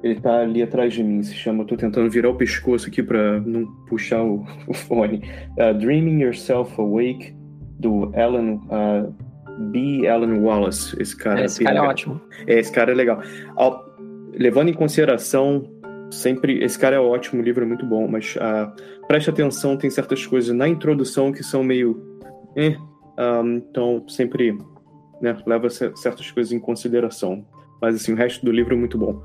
Ele 0.02 0.20
tá 0.20 0.40
ali 0.40 0.62
atrás 0.62 0.94
de 0.94 1.04
mim, 1.04 1.22
se 1.22 1.34
chama. 1.34 1.64
Eu 1.64 1.68
tô 1.68 1.76
tentando 1.76 2.10
virar 2.10 2.30
o 2.30 2.36
pescoço 2.36 2.88
aqui 2.88 3.04
pra 3.04 3.40
não 3.42 3.66
puxar 3.88 4.24
o, 4.24 4.46
o 4.68 4.74
fone. 4.74 5.22
Uh, 5.58 5.74
Dreaming 5.78 6.22
Yourself 6.22 6.80
Awake, 6.80 7.36
do 7.80 8.12
Alan. 8.16 8.56
Uh, 8.70 9.26
B. 9.58 10.08
Alan 10.08 10.40
Wallace. 10.40 10.96
Esse 11.00 11.16
cara, 11.16 11.46
esse 11.46 11.64
cara 11.64 11.78
é 11.78 11.82
ótimo. 11.82 12.22
É, 12.46 12.60
esse 12.60 12.72
cara 12.72 12.92
é 12.92 12.96
legal. 12.96 13.22
Ao, 13.56 13.95
levando 14.38 14.70
em 14.70 14.74
consideração, 14.74 15.64
sempre. 16.12 16.64
Esse 16.64 16.78
cara 16.78 16.96
é 16.96 17.00
ótimo, 17.00 17.42
o 17.42 17.46
livro 17.46 17.64
é 17.64 17.68
muito 17.68 17.86
bom, 17.86 18.08
mas 18.08 18.36
uh, 18.36 19.08
preste 19.08 19.30
atenção, 19.30 19.78
tem 19.78 19.90
certas 19.90 20.26
coisas 20.26 20.56
na 20.56 20.68
introdução 20.68 21.32
que 21.32 21.44
são 21.44 21.64
meio. 21.64 22.02
Eh, 22.56 22.78
um, 23.18 23.56
então, 23.58 24.08
sempre 24.08 24.58
né, 25.22 25.38
leva 25.46 25.70
certas 25.70 26.30
coisas 26.32 26.52
em 26.54 26.60
consideração. 26.60 27.46
Mas 27.82 27.96
assim, 27.96 28.14
o 28.14 28.16
resto 28.16 28.46
do 28.46 28.52
livro 28.52 28.74
é 28.74 28.78
muito 28.78 28.98
bom. 28.98 29.22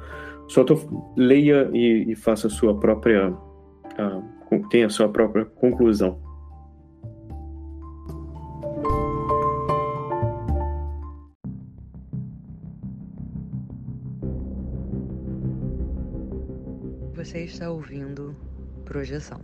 Só 0.48 0.64
tô, 0.64 0.78
leia 1.16 1.70
e, 1.72 2.10
e 2.10 2.16
faça 2.16 2.48
a 2.48 2.50
sua 2.50 2.78
própria. 2.78 3.30
Uh, 3.30 4.68
tenha 4.68 4.86
a 4.86 4.90
sua 4.90 5.08
própria 5.08 5.44
conclusão. 5.44 6.20
Está 17.60 17.70
ouvindo 17.70 18.34
Projeção. 18.86 19.38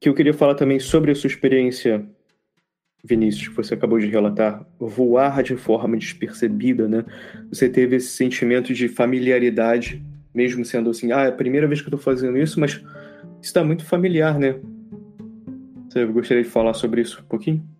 Que 0.00 0.08
eu 0.08 0.14
queria 0.14 0.32
falar 0.32 0.54
também 0.54 0.80
sobre 0.80 1.10
a 1.10 1.14
sua 1.14 1.28
experiência, 1.28 2.08
Vinícius, 3.04 3.48
que 3.48 3.54
você 3.54 3.74
acabou 3.74 3.98
de 3.98 4.06
relatar, 4.06 4.66
voar 4.80 5.42
de 5.42 5.54
forma 5.54 5.98
despercebida, 5.98 6.88
né? 6.88 7.04
Você 7.50 7.68
teve 7.68 7.96
esse 7.96 8.08
sentimento 8.08 8.72
de 8.72 8.88
familiaridade, 8.88 10.02
mesmo 10.34 10.64
sendo 10.64 10.88
assim, 10.88 11.12
ah, 11.12 11.24
é 11.24 11.28
a 11.28 11.32
primeira 11.32 11.66
vez 11.66 11.82
que 11.82 11.88
eu 11.88 11.94
estou 11.94 12.00
fazendo 12.00 12.38
isso, 12.38 12.58
mas 12.58 12.82
está 13.42 13.62
muito 13.62 13.84
familiar, 13.84 14.38
né? 14.38 14.58
Você 15.90 16.06
gostaria 16.06 16.42
de 16.42 16.48
falar 16.48 16.72
sobre 16.72 17.02
isso 17.02 17.20
um 17.20 17.28
pouquinho? 17.28 17.75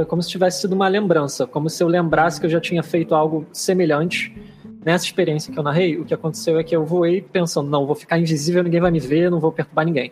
Foi 0.00 0.06
como 0.06 0.22
se 0.22 0.30
tivesse 0.30 0.62
sido 0.62 0.72
uma 0.72 0.88
lembrança, 0.88 1.46
como 1.46 1.68
se 1.68 1.82
eu 1.82 1.86
lembrasse 1.86 2.40
que 2.40 2.46
eu 2.46 2.50
já 2.50 2.58
tinha 2.58 2.82
feito 2.82 3.14
algo 3.14 3.46
semelhante 3.52 4.34
nessa 4.82 5.04
experiência 5.04 5.52
que 5.52 5.58
eu 5.58 5.62
narrei. 5.62 5.98
O 5.98 6.06
que 6.06 6.14
aconteceu 6.14 6.58
é 6.58 6.64
que 6.64 6.74
eu 6.74 6.86
voei 6.86 7.20
pensando, 7.20 7.68
não, 7.68 7.84
vou 7.84 7.94
ficar 7.94 8.18
invisível, 8.18 8.62
ninguém 8.62 8.80
vai 8.80 8.90
me 8.90 8.98
ver, 8.98 9.30
não 9.30 9.38
vou 9.38 9.52
perturbar 9.52 9.84
ninguém. 9.84 10.10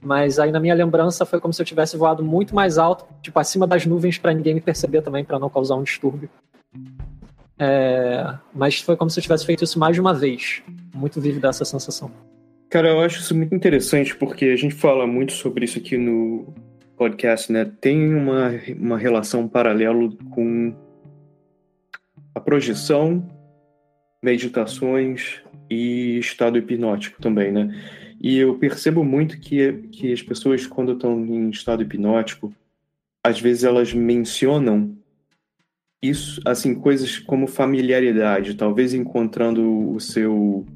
Mas 0.00 0.38
aí 0.38 0.52
na 0.52 0.60
minha 0.60 0.72
lembrança 0.72 1.26
foi 1.26 1.40
como 1.40 1.52
se 1.52 1.60
eu 1.60 1.66
tivesse 1.66 1.96
voado 1.96 2.22
muito 2.22 2.54
mais 2.54 2.78
alto, 2.78 3.06
tipo 3.20 3.36
acima 3.40 3.66
das 3.66 3.84
nuvens 3.84 4.18
para 4.18 4.32
ninguém 4.32 4.54
me 4.54 4.60
perceber 4.60 5.02
também, 5.02 5.24
para 5.24 5.40
não 5.40 5.50
causar 5.50 5.74
um 5.74 5.82
distúrbio. 5.82 6.30
É... 7.58 8.34
Mas 8.54 8.80
foi 8.80 8.96
como 8.96 9.10
se 9.10 9.18
eu 9.18 9.22
tivesse 9.22 9.44
feito 9.44 9.64
isso 9.64 9.80
mais 9.80 9.96
de 9.96 10.00
uma 10.00 10.14
vez. 10.14 10.62
Muito 10.94 11.20
vívida 11.20 11.48
essa 11.48 11.64
sensação. 11.64 12.08
Cara, 12.70 12.90
eu 12.90 13.00
acho 13.00 13.18
isso 13.18 13.34
muito 13.34 13.52
interessante 13.52 14.14
porque 14.14 14.44
a 14.44 14.56
gente 14.56 14.76
fala 14.76 15.08
muito 15.08 15.32
sobre 15.32 15.64
isso 15.64 15.76
aqui 15.76 15.98
no, 15.98 16.54
podcast, 16.98 17.50
né, 17.52 17.64
tem 17.80 18.12
uma, 18.12 18.50
uma 18.76 18.98
relação 18.98 19.48
paralela 19.48 20.10
com 20.30 20.74
a 22.34 22.40
projeção, 22.40 23.26
meditações 24.22 25.40
e 25.70 26.18
estado 26.18 26.58
hipnótico 26.58 27.22
também, 27.22 27.52
né? 27.52 27.72
E 28.20 28.36
eu 28.38 28.58
percebo 28.58 29.04
muito 29.04 29.38
que, 29.38 29.72
que 29.92 30.12
as 30.12 30.22
pessoas, 30.22 30.66
quando 30.66 30.92
estão 30.92 31.24
em 31.24 31.50
estado 31.50 31.82
hipnótico, 31.82 32.52
às 33.22 33.40
vezes 33.40 33.62
elas 33.62 33.92
mencionam 33.94 34.96
isso, 36.02 36.40
assim, 36.44 36.74
coisas 36.74 37.18
como 37.18 37.46
familiaridade, 37.46 38.54
talvez 38.54 38.92
encontrando 38.94 39.92
o 39.92 40.00
seu 40.00 40.66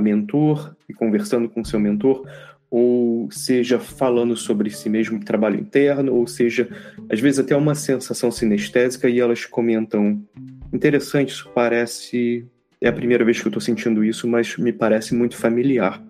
mentor 0.00 0.74
e 0.88 0.94
conversando 0.94 1.48
com 1.48 1.60
o 1.60 1.64
seu 1.64 1.78
mentor, 1.78 2.26
ou 2.76 3.30
seja 3.30 3.78
falando 3.78 4.36
sobre 4.36 4.68
si 4.68 4.90
mesmo, 4.90 5.24
trabalho 5.24 5.60
interno, 5.60 6.12
ou 6.12 6.26
seja, 6.26 6.68
às 7.08 7.20
vezes 7.20 7.38
até 7.38 7.54
uma 7.54 7.72
sensação 7.72 8.32
sinestésica 8.32 9.08
e 9.08 9.20
elas 9.20 9.44
comentam: 9.44 10.20
interessante, 10.72 11.28
isso 11.28 11.48
parece. 11.54 12.44
É 12.80 12.88
a 12.88 12.92
primeira 12.92 13.24
vez 13.24 13.40
que 13.40 13.46
eu 13.46 13.50
estou 13.50 13.60
sentindo 13.60 14.02
isso, 14.02 14.26
mas 14.26 14.56
me 14.56 14.72
parece 14.72 15.14
muito 15.14 15.36
familiar. 15.36 16.02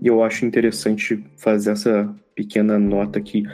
E 0.00 0.08
eu 0.08 0.24
acho 0.24 0.44
interessante 0.44 1.24
fazer 1.36 1.70
essa 1.70 2.12
pequena 2.34 2.80
nota 2.80 3.20
aqui. 3.20 3.44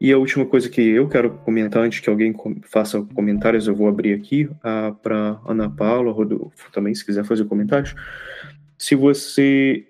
E 0.00 0.12
a 0.12 0.18
última 0.18 0.44
coisa 0.44 0.68
que 0.68 0.82
eu 0.82 1.08
quero 1.08 1.30
comentar, 1.44 1.84
antes 1.84 2.00
que 2.00 2.10
alguém 2.10 2.34
faça 2.64 3.00
comentários, 3.14 3.68
eu 3.68 3.76
vou 3.76 3.86
abrir 3.86 4.12
aqui 4.12 4.46
uh, 4.46 4.58
ah, 4.64 4.96
para 5.00 5.40
Ana 5.46 5.70
Paula, 5.70 6.10
Rodolfo 6.10 6.72
também, 6.72 6.92
se 6.96 7.06
quiser 7.06 7.24
fazer 7.24 7.44
comentários. 7.44 7.94
Se 8.76 8.96
você 8.96 9.86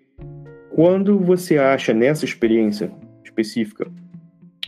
quando 0.75 1.19
você 1.19 1.59
acha 1.59 1.93
nessa 1.93 2.25
experiência 2.25 2.91
específica, 3.25 3.87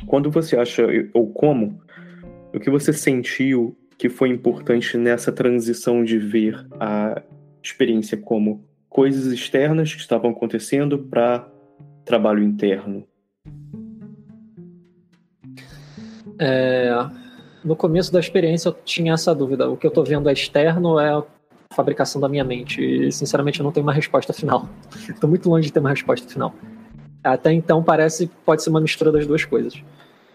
quando 0.07 0.31
você 0.31 0.57
acha 0.57 0.87
ou 1.13 1.33
como, 1.33 1.81
o 2.55 2.61
que 2.61 2.71
você 2.71 2.93
sentiu 2.93 3.77
que 3.97 4.09
foi 4.09 4.29
importante 4.29 4.99
nessa 4.99 5.33
transição 5.33 6.05
de 6.05 6.19
ver 6.19 6.67
a 6.79 7.23
experiência 7.63 8.19
como 8.19 8.65
coisas 8.89 9.33
externas 9.33 9.95
que 9.95 10.01
estavam 10.01 10.31
acontecendo 10.31 10.99
para 10.99 11.49
trabalho 12.05 12.43
interno? 12.43 13.07
É, 16.39 16.91
no 17.65 17.75
começo 17.75 18.13
da 18.13 18.21
experiência 18.21 18.69
eu 18.69 18.77
tinha 18.85 19.15
essa 19.15 19.35
dúvida. 19.35 19.71
O 19.71 19.77
que 19.77 19.87
eu 19.87 19.89
estou 19.89 20.05
vendo 20.05 20.29
é 20.29 20.33
externo 20.33 20.99
é 20.99 21.23
fabricação 21.75 22.21
da 22.21 22.29
minha 22.29 22.45
mente. 22.45 22.81
E, 22.83 23.13
sinceramente, 23.13 23.61
eu 23.61 23.65
não 23.65 23.73
tenho 23.73 23.85
uma 23.85 23.93
resposta 23.93 24.33
final. 24.33 24.69
Estou 25.09 25.29
muito 25.29 25.49
longe 25.49 25.67
de 25.67 25.73
ter 25.73 25.81
uma 25.81 25.91
resposta 25.91 26.27
final. 26.29 26.55
Até 27.23 27.53
então, 27.53 27.83
parece 27.83 28.31
pode 28.45 28.63
ser 28.63 28.71
uma 28.71 28.81
mistura 28.81 29.11
das 29.11 29.27
duas 29.27 29.45
coisas. 29.45 29.83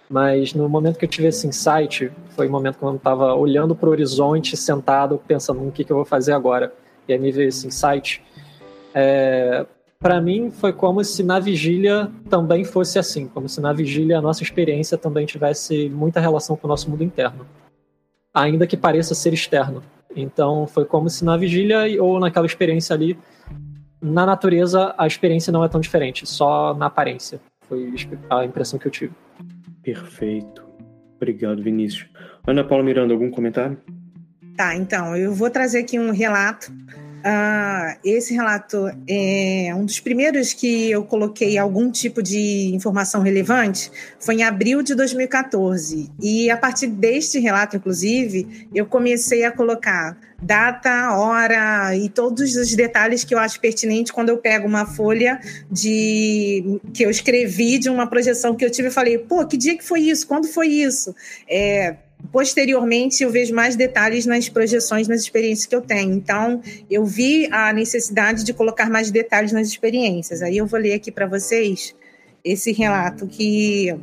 Mas 0.09 0.55
no 0.55 0.67
momento 0.67 0.97
que 0.97 1.05
eu 1.05 1.09
tive 1.09 1.27
esse 1.27 1.45
insight, 1.45 2.11
foi 2.31 2.47
o 2.47 2.51
momento 2.51 2.79
que 2.79 2.83
eu 2.83 2.95
estava 2.95 3.35
olhando 3.35 3.75
para 3.75 3.87
o 3.87 3.91
horizonte, 3.91 4.57
sentado, 4.57 5.21
pensando 5.27 5.61
no 5.61 5.71
que, 5.71 5.83
que 5.83 5.91
eu 5.91 5.97
vou 5.97 6.05
fazer 6.05 6.33
agora. 6.33 6.73
E 7.07 7.13
aí 7.13 7.19
me 7.19 7.31
veio 7.31 7.49
esse 7.49 7.67
insight. 7.67 8.23
É, 8.93 9.67
para 9.99 10.19
mim, 10.19 10.49
foi 10.49 10.73
como 10.73 11.03
se 11.03 11.21
na 11.21 11.39
vigília 11.39 12.09
também 12.27 12.63
fosse 12.63 12.97
assim. 12.97 13.27
Como 13.27 13.47
se 13.47 13.61
na 13.61 13.71
vigília 13.71 14.17
a 14.17 14.21
nossa 14.21 14.41
experiência 14.41 14.97
também 14.97 15.27
tivesse 15.27 15.89
muita 15.89 16.19
relação 16.19 16.55
com 16.55 16.65
o 16.65 16.69
nosso 16.69 16.89
mundo 16.89 17.03
interno. 17.03 17.45
Ainda 18.33 18.65
que 18.65 18.77
pareça 18.77 19.13
ser 19.13 19.33
externo. 19.33 19.83
Então 20.15 20.67
foi 20.67 20.85
como 20.85 21.09
se 21.09 21.23
na 21.23 21.37
vigília 21.37 22.01
ou 22.01 22.19
naquela 22.19 22.45
experiência 22.45 22.93
ali, 22.93 23.17
na 24.01 24.25
natureza, 24.25 24.93
a 24.97 25.05
experiência 25.05 25.51
não 25.51 25.63
é 25.63 25.67
tão 25.67 25.79
diferente, 25.79 26.25
só 26.25 26.73
na 26.73 26.85
aparência. 26.85 27.39
Foi 27.67 27.93
a 28.29 28.45
impressão 28.45 28.79
que 28.79 28.87
eu 28.87 28.91
tive. 28.91 29.13
Perfeito. 29.83 30.67
Obrigado, 31.17 31.61
Vinícius. 31.61 32.07
Ana 32.47 32.63
Paula 32.63 32.83
Miranda, 32.83 33.13
algum 33.13 33.29
comentário? 33.29 33.77
Tá, 34.55 34.75
então, 34.75 35.15
eu 35.15 35.33
vou 35.33 35.49
trazer 35.49 35.79
aqui 35.79 35.99
um 35.99 36.11
relato 36.11 36.71
Uh, 37.19 37.99
esse 38.03 38.33
relato 38.33 38.89
é 39.07 39.73
um 39.75 39.83
dos 39.83 39.99
primeiros 39.99 40.53
que 40.53 40.89
eu 40.89 41.03
coloquei 41.03 41.57
algum 41.57 41.91
tipo 41.91 42.23
de 42.23 42.71
informação 42.73 43.21
relevante 43.21 43.91
foi 44.19 44.35
em 44.35 44.43
abril 44.43 44.81
de 44.81 44.95
2014 44.95 46.09
e 46.21 46.49
a 46.49 46.55
partir 46.55 46.87
deste 46.87 47.37
relato, 47.37 47.75
inclusive, 47.75 48.67
eu 48.73 48.85
comecei 48.85 49.43
a 49.43 49.51
colocar 49.51 50.17
data, 50.41 51.17
hora 51.17 51.93
e 51.95 52.07
todos 52.07 52.55
os 52.55 52.73
detalhes 52.73 53.25
que 53.25 53.35
eu 53.35 53.39
acho 53.39 53.59
pertinente 53.59 54.13
quando 54.13 54.29
eu 54.29 54.37
pego 54.37 54.65
uma 54.65 54.85
folha 54.85 55.39
de 55.69 56.79
que 56.93 57.03
eu 57.03 57.09
escrevi 57.09 57.77
de 57.77 57.89
uma 57.89 58.07
projeção 58.07 58.55
que 58.55 58.63
eu 58.63 58.71
tive 58.71 58.87
e 58.87 58.91
falei, 58.91 59.17
pô, 59.17 59.45
que 59.45 59.57
dia 59.57 59.77
que 59.77 59.83
foi 59.83 60.01
isso? 60.01 60.25
Quando 60.25 60.47
foi 60.47 60.67
isso? 60.67 61.13
É, 61.49 61.97
Posteriormente, 62.31 63.23
eu 63.23 63.31
vejo 63.31 63.55
mais 63.55 63.75
detalhes 63.75 64.25
nas 64.25 64.47
projeções, 64.47 65.07
nas 65.07 65.21
experiências 65.21 65.65
que 65.65 65.75
eu 65.75 65.81
tenho. 65.81 66.13
Então, 66.13 66.61
eu 66.89 67.05
vi 67.05 67.47
a 67.51 67.73
necessidade 67.73 68.43
de 68.43 68.53
colocar 68.53 68.89
mais 68.89 69.09
detalhes 69.09 69.51
nas 69.51 69.67
experiências. 69.67 70.41
Aí 70.41 70.57
eu 70.57 70.67
vou 70.67 70.79
ler 70.79 70.93
aqui 70.93 71.11
para 71.11 71.25
vocês 71.25 71.95
esse 72.43 72.71
relato 72.71 73.25
que 73.27 73.95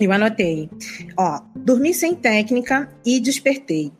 eu 0.00 0.12
anotei. 0.12 0.70
Ó, 1.16 1.40
dormi 1.56 1.92
sem 1.92 2.14
técnica 2.14 2.88
e 3.04 3.18
despertei. 3.18 3.92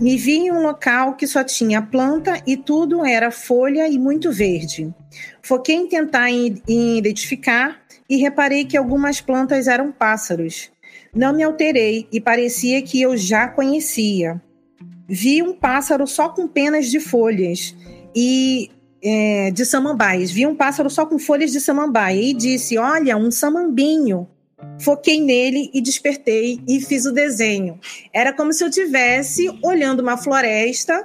Me 0.00 0.16
vi 0.16 0.36
em 0.36 0.50
um 0.50 0.62
local 0.62 1.16
que 1.16 1.26
só 1.26 1.44
tinha 1.44 1.82
planta 1.82 2.42
e 2.46 2.56
tudo 2.56 3.04
era 3.04 3.30
folha 3.30 3.86
e 3.86 3.98
muito 3.98 4.32
verde. 4.32 4.92
Foquei 5.42 5.76
em 5.76 5.86
tentar 5.86 6.30
identificar 6.30 7.82
e 8.08 8.16
reparei 8.16 8.64
que 8.64 8.76
algumas 8.76 9.20
plantas 9.20 9.68
eram 9.68 9.92
pássaros. 9.92 10.70
Não 11.14 11.32
me 11.32 11.42
alterei 11.42 12.06
e 12.12 12.20
parecia 12.20 12.82
que 12.82 13.00
eu 13.00 13.16
já 13.16 13.48
conhecia. 13.48 14.40
Vi 15.08 15.42
um 15.42 15.52
pássaro 15.52 16.06
só 16.06 16.28
com 16.28 16.48
penas 16.48 16.90
de 16.90 16.98
folhas 16.98 17.74
e 18.14 18.70
é, 19.02 19.50
de 19.50 19.64
samambaias. 19.64 20.30
Vi 20.30 20.46
um 20.46 20.54
pássaro 20.54 20.90
só 20.90 21.06
com 21.06 21.18
folhas 21.18 21.52
de 21.52 21.60
samambaia 21.60 22.20
e 22.20 22.34
disse: 22.34 22.76
Olha, 22.76 23.16
um 23.16 23.30
samambinho. 23.30 24.28
Foquei 24.80 25.20
nele 25.20 25.70
e 25.72 25.80
despertei 25.80 26.60
e 26.66 26.80
fiz 26.80 27.04
o 27.04 27.12
desenho. 27.12 27.78
Era 28.12 28.32
como 28.32 28.52
se 28.52 28.64
eu 28.64 28.70
tivesse 28.70 29.48
olhando 29.62 30.00
uma 30.00 30.16
floresta 30.16 31.04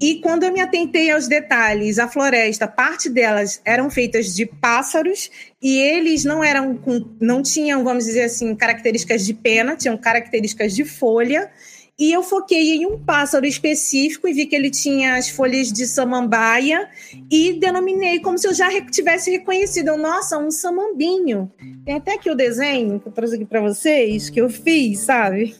e 0.00 0.20
quando 0.20 0.44
eu 0.44 0.52
me 0.52 0.60
atentei 0.60 1.10
aos 1.10 1.26
detalhes, 1.26 1.98
a 1.98 2.06
floresta, 2.06 2.68
parte 2.68 3.08
delas 3.08 3.60
eram 3.64 3.90
feitas 3.90 4.34
de 4.34 4.46
pássaros 4.46 5.30
e 5.60 5.76
eles 5.76 6.24
não 6.24 6.42
eram 6.42 6.76
com, 6.76 7.04
não 7.20 7.42
tinham, 7.42 7.82
vamos 7.82 8.04
dizer 8.04 8.24
assim, 8.24 8.54
características 8.54 9.26
de 9.26 9.34
pena, 9.34 9.76
tinham 9.76 9.96
características 9.96 10.74
de 10.74 10.84
folha. 10.84 11.50
E 11.98 12.12
eu 12.12 12.22
foquei 12.22 12.76
em 12.76 12.86
um 12.86 12.96
pássaro 12.96 13.44
específico 13.44 14.28
e 14.28 14.32
vi 14.32 14.46
que 14.46 14.54
ele 14.54 14.70
tinha 14.70 15.16
as 15.16 15.28
folhas 15.28 15.72
de 15.72 15.84
samambaia 15.84 16.88
e 17.28 17.54
denominei 17.54 18.20
como 18.20 18.38
se 18.38 18.46
eu 18.46 18.54
já 18.54 18.68
tivesse 18.88 19.32
reconhecido. 19.32 19.96
Nossa, 19.96 20.38
um 20.38 20.48
samambinho. 20.48 21.50
Tem 21.84 21.96
até 21.96 22.14
aqui 22.14 22.30
o 22.30 22.36
desenho 22.36 23.00
que 23.00 23.08
eu 23.08 23.12
trouxe 23.12 23.34
aqui 23.34 23.44
para 23.44 23.60
vocês, 23.60 24.30
que 24.30 24.40
eu 24.40 24.48
fiz, 24.48 25.00
sabe? 25.00 25.56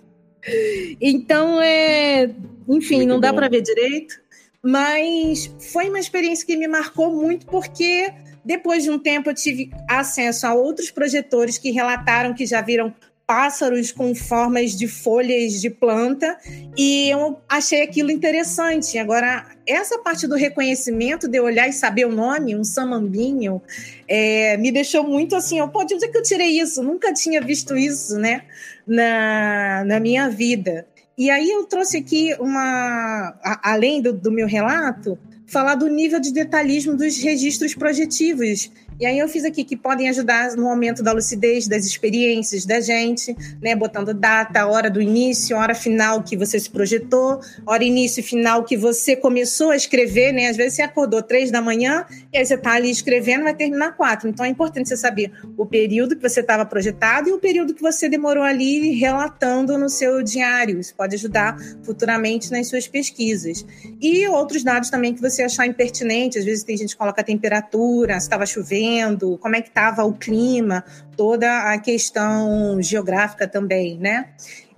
Então, 1.00 1.60
é... 1.60 2.30
enfim, 2.68 2.98
Muito 2.98 3.08
não 3.08 3.20
dá 3.20 3.32
para 3.32 3.48
ver 3.48 3.60
direito, 3.60 4.14
mas 4.68 5.50
foi 5.72 5.88
uma 5.88 5.98
experiência 5.98 6.44
que 6.44 6.54
me 6.54 6.68
marcou 6.68 7.10
muito 7.10 7.46
porque 7.46 8.12
depois 8.44 8.82
de 8.82 8.90
um 8.90 8.98
tempo 8.98 9.30
eu 9.30 9.34
tive 9.34 9.70
acesso 9.88 10.46
a 10.46 10.52
outros 10.52 10.90
projetores 10.90 11.56
que 11.56 11.70
relataram 11.70 12.34
que 12.34 12.44
já 12.44 12.60
viram 12.60 12.94
pássaros 13.26 13.90
com 13.92 14.14
formas 14.14 14.76
de 14.76 14.86
folhas 14.86 15.58
de 15.58 15.70
planta 15.70 16.38
e 16.76 17.08
eu 17.08 17.40
achei 17.48 17.80
aquilo 17.80 18.10
interessante. 18.10 18.98
Agora, 18.98 19.46
essa 19.66 19.98
parte 20.00 20.26
do 20.26 20.34
reconhecimento, 20.34 21.26
de 21.26 21.38
eu 21.38 21.44
olhar 21.44 21.66
e 21.66 21.72
saber 21.72 22.06
o 22.06 22.12
nome, 22.12 22.54
um 22.54 22.64
samambinho, 22.64 23.62
é, 24.06 24.58
me 24.58 24.70
deixou 24.70 25.02
muito 25.02 25.34
assim, 25.34 25.58
eu, 25.58 25.68
pô, 25.68 25.82
de 25.84 25.94
onde 25.94 26.04
é 26.04 26.08
que 26.08 26.18
eu 26.18 26.22
tirei 26.22 26.60
isso? 26.60 26.82
Nunca 26.82 27.12
tinha 27.14 27.40
visto 27.40 27.74
isso, 27.74 28.18
né, 28.18 28.42
na, 28.86 29.82
na 29.86 29.98
minha 29.98 30.28
vida. 30.28 30.86
E 31.18 31.30
aí 31.30 31.50
eu 31.50 31.64
trouxe 31.64 31.96
aqui 31.96 32.32
uma, 32.38 33.34
a, 33.42 33.72
além 33.72 34.00
do, 34.00 34.12
do 34.12 34.30
meu 34.30 34.46
relato, 34.46 35.18
falar 35.48 35.74
do 35.74 35.88
nível 35.88 36.20
de 36.20 36.32
detalhismo 36.32 36.96
dos 36.96 37.18
registros 37.20 37.74
projetivos 37.74 38.70
e 39.00 39.06
aí 39.06 39.16
eu 39.16 39.28
fiz 39.28 39.44
aqui 39.44 39.62
que 39.62 39.76
podem 39.76 40.08
ajudar 40.08 40.56
no 40.56 40.68
aumento 40.68 41.04
da 41.04 41.12
lucidez 41.12 41.68
das 41.68 41.86
experiências 41.86 42.66
da 42.66 42.80
gente, 42.80 43.36
né? 43.62 43.76
Botando 43.76 44.12
data, 44.12 44.66
hora 44.66 44.90
do 44.90 45.00
início, 45.00 45.56
hora 45.56 45.72
final 45.72 46.20
que 46.24 46.36
você 46.36 46.58
se 46.58 46.68
projetou, 46.68 47.38
hora 47.64 47.84
início 47.84 48.18
e 48.20 48.24
final 48.24 48.64
que 48.64 48.76
você 48.76 49.14
começou 49.14 49.70
a 49.70 49.76
escrever, 49.76 50.32
né? 50.32 50.48
Às 50.48 50.56
vezes 50.56 50.74
você 50.74 50.82
acordou 50.82 51.22
três 51.22 51.52
da 51.52 51.60
manhã 51.60 52.06
e 52.32 52.38
aí 52.38 52.44
você 52.44 52.54
está 52.54 52.72
ali 52.72 52.90
escrevendo, 52.90 53.44
vai 53.44 53.54
terminar 53.54 53.96
quatro. 53.96 54.28
Então 54.28 54.44
é 54.44 54.48
importante 54.48 54.88
você 54.88 54.96
saber 54.96 55.30
o 55.56 55.64
período 55.64 56.16
que 56.16 56.28
você 56.28 56.40
estava 56.40 56.66
projetado 56.66 57.28
e 57.28 57.32
o 57.32 57.38
período 57.38 57.74
que 57.74 57.82
você 57.82 58.08
demorou 58.08 58.42
ali 58.42 58.96
relatando 58.96 59.78
no 59.78 59.88
seu 59.88 60.24
diário. 60.24 60.80
Isso 60.80 60.94
pode 60.96 61.14
ajudar 61.14 61.56
futuramente 61.84 62.50
nas 62.50 62.66
suas 62.66 62.88
pesquisas. 62.88 63.64
E 64.00 64.26
outros 64.26 64.64
dados 64.64 64.90
também 64.90 65.14
que 65.14 65.20
você 65.20 65.44
achar 65.44 65.66
impertinente. 65.66 66.36
Às 66.36 66.44
vezes 66.44 66.64
tem 66.64 66.76
gente 66.76 66.90
que 66.90 66.96
coloca 66.96 67.20
a 67.20 67.24
temperatura, 67.24 68.14
se 68.14 68.26
estava 68.26 68.44
chovendo 68.44 68.87
fazendo, 68.88 69.36
como 69.38 69.54
é 69.54 69.62
que 69.62 69.68
estava 69.68 70.04
o 70.04 70.14
clima, 70.14 70.84
toda 71.16 71.72
a 71.72 71.78
questão 71.78 72.80
geográfica 72.80 73.46
também, 73.46 73.98
né? 73.98 74.28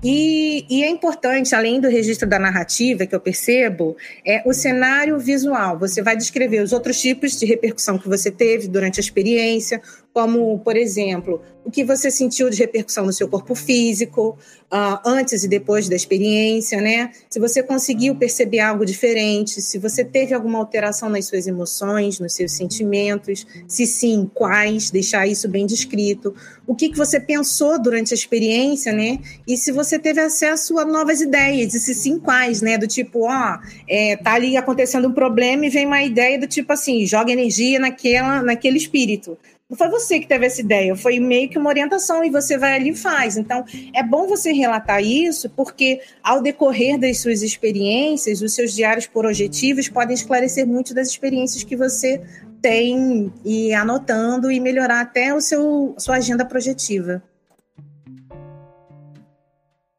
E, 0.02 0.64
e, 0.70 0.82
é 0.82 0.88
importante, 0.88 1.54
além 1.54 1.78
do 1.78 1.86
registro 1.86 2.26
da 2.26 2.38
narrativa, 2.38 3.04
que 3.04 3.14
eu 3.14 3.20
percebo, 3.20 3.96
é 4.26 4.42
o 4.46 4.52
cenário 4.54 5.18
visual. 5.18 5.78
Você 5.78 6.00
vai 6.00 6.16
descrever 6.16 6.62
os 6.62 6.72
outros 6.72 6.98
tipos 6.98 7.38
de 7.38 7.44
repercussão 7.44 7.98
que 7.98 8.08
você 8.08 8.30
teve 8.30 8.66
durante 8.66 8.98
a 8.98 9.02
experiência, 9.02 9.82
como, 10.12 10.58
por 10.58 10.76
exemplo, 10.76 11.40
o 11.64 11.70
que 11.70 11.84
você 11.84 12.11
sentiu 12.11 12.50
de 12.50 12.58
repercussão 12.58 13.06
no 13.06 13.12
seu 13.12 13.28
corpo 13.28 13.54
físico, 13.54 14.36
uh, 14.72 14.98
antes 15.04 15.44
e 15.44 15.48
depois 15.48 15.88
da 15.88 15.94
experiência, 15.94 16.80
né? 16.80 17.12
Se 17.28 17.38
você 17.38 17.62
conseguiu 17.62 18.16
perceber 18.16 18.61
algo 18.61 18.84
diferente, 18.84 19.61
se 19.61 19.78
você 19.78 20.04
teve 20.04 20.34
alguma 20.34 20.58
alteração 20.58 21.08
nas 21.08 21.26
suas 21.26 21.46
emoções, 21.46 22.18
nos 22.18 22.32
seus 22.32 22.52
sentimentos, 22.52 23.46
se 23.68 23.86
sim, 23.86 24.28
quais, 24.34 24.90
deixar 24.90 25.28
isso 25.28 25.48
bem 25.48 25.64
descrito. 25.64 26.34
O 26.66 26.74
que, 26.74 26.88
que 26.88 26.96
você 26.96 27.20
pensou 27.20 27.80
durante 27.80 28.12
a 28.12 28.16
experiência, 28.16 28.92
né? 28.92 29.20
E 29.46 29.56
se 29.56 29.70
você 29.70 29.98
teve 29.98 30.20
acesso 30.20 30.78
a 30.78 30.84
novas 30.84 31.20
ideias, 31.20 31.74
e 31.74 31.80
se 31.80 31.94
sim, 31.94 32.18
quais, 32.18 32.62
né? 32.62 32.78
Do 32.78 32.88
tipo, 32.88 33.28
ó, 33.28 33.58
é, 33.88 34.16
tá 34.16 34.32
ali 34.32 34.56
acontecendo 34.56 35.06
um 35.06 35.12
problema 35.12 35.66
e 35.66 35.70
vem 35.70 35.86
uma 35.86 36.02
ideia 36.02 36.38
do 36.38 36.48
tipo 36.48 36.72
assim, 36.72 37.06
joga 37.06 37.30
energia 37.30 37.78
naquela, 37.78 38.42
naquele 38.42 38.78
espírito. 38.78 39.38
Não 39.70 39.76
foi 39.76 39.88
você 39.88 40.18
que 40.18 40.26
teve 40.26 40.46
essa 40.46 40.60
ideia, 40.60 40.96
foi 40.96 41.20
meio 41.20 41.48
que 41.48 41.56
uma 41.56 41.70
orientação 41.70 42.24
e 42.24 42.30
você 42.30 42.58
vai 42.58 42.74
ali 42.74 42.90
e 42.90 42.96
faz. 42.96 43.36
Então, 43.36 43.64
é 43.94 44.02
bom 44.02 44.26
você 44.26 44.52
relatar 44.52 45.00
isso, 45.00 45.48
porque 45.50 46.00
ao 46.24 46.42
decorrer 46.42 46.98
das 46.98 47.20
suas 47.20 47.40
experiências, 47.40 48.42
os 48.42 48.52
seus 48.52 48.74
diários 48.74 49.06
projetivos 49.06 49.88
podem 49.88 50.14
esclarecer 50.14 50.66
muito 50.66 50.92
das 50.92 51.06
experiências 51.06 51.62
que 51.62 51.76
você 51.76 52.20
tem 52.60 53.32
e 53.44 53.72
anotando 53.72 54.50
e 54.50 54.58
melhorar 54.58 55.02
até 55.02 55.32
o 55.32 55.40
seu 55.40 55.94
sua 55.96 56.16
agenda 56.16 56.44
projetiva. 56.44 57.22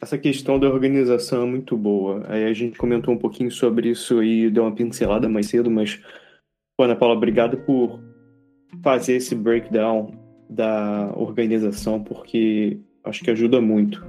Essa 0.01 0.17
questão 0.17 0.59
da 0.59 0.67
organização 0.67 1.43
é 1.43 1.45
muito 1.45 1.78
boa. 1.78 2.26
Aí 2.28 2.43
a 2.43 2.53
gente 2.53 2.78
comentou 2.78 3.13
um 3.13 3.17
pouquinho 3.17 3.49
sobre 3.49 3.89
isso 3.89 4.22
e 4.22 4.49
deu 4.49 4.63
uma 4.63 4.76
pincelada 4.76 5.30
mais 5.30 5.45
cedo, 5.45 5.72
mas, 5.72 5.97
Ana 6.78 6.95
Paula, 6.95 7.15
obrigado 7.15 7.55
por 7.57 8.11
fazer 8.82 9.15
esse 9.15 9.36
breakdown 9.36 10.11
da 10.49 11.11
organização, 11.15 12.03
porque 12.03 12.78
acho 13.03 13.24
que 13.24 13.32
ajuda 13.32 13.61
muito 13.61 14.05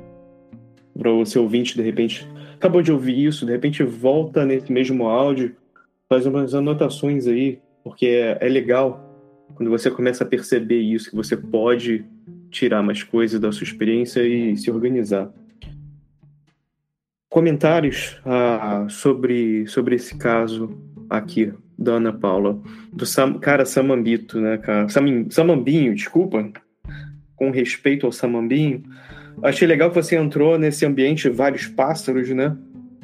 para 0.97 1.11
o 1.11 1.25
seu 1.25 1.43
ouvinte, 1.43 1.77
de 1.77 1.83
repente, 1.83 2.29
acabou 2.55 2.83
de 2.83 2.93
ouvir 2.93 3.25
isso, 3.25 3.47
de 3.47 3.53
repente 3.53 3.83
volta 3.83 4.45
nesse 4.45 4.71
mesmo 4.71 5.07
áudio, 5.07 5.57
faz 6.09 6.27
umas 6.27 6.55
anotações 6.55 7.27
aí, 7.27 7.59
porque 7.83 8.07
é, 8.07 8.39
é 8.41 8.49
legal 8.49 9.09
quando 9.55 9.71
você 9.71 9.91
começa 9.91 10.25
a 10.25 10.27
perceber 10.27 10.81
isso, 10.81 11.11
que 11.11 11.17
você 11.17 11.37
pode 11.37 12.05
tirar 12.51 12.83
mais 12.83 13.03
coisas 13.03 13.41
da 13.41 13.51
sua 13.51 13.65
experiência 13.65 14.23
e 14.23 14.57
se 14.57 14.71
organizar. 14.71 15.33
Comentários 17.29 18.21
ah, 18.27 18.87
sobre, 18.91 19.67
sobre 19.67 19.97
esse 19.97 20.17
caso 20.17 20.79
aqui 21.09 21.53
da 21.79 21.93
Ana 21.93 22.13
Paula. 22.13 22.61
Do 22.93 23.07
Sam, 23.07 23.35
cara, 23.35 23.65
Samambito, 23.65 24.41
né, 24.41 24.59
cara? 24.59 24.89
Sam, 24.89 25.27
Samambinho, 25.31 25.95
desculpa. 25.95 26.51
Com 27.37 27.51
respeito 27.51 28.07
ao 28.07 28.13
Samambinho. 28.13 28.83
Achei 29.43 29.67
legal 29.67 29.91
que 29.91 29.97
você 29.97 30.17
entrou 30.17 30.59
nesse 30.59 30.85
ambiente, 30.85 31.29
vários 31.29 31.67
pássaros, 31.67 32.29
né? 32.31 32.57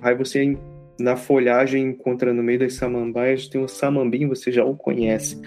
Aí 0.02 0.14
você, 0.14 0.56
na 0.98 1.16
folhagem, 1.16 1.88
encontra 1.88 2.32
no 2.32 2.42
meio 2.42 2.58
das 2.58 2.74
samambaias, 2.74 3.48
tem 3.48 3.60
um 3.60 3.68
samambinho, 3.68 4.28
você 4.28 4.52
já 4.52 4.64
o 4.64 4.76
conhece. 4.76 5.40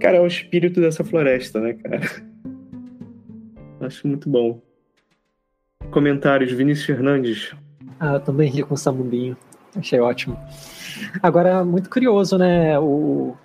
Cara, 0.00 0.16
é 0.16 0.20
o 0.20 0.26
espírito 0.26 0.80
dessa 0.80 1.04
floresta, 1.04 1.60
né, 1.60 1.74
cara? 1.74 2.00
Acho 3.80 4.06
muito 4.08 4.28
bom. 4.28 4.60
Comentários, 5.90 6.52
Vinícius 6.52 6.86
Fernandes. 6.86 7.54
Ah, 8.00 8.14
eu 8.14 8.20
também 8.20 8.50
ri 8.50 8.62
com 8.62 8.74
o 8.74 8.78
samambinho. 8.78 9.36
Achei 9.76 10.00
ótimo. 10.00 10.38
Agora, 11.22 11.64
muito 11.64 11.90
curioso, 11.90 12.38
né? 12.38 12.78
O, 12.78 13.36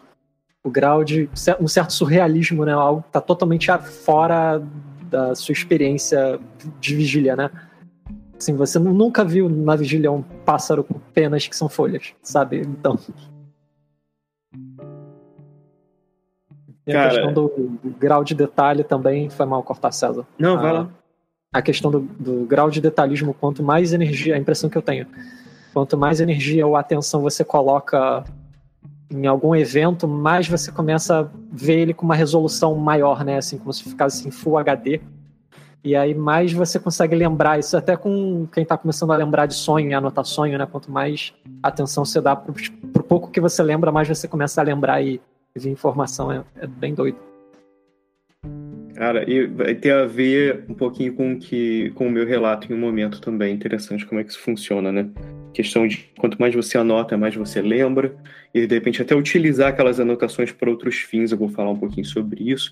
o 0.63 0.69
grau 0.69 1.03
de 1.03 1.29
um 1.59 1.67
certo 1.67 1.93
surrealismo, 1.93 2.65
né? 2.65 2.73
Algo 2.73 3.01
que 3.01 3.11
tá 3.11 3.21
totalmente 3.21 3.67
fora 4.03 4.61
da 5.09 5.33
sua 5.35 5.53
experiência 5.53 6.39
de 6.79 6.95
vigília, 6.95 7.35
né? 7.35 7.49
Assim, 8.37 8.55
você 8.55 8.79
nunca 8.79 9.25
viu 9.25 9.49
na 9.49 9.75
vigília 9.75 10.11
um 10.11 10.21
pássaro 10.21 10.83
com 10.83 10.97
penas 11.13 11.47
que 11.47 11.55
são 11.55 11.67
folhas, 11.67 12.13
sabe? 12.21 12.61
Então. 12.61 12.97
E 16.87 16.95
a 16.95 17.09
questão 17.09 17.33
do, 17.33 17.47
do, 17.83 17.89
grau 17.99 18.23
de 18.23 18.33
detalhe 18.33 18.83
também 18.83 19.29
foi 19.29 19.45
mal 19.45 19.61
cortar 19.61 19.91
César. 19.91 20.25
Não, 20.37 20.57
a, 20.57 20.61
vai 20.61 20.73
lá. 20.73 20.89
A 21.51 21.61
questão 21.61 21.91
do, 21.91 21.99
do 21.99 22.45
grau 22.45 22.69
de 22.69 22.79
detalhismo, 22.79 23.33
quanto 23.33 23.61
mais 23.61 23.91
energia, 23.91 24.35
a 24.35 24.37
impressão 24.37 24.69
que 24.69 24.77
eu 24.77 24.81
tenho, 24.81 25.05
Quanto 25.79 25.97
mais 25.97 26.19
energia 26.19 26.67
ou 26.67 26.75
atenção 26.75 27.21
você 27.21 27.41
coloca 27.41 28.25
em 29.09 29.25
algum 29.25 29.55
evento, 29.55 30.09
mais 30.09 30.45
você 30.45 30.73
começa 30.73 31.21
a 31.21 31.27
ver 31.53 31.79
ele 31.79 31.93
com 31.93 32.03
uma 32.03 32.15
resolução 32.15 32.75
maior, 32.75 33.23
né? 33.23 33.37
Assim, 33.37 33.57
como 33.57 33.71
se 33.71 33.85
ficasse 33.85 34.27
em 34.27 34.29
Full 34.29 34.57
HD. 34.57 34.99
E 35.81 35.95
aí 35.95 36.13
mais 36.13 36.51
você 36.51 36.77
consegue 36.77 37.15
lembrar 37.15 37.59
isso, 37.59 37.77
até 37.77 37.95
com 37.95 38.45
quem 38.51 38.63
está 38.63 38.77
começando 38.77 39.13
a 39.13 39.15
lembrar 39.15 39.45
de 39.45 39.53
sonho 39.53 39.89
e 39.89 39.93
anotar 39.93 40.25
sonho, 40.25 40.57
né? 40.57 40.67
Quanto 40.69 40.91
mais 40.91 41.33
atenção 41.63 42.03
você 42.03 42.19
dá 42.19 42.35
pro, 42.35 42.53
pro 42.91 43.03
pouco 43.03 43.31
que 43.31 43.39
você 43.39 43.63
lembra, 43.63 43.89
mais 43.89 44.05
você 44.05 44.27
começa 44.27 44.59
a 44.59 44.63
lembrar 44.65 45.01
e, 45.01 45.21
ver 45.55 45.69
informação. 45.69 46.29
É, 46.29 46.43
é 46.57 46.67
bem 46.67 46.93
doido. 46.93 47.17
Cara, 48.95 49.23
e 49.31 49.47
vai 49.47 49.75
ter 49.75 49.93
a 49.93 50.05
ver 50.05 50.65
um 50.67 50.73
pouquinho 50.73 51.13
com, 51.13 51.39
que, 51.39 51.89
com 51.91 52.07
o 52.07 52.11
meu 52.11 52.25
relato 52.25 52.69
em 52.69 52.75
um 52.75 52.79
momento 52.79 53.21
também. 53.21 53.55
Interessante 53.55 54.05
como 54.05 54.19
é 54.19 54.25
que 54.25 54.31
isso 54.31 54.41
funciona, 54.41 54.91
né? 54.91 55.09
Questão 55.59 55.85
de 55.85 56.09
quanto 56.17 56.39
mais 56.39 56.55
você 56.55 56.77
anota, 56.77 57.17
mais 57.17 57.35
você 57.35 57.61
lembra. 57.61 58.15
E 58.53 58.65
de 58.65 58.75
repente 58.75 59.01
até 59.01 59.13
utilizar 59.13 59.67
aquelas 59.67 59.99
anotações 59.99 60.53
para 60.53 60.69
outros 60.69 60.99
fins. 60.99 61.33
Eu 61.33 61.37
vou 61.37 61.49
falar 61.49 61.71
um 61.71 61.75
pouquinho 61.75 62.05
sobre 62.05 62.49
isso. 62.49 62.71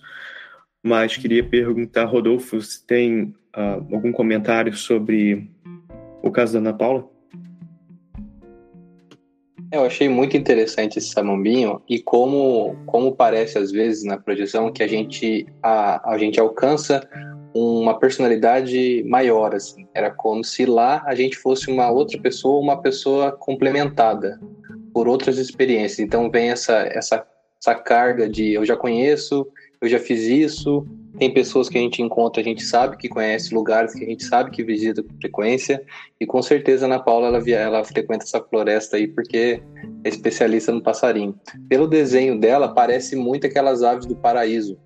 Mas 0.81 1.17
queria 1.17 1.43
perguntar, 1.43 2.05
Rodolfo, 2.05 2.61
se 2.61 2.87
tem 2.87 3.35
uh, 3.53 3.93
algum 3.93 4.13
comentário 4.13 4.73
sobre 4.73 5.51
o 6.23 6.31
caso 6.31 6.53
da 6.53 6.59
Ana 6.59 6.73
Paula? 6.73 7.05
Eu 9.69 9.83
achei 9.83 10.07
muito 10.07 10.37
interessante 10.37 10.97
esse 10.97 11.09
samambinho 11.09 11.81
e 11.89 11.99
como, 11.99 12.73
como 12.85 13.13
parece 13.13 13.57
às 13.57 13.69
vezes 13.69 14.05
na 14.05 14.15
projeção 14.15 14.71
que 14.71 14.81
a 14.81 14.87
gente, 14.87 15.45
a, 15.61 16.13
a 16.13 16.17
gente 16.17 16.39
alcança 16.39 17.05
uma 17.57 17.97
personalidade 17.97 19.03
maior, 19.07 19.55
assim. 19.55 19.87
Era 19.93 20.11
como 20.11 20.43
se 20.43 20.65
lá 20.65 21.03
a 21.05 21.15
gente 21.15 21.37
fosse 21.37 21.71
uma 21.71 21.89
outra 21.89 22.19
pessoa, 22.19 22.59
uma 22.59 22.81
pessoa 22.81 23.31
complementada 23.31 24.39
por 24.93 25.07
outras 25.07 25.37
experiências. 25.37 25.99
Então 25.99 26.29
vem 26.29 26.49
essa, 26.49 26.77
essa, 26.91 27.25
essa 27.59 27.75
carga 27.75 28.29
de 28.29 28.53
eu 28.53 28.65
já 28.65 28.75
conheço, 28.75 29.47
eu 29.81 29.87
já 29.87 29.99
fiz 29.99 30.23
isso. 30.23 30.85
Tem 31.17 31.33
pessoas 31.33 31.67
que 31.67 31.79
a 31.79 31.81
gente 31.81 31.99
encontra, 31.99 32.41
a 32.41 32.45
gente 32.45 32.63
sabe 32.63 32.95
que 32.95 33.09
conhece 33.09 33.53
lugares 33.53 33.93
que 33.93 34.05
a 34.05 34.07
gente 34.07 34.23
sabe 34.23 34.51
que 34.51 34.63
visita 34.63 35.01
com 35.01 35.15
frequência. 35.19 35.83
E 36.19 36.27
com 36.27 36.41
certeza 36.43 36.85
a 36.85 36.87
Ana 36.87 36.99
Paula 36.99 37.27
ela, 37.27 37.49
ela 37.49 37.83
frequenta 37.83 38.23
essa 38.23 38.39
floresta 38.39 38.97
aí 38.97 39.07
porque 39.07 39.63
é 40.03 40.09
especialista 40.09 40.71
no 40.71 40.81
passarinho. 40.81 41.35
Pelo 41.67 41.87
desenho 41.87 42.39
dela, 42.39 42.67
parece 42.67 43.15
muito 43.15 43.47
aquelas 43.47 43.81
aves 43.81 44.05
do 44.05 44.15
paraíso, 44.15 44.77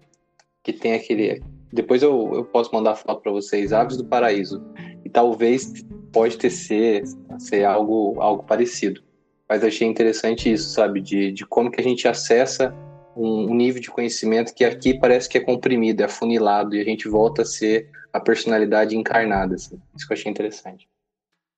que 0.63 0.71
tem 0.71 0.93
aquele. 0.93 1.41
Depois 1.71 2.03
eu, 2.03 2.31
eu 2.33 2.45
posso 2.45 2.73
mandar 2.73 2.95
foto 2.95 3.21
para 3.21 3.31
vocês, 3.31 3.71
aves 3.71 3.97
do 3.97 4.05
paraíso. 4.05 4.61
E 5.05 5.09
talvez 5.09 5.71
pode 6.11 6.37
ter 6.37 6.49
ser, 6.49 7.03
ser 7.39 7.63
algo, 7.63 8.19
algo 8.19 8.43
parecido. 8.43 9.01
Mas 9.47 9.63
achei 9.63 9.87
interessante 9.87 10.51
isso, 10.51 10.69
sabe? 10.69 11.01
De, 11.01 11.31
de 11.31 11.45
como 11.45 11.71
que 11.71 11.79
a 11.79 11.83
gente 11.83 12.07
acessa 12.07 12.73
um, 13.15 13.51
um, 13.51 13.55
nível 13.55 13.81
de 13.81 13.89
conhecimento 13.89 14.53
que 14.53 14.63
aqui 14.63 14.93
parece 14.93 15.27
que 15.27 15.37
é 15.37 15.41
comprimido, 15.41 16.01
é 16.01 16.05
afunilado, 16.05 16.75
e 16.75 16.81
a 16.81 16.83
gente 16.83 17.07
volta 17.07 17.41
a 17.41 17.45
ser 17.45 17.89
a 18.13 18.19
personalidade 18.19 18.95
encarnada. 18.95 19.55
Assim. 19.55 19.79
Isso 19.95 20.07
que 20.07 20.13
eu 20.13 20.17
achei 20.17 20.31
interessante. 20.31 20.87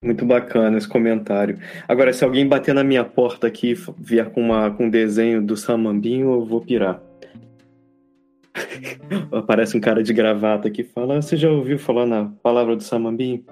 Muito 0.04 0.26
bacana 0.26 0.78
esse 0.78 0.88
comentário. 0.88 1.60
Agora, 1.88 2.12
se 2.12 2.26
alguém 2.26 2.46
bater 2.46 2.76
na 2.76 2.84
minha 2.84 3.06
porta 3.06 3.48
aqui 3.48 3.72
e 3.72 3.78
vier 3.98 4.30
com, 4.32 4.42
uma, 4.42 4.70
com 4.72 4.86
um 4.86 4.90
desenho 4.90 5.42
do 5.42 5.56
Samambinho, 5.56 6.34
eu 6.34 6.46
vou 6.46 6.60
pirar. 6.60 7.02
Aparece 9.32 9.76
um 9.76 9.82
cara 9.82 10.04
de 10.04 10.14
gravata 10.14 10.68
aqui 10.68 10.82
e 10.82 10.86
fala: 10.86 11.22
Você 11.22 11.36
já 11.36 11.50
ouviu 11.50 11.80
falar 11.80 12.06
na 12.06 12.26
palavra 12.42 12.76
do 12.76 12.84
Samambinho? 12.84 13.44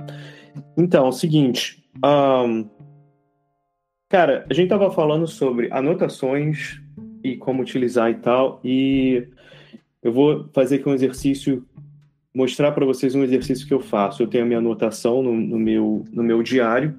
Então, 0.78 1.06
é 1.06 1.10
o 1.10 1.12
seguinte. 1.12 1.84
Um, 2.04 2.70
cara, 4.10 4.46
a 4.50 4.54
gente 4.54 4.70
tava 4.70 4.92
falando 4.92 5.28
sobre 5.28 5.72
anotações 5.72 6.82
e 7.24 7.36
como 7.36 7.62
utilizar 7.62 8.10
e 8.12 8.16
tal. 8.16 8.60
E 8.64 9.28
eu 10.02 10.12
vou 10.12 10.50
fazer 10.54 10.78
aqui 10.78 10.90
um 10.90 10.94
exercício, 10.94 11.66
mostrar 12.34 12.72
para 12.72 12.86
vocês 12.86 13.16
um 13.16 13.24
exercício 13.24 13.68
que 13.68 13.74
eu 13.74 13.80
faço. 13.80 14.24
Eu 14.24 14.28
tenho 14.28 14.44
a 14.44 14.48
minha 14.48 14.60
anotação 14.60 15.22
no, 15.22 15.34
no, 15.34 15.60
meu, 15.60 16.06
no 16.12 16.24
meu 16.24 16.44
diário, 16.44 16.96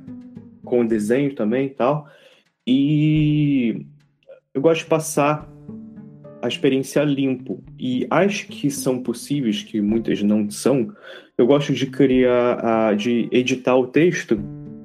com 0.65 0.87
desenho 0.87 1.35
também 1.35 1.67
e 1.67 1.71
tal. 1.71 2.09
E 2.67 3.87
eu 4.55 4.61
gosto 4.61 4.83
de 4.83 4.89
passar 4.89 5.52
a 6.43 6.49
experiência 6.49 7.03
limpo. 7.05 7.63
E 7.79 8.07
as 8.11 8.43
que 8.43 8.71
são 8.71 9.03
possíveis, 9.03 9.63
que 9.63 9.81
muitas 9.81 10.23
não 10.23 10.51
são, 10.51 10.93
eu 11.39 11.47
gosto 11.47 11.73
de 11.73 11.87
criar, 11.87 12.95
de 12.97 13.29
editar 13.31 13.77
o 13.77 13.87
texto, 13.87 14.39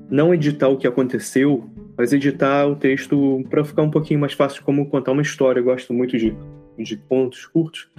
não 0.09 0.33
editar 0.33 0.69
o 0.69 0.77
que 0.77 0.87
aconteceu, 0.87 1.69
mas 1.97 2.13
editar 2.13 2.67
o 2.67 2.75
texto 2.75 3.43
para 3.49 3.65
ficar 3.65 3.81
um 3.81 3.89
pouquinho 3.89 4.19
mais 4.19 4.33
fácil 4.33 4.63
como 4.63 4.87
contar 4.89 5.11
uma 5.11 5.21
história. 5.21 5.59
Eu 5.59 5.65
gosto 5.65 5.93
muito 5.93 6.17
de, 6.17 6.33
de 6.77 6.95
contos 6.95 7.45
curtos. 7.47 7.89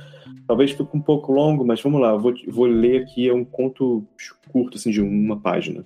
Talvez 0.47 0.71
fique 0.71 0.97
um 0.97 1.01
pouco 1.01 1.33
longo, 1.33 1.67
mas 1.67 1.83
vamos 1.83 2.01
lá, 2.01 2.11
eu 2.11 2.21
vou, 2.21 2.35
vou 2.49 2.67
ler 2.67 3.03
aqui, 3.03 3.29
é 3.29 3.35
um 3.35 3.45
conto 3.45 4.07
curto, 4.51 4.79
assim, 4.79 4.91
de 4.91 5.03
uma 5.03 5.39
página. 5.39 5.85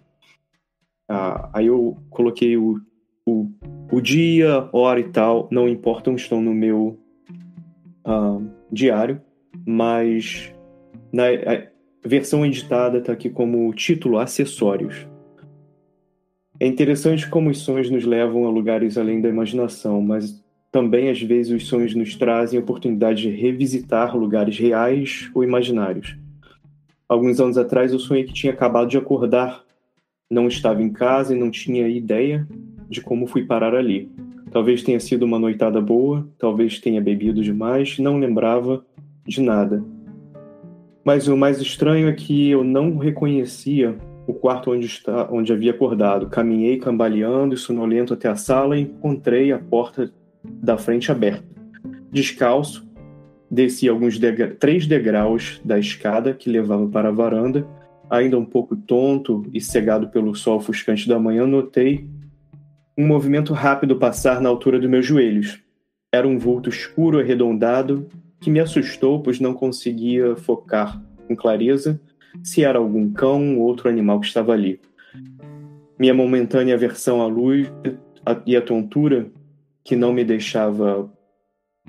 Ah, 1.08 1.50
aí 1.52 1.66
eu 1.66 1.96
coloquei 2.10 2.56
o, 2.56 2.80
o, 3.26 3.50
o 3.90 4.00
dia, 4.00 4.68
hora 4.72 5.00
e 5.00 5.08
tal, 5.08 5.48
não 5.50 5.68
importam, 5.68 6.14
estão 6.14 6.40
no 6.40 6.54
meu 6.54 7.01
ah, 8.04 8.38
diário, 8.70 9.20
mas 9.66 10.52
na 11.12 11.24
versão 12.04 12.44
editada 12.44 12.98
está 12.98 13.12
aqui 13.12 13.30
como 13.30 13.72
título 13.74 14.18
Acessórios. 14.18 15.06
É 16.58 16.66
interessante 16.66 17.28
como 17.28 17.50
os 17.50 17.58
sonhos 17.58 17.90
nos 17.90 18.04
levam 18.04 18.46
a 18.46 18.50
lugares 18.50 18.96
além 18.96 19.20
da 19.20 19.28
imaginação, 19.28 20.00
mas 20.00 20.42
também 20.70 21.10
às 21.10 21.20
vezes 21.20 21.52
os 21.52 21.68
sonhos 21.68 21.94
nos 21.94 22.16
trazem 22.16 22.58
a 22.58 22.62
oportunidade 22.62 23.22
de 23.22 23.30
revisitar 23.30 24.16
lugares 24.16 24.58
reais 24.58 25.30
ou 25.34 25.44
imaginários. 25.44 26.16
Alguns 27.08 27.40
anos 27.40 27.58
atrás 27.58 27.92
eu 27.92 27.98
sonhei 27.98 28.24
que 28.24 28.32
tinha 28.32 28.52
acabado 28.52 28.88
de 28.88 28.96
acordar, 28.96 29.62
não 30.30 30.48
estava 30.48 30.82
em 30.82 30.90
casa 30.90 31.34
e 31.34 31.38
não 31.38 31.50
tinha 31.50 31.86
ideia 31.88 32.46
de 32.88 33.00
como 33.00 33.26
fui 33.26 33.44
parar 33.44 33.74
ali. 33.74 34.10
Talvez 34.52 34.82
tenha 34.82 35.00
sido 35.00 35.22
uma 35.24 35.38
noitada 35.38 35.80
boa, 35.80 36.28
talvez 36.38 36.78
tenha 36.78 37.00
bebido 37.00 37.42
demais, 37.42 37.98
não 37.98 38.18
lembrava 38.18 38.84
de 39.26 39.40
nada. 39.40 39.82
Mas 41.02 41.26
o 41.26 41.36
mais 41.36 41.58
estranho 41.60 42.06
é 42.06 42.12
que 42.12 42.50
eu 42.50 42.62
não 42.62 42.98
reconhecia 42.98 43.96
o 44.26 44.34
quarto 44.34 44.70
onde, 44.70 44.86
está, 44.86 45.26
onde 45.32 45.52
havia 45.52 45.70
acordado. 45.70 46.28
Caminhei 46.28 46.76
cambaleando 46.76 47.54
e 47.54 47.58
sonolento 47.58 48.12
até 48.12 48.28
a 48.28 48.36
sala 48.36 48.76
e 48.76 48.82
encontrei 48.82 49.52
a 49.52 49.58
porta 49.58 50.12
da 50.44 50.76
frente 50.76 51.10
aberta. 51.10 51.44
Descalço, 52.10 52.86
desci 53.50 53.88
alguns 53.88 54.18
degra 54.18 54.54
três 54.54 54.86
degraus 54.86 55.60
da 55.64 55.78
escada 55.78 56.34
que 56.34 56.50
levava 56.50 56.86
para 56.86 57.08
a 57.08 57.12
varanda. 57.12 57.66
Ainda 58.10 58.38
um 58.38 58.44
pouco 58.44 58.76
tonto 58.76 59.46
e 59.52 59.60
cegado 59.62 60.08
pelo 60.08 60.34
sol 60.34 60.58
ofuscante 60.58 61.08
da 61.08 61.18
manhã, 61.18 61.46
notei 61.46 62.06
um 62.96 63.06
movimento 63.06 63.52
rápido 63.52 63.96
passar 63.96 64.40
na 64.40 64.48
altura 64.48 64.78
dos 64.78 64.88
meus 64.88 65.06
joelhos. 65.06 65.60
Era 66.12 66.28
um 66.28 66.38
vulto 66.38 66.68
escuro 66.68 67.18
arredondado 67.18 68.06
que 68.40 68.50
me 68.50 68.60
assustou, 68.60 69.22
pois 69.22 69.40
não 69.40 69.54
conseguia 69.54 70.36
focar 70.36 71.02
com 71.26 71.34
clareza 71.34 72.00
se 72.42 72.64
era 72.64 72.78
algum 72.78 73.12
cão 73.12 73.58
ou 73.58 73.66
outro 73.66 73.88
animal 73.88 74.20
que 74.20 74.26
estava 74.26 74.52
ali. 74.52 74.80
Minha 75.98 76.14
momentânea 76.14 76.74
aversão 76.74 77.22
à 77.22 77.26
luz 77.26 77.70
e 78.46 78.56
a 78.56 78.62
tontura 78.62 79.30
que 79.84 79.96
não 79.96 80.12
me 80.12 80.24
deixava 80.24 81.10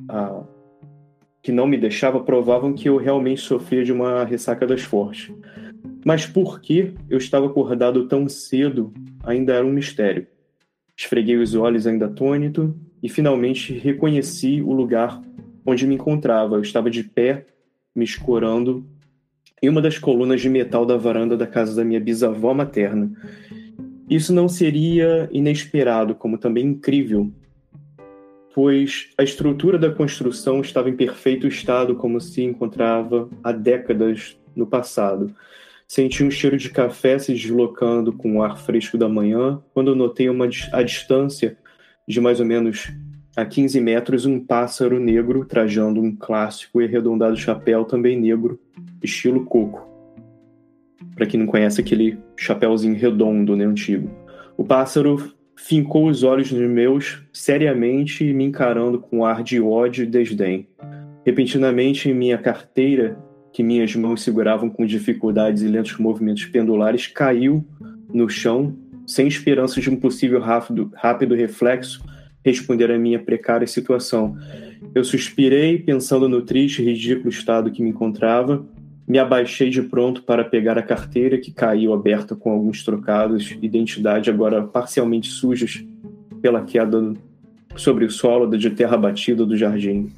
a, 0.09 0.43
que 1.41 1.51
não 1.51 1.67
me 1.67 1.77
deixava 1.77 2.21
provavam 2.21 2.73
que 2.73 2.87
eu 2.87 2.97
realmente 2.97 3.41
sofria 3.41 3.83
de 3.83 3.91
uma 3.91 4.23
ressaca 4.23 4.65
das 4.65 4.81
fortes. 4.81 5.33
Mas 6.05 6.25
por 6.25 6.61
que 6.61 6.93
eu 7.09 7.17
estava 7.17 7.47
acordado 7.47 8.07
tão 8.07 8.27
cedo 8.27 8.93
ainda 9.23 9.53
era 9.53 9.65
um 9.65 9.71
mistério. 9.71 10.27
Esfreguei 10.97 11.37
os 11.37 11.55
olhos 11.55 11.87
ainda 11.87 12.05
atônito 12.05 12.75
e 13.01 13.09
finalmente 13.09 13.73
reconheci 13.73 14.61
o 14.61 14.71
lugar 14.71 15.21
onde 15.65 15.87
me 15.87 15.95
encontrava. 15.95 16.55
Eu 16.55 16.61
estava 16.61 16.89
de 16.89 17.03
pé, 17.03 17.45
me 17.95 18.05
escorando 18.05 18.85
em 19.61 19.69
uma 19.69 19.81
das 19.81 19.97
colunas 19.97 20.41
de 20.41 20.49
metal 20.49 20.85
da 20.85 20.97
varanda 20.97 21.37
da 21.37 21.47
casa 21.47 21.75
da 21.75 21.85
minha 21.85 21.99
bisavó 21.99 22.53
materna. 22.53 23.11
Isso 24.09 24.33
não 24.33 24.49
seria 24.49 25.29
inesperado, 25.31 26.13
como 26.13 26.37
também 26.37 26.65
incrível, 26.65 27.31
pois 28.53 29.09
a 29.17 29.23
estrutura 29.23 29.79
da 29.79 29.89
construção 29.89 30.59
estava 30.59 30.89
em 30.89 30.95
perfeito 30.95 31.47
estado, 31.47 31.95
como 31.95 32.19
se 32.19 32.43
encontrava 32.43 33.29
há 33.43 33.51
décadas 33.51 34.37
no 34.53 34.67
passado. 34.67 35.33
Senti 35.87 36.23
um 36.23 36.31
cheiro 36.31 36.57
de 36.57 36.69
café 36.69 37.19
se 37.19 37.33
deslocando 37.33 38.13
com 38.13 38.37
o 38.37 38.43
ar 38.43 38.57
fresco 38.57 38.97
da 38.97 39.07
manhã, 39.07 39.61
quando 39.73 39.95
notei 39.95 40.29
uma, 40.29 40.47
a 40.71 40.83
distância 40.83 41.57
de 42.07 42.19
mais 42.19 42.39
ou 42.39 42.45
menos 42.45 42.91
a 43.35 43.45
15 43.45 43.79
metros 43.81 44.25
um 44.25 44.39
pássaro 44.39 44.99
negro 44.99 45.45
trajando 45.45 45.99
um 45.99 46.15
clássico 46.15 46.81
e 46.81 46.85
arredondado 46.85 47.35
chapéu 47.35 47.83
também 47.83 48.19
negro, 48.19 48.59
estilo 49.01 49.45
coco. 49.45 49.87
Para 51.15 51.25
quem 51.25 51.39
não 51.39 51.47
conhece 51.47 51.81
aquele 51.81 52.17
chapéuzinho 52.35 52.95
redondo, 52.95 53.55
né, 53.55 53.65
antigo. 53.65 54.09
O 54.55 54.63
pássaro 54.63 55.33
fincou 55.55 56.07
os 56.07 56.23
olhos 56.23 56.51
nos 56.51 56.69
meus 56.69 57.23
seriamente, 57.31 58.23
me 58.33 58.43
encarando 58.43 58.99
com 58.99 59.25
ar 59.25 59.43
de 59.43 59.59
ódio 59.61 60.03
e 60.03 60.07
desdém. 60.07 60.67
Repentinamente, 61.25 62.13
minha 62.13 62.37
carteira, 62.37 63.17
que 63.53 63.63
minhas 63.63 63.95
mãos 63.95 64.23
seguravam 64.23 64.69
com 64.69 64.85
dificuldades 64.85 65.61
e 65.61 65.67
lentos 65.67 65.97
movimentos 65.97 66.43
pendulares, 66.45 67.07
caiu 67.07 67.63
no 68.11 68.27
chão, 68.27 68.75
sem 69.05 69.27
esperança 69.27 69.79
de 69.79 69.89
um 69.89 69.95
possível 69.95 70.39
rápido, 70.39 70.91
rápido 70.95 71.35
reflexo 71.35 72.03
responder 72.43 72.91
à 72.91 72.97
minha 72.97 73.19
precária 73.19 73.65
situação. 73.65 74.37
Eu 74.93 75.03
suspirei, 75.03 75.77
pensando 75.77 76.27
no 76.27 76.41
triste 76.41 76.81
e 76.81 76.85
ridículo 76.85 77.29
estado 77.29 77.71
que 77.71 77.81
me 77.81 77.89
encontrava, 77.89 78.65
me 79.07 79.17
abaixei 79.17 79.69
de 79.69 79.81
pronto 79.81 80.23
para 80.23 80.43
pegar 80.43 80.77
a 80.77 80.83
carteira 80.83 81.37
que 81.37 81.51
caiu 81.51 81.93
aberta 81.93 82.35
com 82.35 82.51
alguns 82.51 82.83
trocados, 82.83 83.55
identidade 83.61 84.29
agora 84.29 84.63
parcialmente 84.63 85.29
sujas 85.29 85.83
pela 86.41 86.63
queda 86.63 87.13
sobre 87.75 88.05
o 88.05 88.11
solo 88.11 88.47
de 88.57 88.69
terra 88.69 88.97
batida 88.97 89.45
do 89.45 89.57
jardim. 89.57 90.11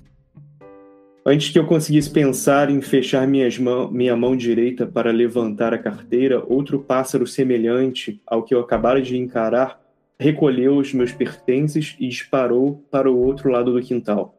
Antes 1.27 1.49
que 1.49 1.57
eu 1.57 1.65
conseguisse 1.65 2.11
pensar 2.11 2.69
em 2.69 2.79
fechar 2.81 3.27
mão, 3.59 3.89
minha 3.89 4.15
mão 4.15 4.35
direita 4.35 4.85
para 4.85 5.09
levantar 5.09 5.73
a 5.73 5.77
carteira, 5.79 6.43
outro 6.45 6.79
pássaro 6.79 7.25
semelhante 7.25 8.21
ao 8.27 8.43
que 8.43 8.53
eu 8.53 8.59
acabara 8.59 9.01
de 9.01 9.17
encarar 9.17 9.81
recolheu 10.19 10.77
os 10.77 10.93
meus 10.93 11.11
pertences 11.11 11.95
e 11.99 12.07
disparou 12.07 12.85
para 12.91 13.11
o 13.11 13.19
outro 13.19 13.49
lado 13.49 13.73
do 13.73 13.81
quintal. 13.81 14.37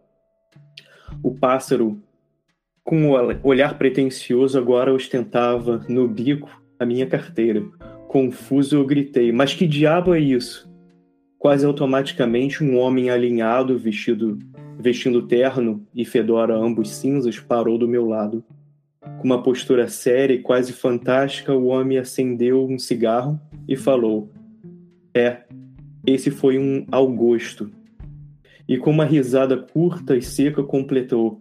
O 1.24 1.34
pássaro, 1.34 2.00
com 2.84 3.10
o 3.10 3.16
olhar 3.42 3.76
pretensioso, 3.76 4.56
agora 4.56 4.94
ostentava 4.94 5.84
no 5.88 6.06
bico 6.06 6.48
a 6.78 6.86
minha 6.86 7.06
carteira. 7.06 7.64
Confuso, 8.06 8.76
eu 8.76 8.86
gritei: 8.86 9.32
Mas 9.32 9.52
que 9.52 9.66
diabo 9.66 10.14
é 10.14 10.20
isso? 10.20 10.70
Quase 11.36 11.66
automaticamente, 11.66 12.62
um 12.62 12.78
homem 12.78 13.10
alinhado, 13.10 13.76
vestido, 13.76 14.38
vestindo 14.78 15.22
terno 15.22 15.86
e 15.94 16.04
fedora 16.04 16.54
ambos 16.54 16.90
cinzas, 16.90 17.38
parou 17.38 17.78
do 17.78 17.88
meu 17.88 18.06
lado. 18.06 18.44
Com 19.18 19.24
uma 19.24 19.42
postura 19.42 19.88
séria 19.88 20.34
e 20.34 20.42
quase 20.42 20.72
fantástica, 20.72 21.54
o 21.54 21.66
homem 21.66 21.98
acendeu 21.98 22.66
um 22.66 22.78
cigarro 22.78 23.40
e 23.68 23.76
falou: 23.76 24.30
É, 25.14 25.42
esse 26.06 26.30
foi 26.30 26.58
um 26.58 26.84
Augusto. 26.90 27.70
E 28.68 28.76
com 28.76 28.90
uma 28.90 29.04
risada 29.04 29.56
curta 29.56 30.16
e 30.16 30.22
seca 30.22 30.62
completou: 30.62 31.40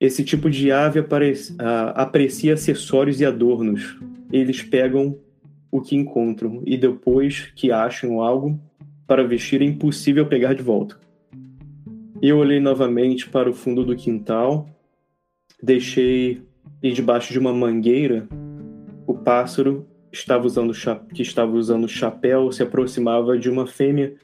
Esse 0.00 0.24
tipo 0.24 0.48
de 0.48 0.70
ave 0.70 1.04
aprecia 1.94 2.54
acessórios 2.54 3.20
e 3.20 3.24
adornos. 3.24 3.98
Eles 4.32 4.62
pegam 4.62 5.18
o 5.70 5.80
que 5.80 5.96
encontram 5.96 6.62
e 6.64 6.76
depois 6.76 7.52
que 7.54 7.72
acham 7.72 8.20
algo, 8.20 8.60
para 9.06 9.26
vestir 9.26 9.60
é 9.60 9.64
impossível 9.64 10.26
pegar 10.26 10.54
de 10.54 10.62
volta. 10.62 11.03
Eu 12.26 12.38
olhei 12.38 12.58
novamente 12.58 13.28
para 13.28 13.50
o 13.50 13.52
fundo 13.52 13.84
do 13.84 13.94
quintal, 13.94 14.66
deixei 15.62 16.40
e 16.82 16.90
debaixo 16.90 17.30
de 17.30 17.38
uma 17.38 17.52
mangueira 17.52 18.26
o 19.06 19.12
pássaro 19.12 19.86
estava 20.10 20.46
usando 20.46 20.72
que 21.12 21.20
estava 21.20 21.52
usando 21.52 21.86
chapéu 21.86 22.50
se 22.50 22.62
aproximava 22.62 23.36
de 23.36 23.50
uma 23.50 23.66
fêmea 23.66 24.14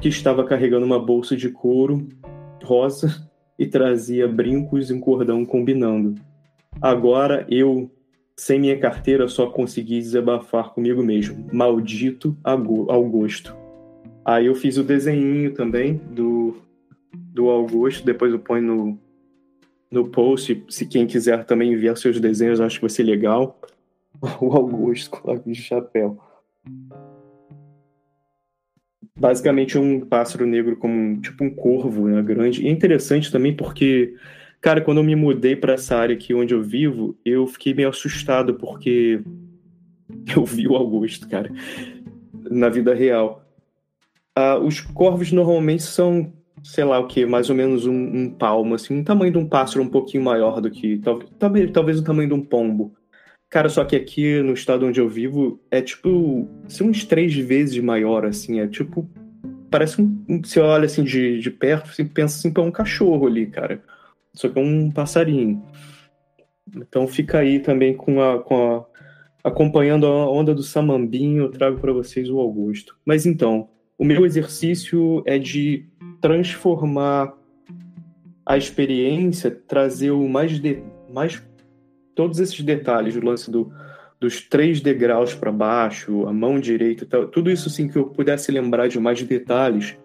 que 0.00 0.08
estava 0.08 0.44
carregando 0.44 0.86
uma 0.86 0.98
bolsa 0.98 1.36
de 1.36 1.50
couro 1.50 2.08
rosa 2.64 3.30
e 3.58 3.66
trazia 3.66 4.26
brincos 4.26 4.90
em 4.90 4.98
cordão 4.98 5.44
combinando. 5.44 6.14
Agora 6.80 7.46
eu, 7.50 7.90
sem 8.34 8.58
minha 8.58 8.78
carteira, 8.78 9.28
só 9.28 9.46
consegui 9.46 9.98
desabafar 9.98 10.70
comigo 10.70 11.02
mesmo. 11.02 11.46
Maldito 11.52 12.34
Augusto. 12.42 13.54
Aí 14.24 14.46
eu 14.46 14.54
fiz 14.54 14.78
o 14.78 14.82
desenho 14.82 15.52
também 15.52 16.00
do, 16.10 16.56
do 17.32 17.48
Augusto, 17.48 18.04
depois 18.04 18.32
eu 18.32 18.38
ponho 18.38 18.62
no, 18.62 18.98
no 19.90 20.08
post, 20.08 20.64
se 20.68 20.86
quem 20.86 21.06
quiser 21.06 21.44
também 21.44 21.72
enviar 21.72 21.96
seus 21.96 22.20
desenhos, 22.20 22.60
acho 22.60 22.76
que 22.76 22.82
vai 22.82 22.90
ser 22.90 23.02
legal. 23.02 23.60
O 24.40 24.52
Augusto 24.52 25.10
com 25.10 25.30
lápis 25.30 25.56
de 25.56 25.62
chapéu. 25.62 26.18
Basicamente 29.18 29.78
um 29.78 30.00
pássaro 30.00 30.44
negro 30.44 30.76
como 30.76 31.18
tipo 31.20 31.42
um 31.42 31.50
corvo, 31.50 32.06
né, 32.06 32.22
grande. 32.22 32.62
E 32.62 32.68
é 32.68 32.70
interessante 32.70 33.32
também 33.32 33.54
porque, 33.56 34.14
cara, 34.60 34.82
quando 34.82 34.98
eu 34.98 35.04
me 35.04 35.16
mudei 35.16 35.56
para 35.56 35.74
essa 35.74 35.96
área 35.96 36.14
aqui 36.14 36.34
onde 36.34 36.52
eu 36.52 36.62
vivo, 36.62 37.16
eu 37.24 37.46
fiquei 37.46 37.72
meio 37.72 37.88
assustado 37.88 38.54
porque 38.54 39.22
eu 40.36 40.44
vi 40.44 40.68
o 40.68 40.76
Augusto, 40.76 41.28
cara, 41.28 41.50
na 42.50 42.68
vida 42.68 42.92
real. 42.94 43.42
Ah, 44.34 44.58
os 44.58 44.80
corvos 44.80 45.32
normalmente 45.32 45.82
são, 45.82 46.32
sei 46.62 46.84
lá 46.84 46.98
o 46.98 47.06
que, 47.06 47.24
mais 47.26 47.50
ou 47.50 47.56
menos 47.56 47.86
um, 47.86 47.92
um, 47.92 48.30
palmo, 48.30 48.74
assim, 48.74 48.98
um 48.98 49.04
tamanho 49.04 49.32
de 49.32 49.38
um 49.38 49.48
pássaro 49.48 49.82
um 49.82 49.88
pouquinho 49.88 50.24
maior 50.24 50.60
do 50.60 50.70
que. 50.70 50.98
Talvez, 51.38 51.70
talvez 51.70 51.98
o 51.98 52.04
tamanho 52.04 52.28
de 52.28 52.34
um 52.34 52.44
pombo. 52.44 52.94
Cara, 53.48 53.68
só 53.68 53.84
que 53.84 53.96
aqui 53.96 54.40
no 54.42 54.52
estado 54.52 54.86
onde 54.86 55.00
eu 55.00 55.08
vivo 55.08 55.60
é 55.70 55.82
tipo. 55.82 56.48
Assim, 56.66 56.84
uns 56.84 57.04
três 57.04 57.34
vezes 57.34 57.82
maior, 57.82 58.24
assim. 58.24 58.60
É 58.60 58.66
tipo. 58.66 59.08
Parece 59.70 60.00
um. 60.00 60.42
Você 60.42 60.60
olha 60.60 60.86
assim 60.86 61.04
de, 61.04 61.38
de 61.38 61.50
perto, 61.50 61.92
você 61.92 62.04
pensa 62.04 62.38
assim, 62.38 62.52
é 62.56 62.60
um 62.60 62.70
cachorro 62.70 63.26
ali, 63.26 63.46
cara. 63.46 63.82
Só 64.34 64.48
que 64.48 64.58
é 64.58 64.62
um 64.62 64.90
passarinho. 64.90 65.62
Então 66.76 67.06
fica 67.06 67.38
aí 67.38 67.58
também 67.58 67.94
com 67.94 68.20
a, 68.22 68.40
com 68.40 68.76
a 68.76 68.84
acompanhando 69.42 70.06
a 70.06 70.30
onda 70.30 70.54
do 70.54 70.62
samambinho, 70.62 71.44
eu 71.44 71.50
trago 71.50 71.80
para 71.80 71.92
vocês 71.92 72.28
o 72.30 72.38
Augusto. 72.38 72.96
Mas 73.04 73.26
então, 73.26 73.68
o 73.98 74.04
meu 74.04 74.24
exercício 74.24 75.22
é 75.26 75.38
de 75.38 75.88
transformar 76.20 77.34
a 78.44 78.56
experiência, 78.56 79.50
trazer 79.50 80.10
o 80.10 80.28
mais, 80.28 80.58
de, 80.58 80.82
mais 81.12 81.42
todos 82.14 82.38
esses 82.40 82.60
detalhes, 82.60 83.16
o 83.16 83.24
lance 83.24 83.50
do, 83.50 83.72
dos 84.18 84.40
três 84.40 84.80
degraus 84.80 85.34
para 85.34 85.52
baixo, 85.52 86.26
a 86.26 86.32
mão 86.32 86.58
direita, 86.58 87.06
tudo 87.26 87.50
isso 87.50 87.68
assim 87.68 87.88
que 87.88 87.96
eu 87.96 88.06
pudesse 88.06 88.50
lembrar 88.50 88.88
de 88.88 88.98
mais 88.98 89.22
detalhes, 89.22 89.96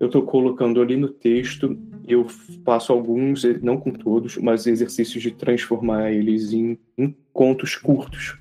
eu 0.00 0.06
estou 0.06 0.22
colocando 0.22 0.80
ali 0.80 0.96
no 0.96 1.08
texto. 1.08 1.78
Eu 2.08 2.26
faço 2.64 2.90
alguns, 2.90 3.44
não 3.62 3.76
com 3.76 3.90
todos, 3.90 4.38
mas 4.38 4.66
exercícios 4.66 5.22
de 5.22 5.30
transformar 5.30 6.10
eles 6.10 6.54
em, 6.54 6.78
em 6.96 7.14
contos 7.32 7.76
curtos. 7.76 8.38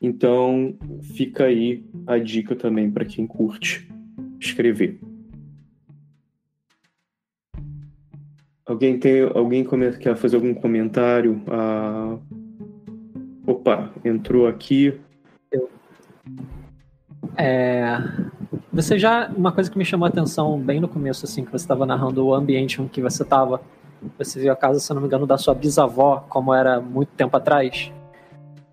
Então, 0.00 0.74
fica 1.14 1.44
aí 1.44 1.84
a 2.06 2.16
dica 2.18 2.56
também 2.56 2.90
para 2.90 3.04
quem 3.04 3.26
curte 3.26 3.86
escrever. 4.40 4.98
Alguém 8.68 8.98
tem 8.98 9.22
alguém 9.22 9.64
quer 9.98 10.14
fazer 10.14 10.36
algum 10.36 10.52
comentário? 10.52 11.40
Ah, 11.48 12.18
opa, 13.46 13.90
entrou 14.04 14.46
aqui. 14.46 15.00
É, 17.34 17.96
você 18.70 18.98
já 18.98 19.28
uma 19.34 19.52
coisa 19.52 19.70
que 19.70 19.78
me 19.78 19.86
chamou 19.86 20.04
a 20.04 20.10
atenção 20.10 20.60
bem 20.60 20.80
no 20.80 20.86
começo 20.86 21.24
assim 21.24 21.46
que 21.46 21.50
você 21.50 21.64
estava 21.64 21.86
narrando 21.86 22.26
o 22.26 22.34
ambiente 22.34 22.82
em 22.82 22.86
que 22.88 23.00
você 23.00 23.22
estava. 23.22 23.58
Você 24.18 24.38
viu 24.38 24.52
a 24.52 24.56
casa, 24.56 24.78
se 24.78 24.92
não 24.92 25.00
me 25.00 25.06
engano, 25.06 25.26
da 25.26 25.38
sua 25.38 25.54
bisavó, 25.54 26.26
como 26.28 26.52
era 26.52 26.78
muito 26.78 27.08
tempo 27.16 27.34
atrás 27.38 27.90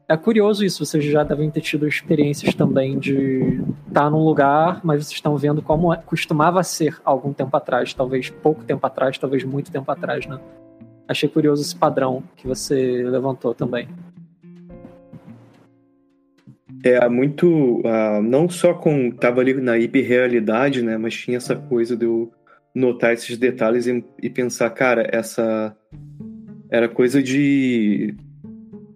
é 0.08 0.16
curioso 0.16 0.64
isso, 0.64 0.86
vocês 0.86 1.04
já 1.04 1.24
devem 1.24 1.50
ter 1.50 1.62
tido 1.62 1.88
experiências 1.88 2.54
também 2.54 3.00
de 3.00 3.60
estar 3.88 4.04
tá 4.04 4.10
num 4.10 4.24
lugar, 4.24 4.82
mas 4.84 5.04
vocês 5.04 5.16
estão 5.16 5.36
vendo 5.36 5.64
como 5.64 5.92
é, 5.92 5.98
costumava 5.98 6.62
ser 6.64 7.00
algum 7.04 7.34
tempo 7.34 7.56
atrás, 7.58 7.92
talvez 7.94 8.30
pouco 8.30 8.64
tempo 8.64 8.86
atrás, 8.86 9.18
talvez 9.18 9.44
muito 9.44 9.72
tempo 9.72 9.92
atrás, 9.92 10.28
né? 10.28 10.40
Achei 11.08 11.28
curioso 11.28 11.64
esse 11.64 11.76
padrão 11.76 12.24
que 12.36 12.48
você 12.48 13.04
levantou 13.04 13.56
também. 13.56 13.88
É 16.84 17.10
muito, 17.10 17.80
uh, 17.80 18.22
não 18.22 18.48
só 18.48 18.76
com 18.76 19.10
tava 19.10 19.42
ali 19.42 19.56
na 19.56 19.76
hiperrealidade, 19.76 20.84
né, 20.84 21.00
mas 21.00 21.16
tinha 21.16 21.38
essa 21.38 21.56
coisa 21.56 21.98
de 21.98 22.06
eu 22.06 22.32
notar 22.76 23.14
esses 23.14 23.38
detalhes 23.38 23.88
e, 23.88 24.06
e 24.22 24.30
pensar, 24.30 24.70
cara, 24.70 25.08
essa 25.12 25.76
era 26.70 26.88
coisa 26.88 27.24
de 27.24 28.16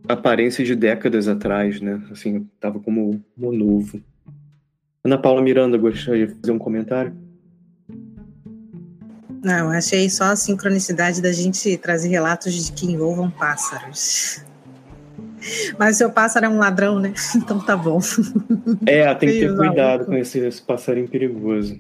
aparência 0.10 0.66
de 0.66 0.76
décadas 0.76 1.28
atrás, 1.28 1.80
né? 1.80 2.02
Assim, 2.12 2.48
tava 2.60 2.80
como, 2.80 3.24
como 3.36 3.52
novo. 3.52 4.02
Ana 5.04 5.18
Paula 5.18 5.42
Miranda, 5.42 5.78
gostaria 5.78 6.28
de 6.28 6.34
fazer 6.34 6.52
um 6.52 6.58
comentário? 6.58 7.16
Não, 9.44 9.70
achei 9.72 10.10
só 10.10 10.26
a 10.26 10.36
sincronicidade 10.36 11.22
da 11.22 11.32
gente 11.32 11.78
trazer 11.78 12.10
relatos 12.10 12.54
de 12.54 12.72
que 12.74 12.92
envolvam 12.92 13.30
pássaros. 13.30 14.44
Mas 15.78 15.96
o 15.96 15.98
seu 16.00 16.12
pássaro 16.12 16.48
é 16.48 16.50
um 16.50 16.58
ladrão, 16.58 17.00
né? 17.00 17.14
Então 17.38 17.60
tá 17.60 17.78
bom. 17.78 18.00
É, 18.86 19.14
tem 19.16 19.30
que 19.30 19.40
ter 19.40 19.56
cuidado 19.56 20.06
com 20.06 20.14
esse, 20.16 20.40
esse 20.40 20.62
passarinho 20.62 21.08
perigoso. 21.08 21.80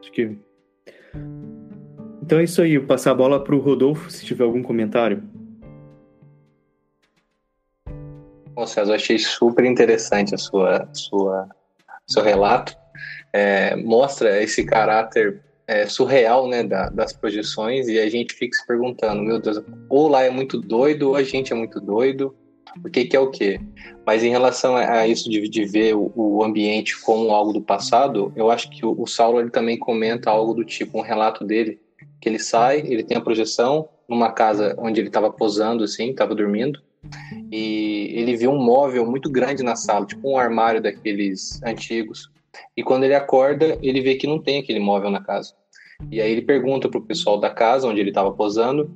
Acho 0.00 0.10
que. 0.10 0.36
Então 2.22 2.40
é 2.40 2.44
isso 2.44 2.60
aí, 2.60 2.76
vou 2.78 2.88
passar 2.88 3.12
a 3.12 3.14
bola 3.14 3.44
pro 3.44 3.60
Rodolfo, 3.60 4.10
se 4.10 4.24
tiver 4.24 4.42
algum 4.42 4.62
comentário. 4.62 5.22
Bom, 8.56 8.66
César, 8.66 8.94
achei 8.94 9.18
super 9.18 9.66
interessante 9.66 10.34
a 10.34 10.38
sua, 10.38 10.88
sua 10.94 11.46
seu 12.06 12.22
relato. 12.22 12.74
É, 13.30 13.76
mostra 13.76 14.42
esse 14.42 14.64
caráter 14.64 15.42
é, 15.66 15.86
surreal 15.86 16.48
né, 16.48 16.62
da, 16.62 16.88
das 16.88 17.12
projeções 17.12 17.86
e 17.86 18.00
a 18.00 18.08
gente 18.08 18.32
fica 18.32 18.56
se 18.56 18.66
perguntando, 18.66 19.22
meu 19.22 19.38
Deus, 19.38 19.60
ou 19.90 20.08
lá 20.08 20.22
é 20.22 20.30
muito 20.30 20.58
doido 20.58 21.10
ou 21.10 21.16
a 21.16 21.22
gente 21.22 21.52
é 21.52 21.54
muito 21.54 21.78
doido. 21.78 22.34
o 22.82 22.88
que, 22.88 23.04
que 23.04 23.14
é 23.14 23.20
o 23.20 23.30
que. 23.30 23.60
Mas 24.06 24.24
em 24.24 24.30
relação 24.30 24.74
a 24.74 25.06
isso 25.06 25.28
de, 25.28 25.46
de 25.50 25.66
ver 25.66 25.94
o, 25.94 26.10
o, 26.16 26.42
ambiente 26.42 26.98
como 27.02 27.32
algo 27.32 27.52
do 27.52 27.60
passado, 27.60 28.32
eu 28.34 28.50
acho 28.50 28.70
que 28.70 28.86
o, 28.86 28.98
o 28.98 29.06
Saulo 29.06 29.38
ele 29.38 29.50
também 29.50 29.78
comenta 29.78 30.30
algo 30.30 30.54
do 30.54 30.64
tipo, 30.64 30.96
um 30.96 31.02
relato 31.02 31.44
dele, 31.44 31.78
que 32.22 32.26
ele 32.26 32.38
sai, 32.38 32.78
ele 32.86 33.04
tem 33.04 33.18
a 33.18 33.20
projeção 33.20 33.86
numa 34.08 34.32
casa 34.32 34.74
onde 34.78 34.98
ele 34.98 35.08
estava 35.08 35.30
posando, 35.30 35.84
assim, 35.84 36.08
estava 36.08 36.34
dormindo, 36.34 36.80
e 37.50 38.12
ele 38.14 38.36
viu 38.36 38.50
um 38.50 38.62
móvel 38.62 39.06
muito 39.06 39.30
grande 39.30 39.62
na 39.62 39.76
sala, 39.76 40.06
tipo 40.06 40.30
um 40.30 40.38
armário 40.38 40.80
daqueles 40.82 41.60
antigos. 41.62 42.30
E 42.76 42.82
quando 42.82 43.04
ele 43.04 43.14
acorda, 43.14 43.78
ele 43.82 44.00
vê 44.00 44.14
que 44.14 44.26
não 44.26 44.40
tem 44.40 44.58
aquele 44.58 44.80
móvel 44.80 45.10
na 45.10 45.22
casa. 45.22 45.54
E 46.10 46.20
aí 46.20 46.30
ele 46.30 46.42
pergunta 46.42 46.88
pro 46.88 47.00
pessoal 47.00 47.38
da 47.38 47.50
casa 47.50 47.88
onde 47.88 48.00
ele 48.00 48.10
estava 48.10 48.32
posando 48.32 48.90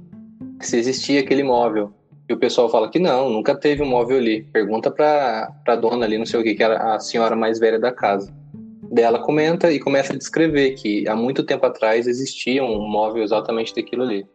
se 0.61 0.77
existia 0.77 1.21
aquele 1.21 1.43
móvel. 1.43 1.93
E 2.29 2.33
o 2.33 2.39
pessoal 2.39 2.69
fala 2.69 2.89
que 2.91 2.99
não, 2.99 3.29
nunca 3.29 3.55
teve 3.55 3.83
um 3.83 3.87
móvel 3.87 4.19
ali. 4.19 4.43
Pergunta 4.53 4.91
pra, 4.91 5.51
pra 5.65 5.77
dona 5.77 6.05
ali, 6.05 6.17
não 6.17 6.27
sei 6.27 6.41
o 6.41 6.43
que, 6.43 6.55
que 6.55 6.63
era 6.63 6.95
a 6.95 7.01
senhora 7.01 7.35
mais 7.35 7.59
velha 7.59 7.79
da 7.79 7.91
casa. 7.91 8.33
Daí 8.93 9.05
ela 9.05 9.19
comenta 9.19 9.73
e 9.73 9.81
começa 9.81 10.13
a 10.13 10.17
descrever 10.17 10.73
que 10.73 11.09
há 11.09 11.17
muito 11.17 11.43
tempo 11.43 11.65
atrás 11.67 12.07
existia 12.07 12.63
um 12.63 12.87
móvel 12.89 13.23
exatamente 13.23 13.75
daquilo 13.75 14.03
ali. 14.03 14.27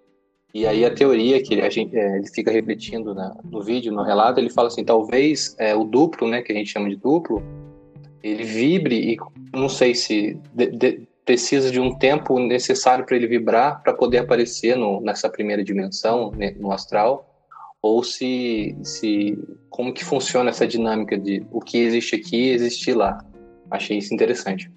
E 0.56 0.66
aí 0.66 0.86
a 0.86 0.89
teoria 0.89 1.43
que 1.43 1.60
a 1.60 1.70
gente, 1.70 1.97
é, 1.97 2.16
ele 2.16 2.30
fica 2.30 2.49
repetindo 2.49 3.14
na, 3.14 3.36
no 3.43 3.62
vídeo, 3.62 3.91
no 3.91 4.03
relato, 4.03 4.39
ele 4.39 4.49
fala 4.49 4.70
assim, 4.70 4.86
talvez 4.86 5.53
é, 5.60 5.76
o 5.76 5.84
duplo, 5.84 6.30
né, 6.30 6.41
que 6.41 6.53
a 6.53 6.56
gente 6.56 6.72
chama 6.72 6.89
de 6.89 6.95
duplo, 6.95 7.43
ele 8.24 8.45
vibre 8.45 8.95
e 8.95 9.18
não 9.53 9.68
sei 9.68 9.93
se 9.93 10.39
de, 10.53 10.68
de, 10.68 11.08
precisa 11.26 11.70
de 11.70 11.82
um 11.82 11.93
tempo 11.97 12.39
necessário 12.39 13.06
para 13.06 13.18
ele 13.18 13.28
vibrar 13.28 13.84
para 13.84 13.91
poder 13.91 14.20
aparecer 14.20 14.78
no, 14.78 15.01
nessa 15.01 15.30
primeira 15.30 15.62
dimensão, 15.62 16.32
né, 16.32 16.56
no 16.58 16.72
astral, 16.72 17.30
ou 17.82 18.01
se, 18.01 18.78
se 18.82 19.38
como 19.70 19.93
que 19.93 20.06
funciona 20.06 20.51
essa 20.51 20.66
dinâmica 20.66 21.18
de 21.18 21.45
o 21.51 21.60
que 21.60 21.80
existe 21.80 22.16
aqui 22.16 22.51
existir 22.51 22.93
lá. 22.93 23.18
Achei 23.70 23.97
isso 23.97 24.14
interessante. 24.14 24.72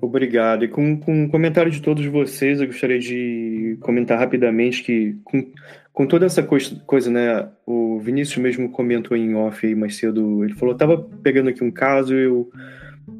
Obrigado. 0.00 0.64
E 0.64 0.68
com, 0.68 0.98
com 0.98 1.24
o 1.24 1.30
comentário 1.30 1.70
de 1.70 1.80
todos 1.80 2.04
vocês, 2.06 2.60
eu 2.60 2.66
gostaria 2.66 2.98
de 2.98 3.47
comentar 3.76 4.18
rapidamente 4.18 4.82
que 4.82 5.16
com, 5.24 5.46
com 5.92 6.06
toda 6.06 6.26
essa 6.26 6.42
coisa, 6.42 7.10
né, 7.10 7.48
o 7.66 7.98
Vinícius 8.00 8.38
mesmo 8.38 8.70
comentou 8.70 9.16
em 9.16 9.34
off 9.34 9.66
aí 9.66 9.74
mais 9.74 9.96
cedo, 9.96 10.44
ele 10.44 10.54
falou, 10.54 10.74
tava 10.74 10.98
pegando 11.22 11.50
aqui 11.50 11.62
um 11.62 11.70
caso, 11.70 12.14
eu 12.14 12.50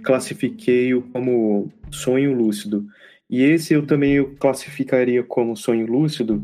classifiquei-o 0.03 1.03
como 1.03 1.71
sonho 1.91 2.35
lúcido. 2.35 2.87
E 3.29 3.43
esse 3.43 3.75
eu 3.75 3.85
também 3.85 4.15
eu 4.15 4.35
classificaria 4.39 5.23
como 5.23 5.57
sonho 5.57 5.87
lúcido, 5.87 6.43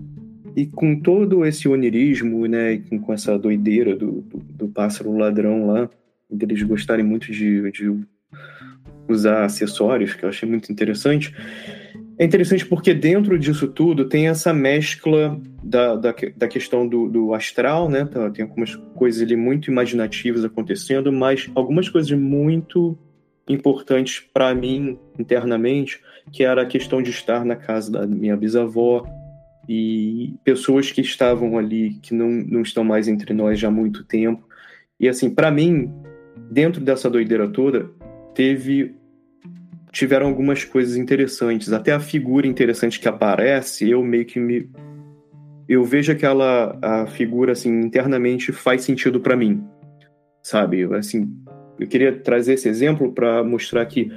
e 0.56 0.66
com 0.66 1.00
todo 1.00 1.44
esse 1.44 1.68
onirismo, 1.68 2.46
né, 2.46 2.78
com, 2.88 2.98
com 2.98 3.12
essa 3.12 3.38
doideira 3.38 3.96
do, 3.96 4.20
do, 4.22 4.38
do, 4.38 4.68
pássaro 4.68 5.16
ladrão 5.16 5.66
lá, 5.66 5.90
deles 6.30 6.62
gostarem 6.62 7.04
muito 7.04 7.32
de, 7.32 7.70
de 7.72 7.92
usar 9.08 9.44
acessórios, 9.44 10.14
que 10.14 10.24
eu 10.24 10.28
achei 10.28 10.48
muito 10.48 10.70
interessante. 10.70 11.34
É 12.18 12.24
interessante 12.24 12.64
porque 12.64 12.94
dentro 12.94 13.38
disso 13.38 13.66
tudo 13.66 14.08
tem 14.08 14.28
essa 14.28 14.52
mescla 14.52 15.40
da, 15.62 15.96
da, 15.96 16.14
da 16.36 16.48
questão 16.48 16.86
do, 16.86 17.08
do, 17.08 17.34
astral, 17.34 17.88
né? 17.88 18.04
Tá, 18.04 18.30
tem 18.30 18.44
algumas 18.44 18.76
coisas 18.94 19.20
ali 19.20 19.34
muito 19.34 19.70
imaginativas 19.70 20.44
acontecendo, 20.44 21.12
mas 21.12 21.50
algumas 21.54 21.88
coisas 21.88 22.10
muito 22.12 22.96
importantes 23.48 24.24
para 24.32 24.54
mim 24.54 24.98
internamente, 25.18 26.00
que 26.32 26.44
era 26.44 26.62
a 26.62 26.66
questão 26.66 27.02
de 27.02 27.10
estar 27.10 27.44
na 27.44 27.56
casa 27.56 27.90
da 27.90 28.06
minha 28.06 28.36
bisavó, 28.36 29.04
e 29.68 30.34
pessoas 30.44 30.90
que 30.90 31.00
estavam 31.00 31.58
ali, 31.58 31.98
que 32.02 32.14
não, 32.14 32.28
não 32.28 32.62
estão 32.62 32.84
mais 32.84 33.08
entre 33.08 33.32
nós 33.32 33.58
já 33.58 33.68
há 33.68 33.70
muito 33.70 34.04
tempo. 34.04 34.46
E 35.00 35.08
assim, 35.08 35.30
para 35.30 35.50
mim, 35.50 35.92
dentro 36.50 36.80
dessa 36.80 37.10
doideira 37.10 37.48
toda, 37.48 37.90
teve 38.34 38.94
tiveram 39.94 40.26
algumas 40.26 40.64
coisas 40.64 40.96
interessantes, 40.96 41.72
até 41.72 41.92
a 41.92 42.00
figura 42.00 42.46
interessante 42.46 42.98
que 42.98 43.08
aparece, 43.08 43.88
eu 43.88 44.02
meio 44.02 44.26
que 44.26 44.40
me 44.40 44.68
eu 45.66 45.82
vejo 45.82 46.12
aquela 46.12 46.76
a 46.82 47.06
figura 47.06 47.52
assim 47.52 47.80
internamente 47.80 48.52
faz 48.52 48.82
sentido 48.82 49.20
para 49.20 49.36
mim. 49.36 49.64
Sabe? 50.42 50.84
Assim, 50.94 51.32
eu 51.78 51.86
queria 51.86 52.12
trazer 52.12 52.54
esse 52.54 52.68
exemplo 52.68 53.12
para 53.12 53.42
mostrar 53.42 53.86
que 53.86 54.10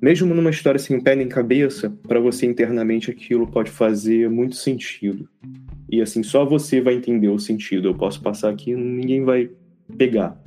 mesmo 0.00 0.34
numa 0.34 0.50
história 0.50 0.78
sem 0.78 0.98
pé 1.00 1.14
nem 1.16 1.28
cabeça, 1.28 1.90
para 2.06 2.20
você 2.20 2.46
internamente 2.46 3.10
aquilo 3.10 3.46
pode 3.46 3.70
fazer 3.70 4.30
muito 4.30 4.54
sentido. 4.54 5.28
E 5.90 6.00
assim, 6.00 6.22
só 6.22 6.44
você 6.44 6.80
vai 6.80 6.94
entender 6.94 7.28
o 7.28 7.38
sentido. 7.38 7.88
Eu 7.88 7.94
posso 7.94 8.22
passar 8.22 8.50
aqui 8.50 8.74
ninguém 8.74 9.24
vai 9.24 9.50
pegar. 9.98 10.40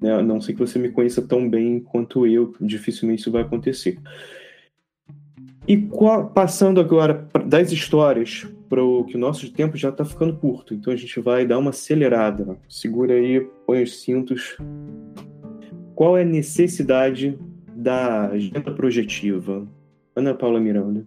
Né? 0.00 0.12
A 0.14 0.22
não 0.22 0.40
ser 0.40 0.54
que 0.54 0.58
você 0.58 0.78
me 0.78 0.90
conheça 0.90 1.22
tão 1.22 1.48
bem 1.48 1.80
quanto 1.80 2.26
eu, 2.26 2.54
dificilmente 2.60 3.22
isso 3.22 3.30
vai 3.30 3.42
acontecer. 3.42 3.98
E 5.68 5.76
qual, 5.76 6.30
passando 6.30 6.80
agora 6.80 7.28
das 7.46 7.70
histórias 7.70 8.46
para 8.68 8.82
o 8.82 9.04
que 9.04 9.16
o 9.16 9.18
nosso 9.18 9.52
tempo 9.52 9.76
já 9.76 9.90
está 9.90 10.04
ficando 10.04 10.36
curto, 10.36 10.74
então 10.74 10.92
a 10.92 10.96
gente 10.96 11.20
vai 11.20 11.46
dar 11.46 11.58
uma 11.58 11.70
acelerada. 11.70 12.56
Segura 12.68 13.14
aí, 13.14 13.40
põe 13.66 13.82
os 13.82 14.00
cintos. 14.02 14.56
Qual 15.94 16.16
é 16.16 16.22
a 16.22 16.24
necessidade 16.24 17.38
da 17.80 18.26
agenda 18.26 18.70
projetiva. 18.70 19.66
Ana 20.14 20.34
Paula 20.34 20.60
Miranda. 20.60 21.06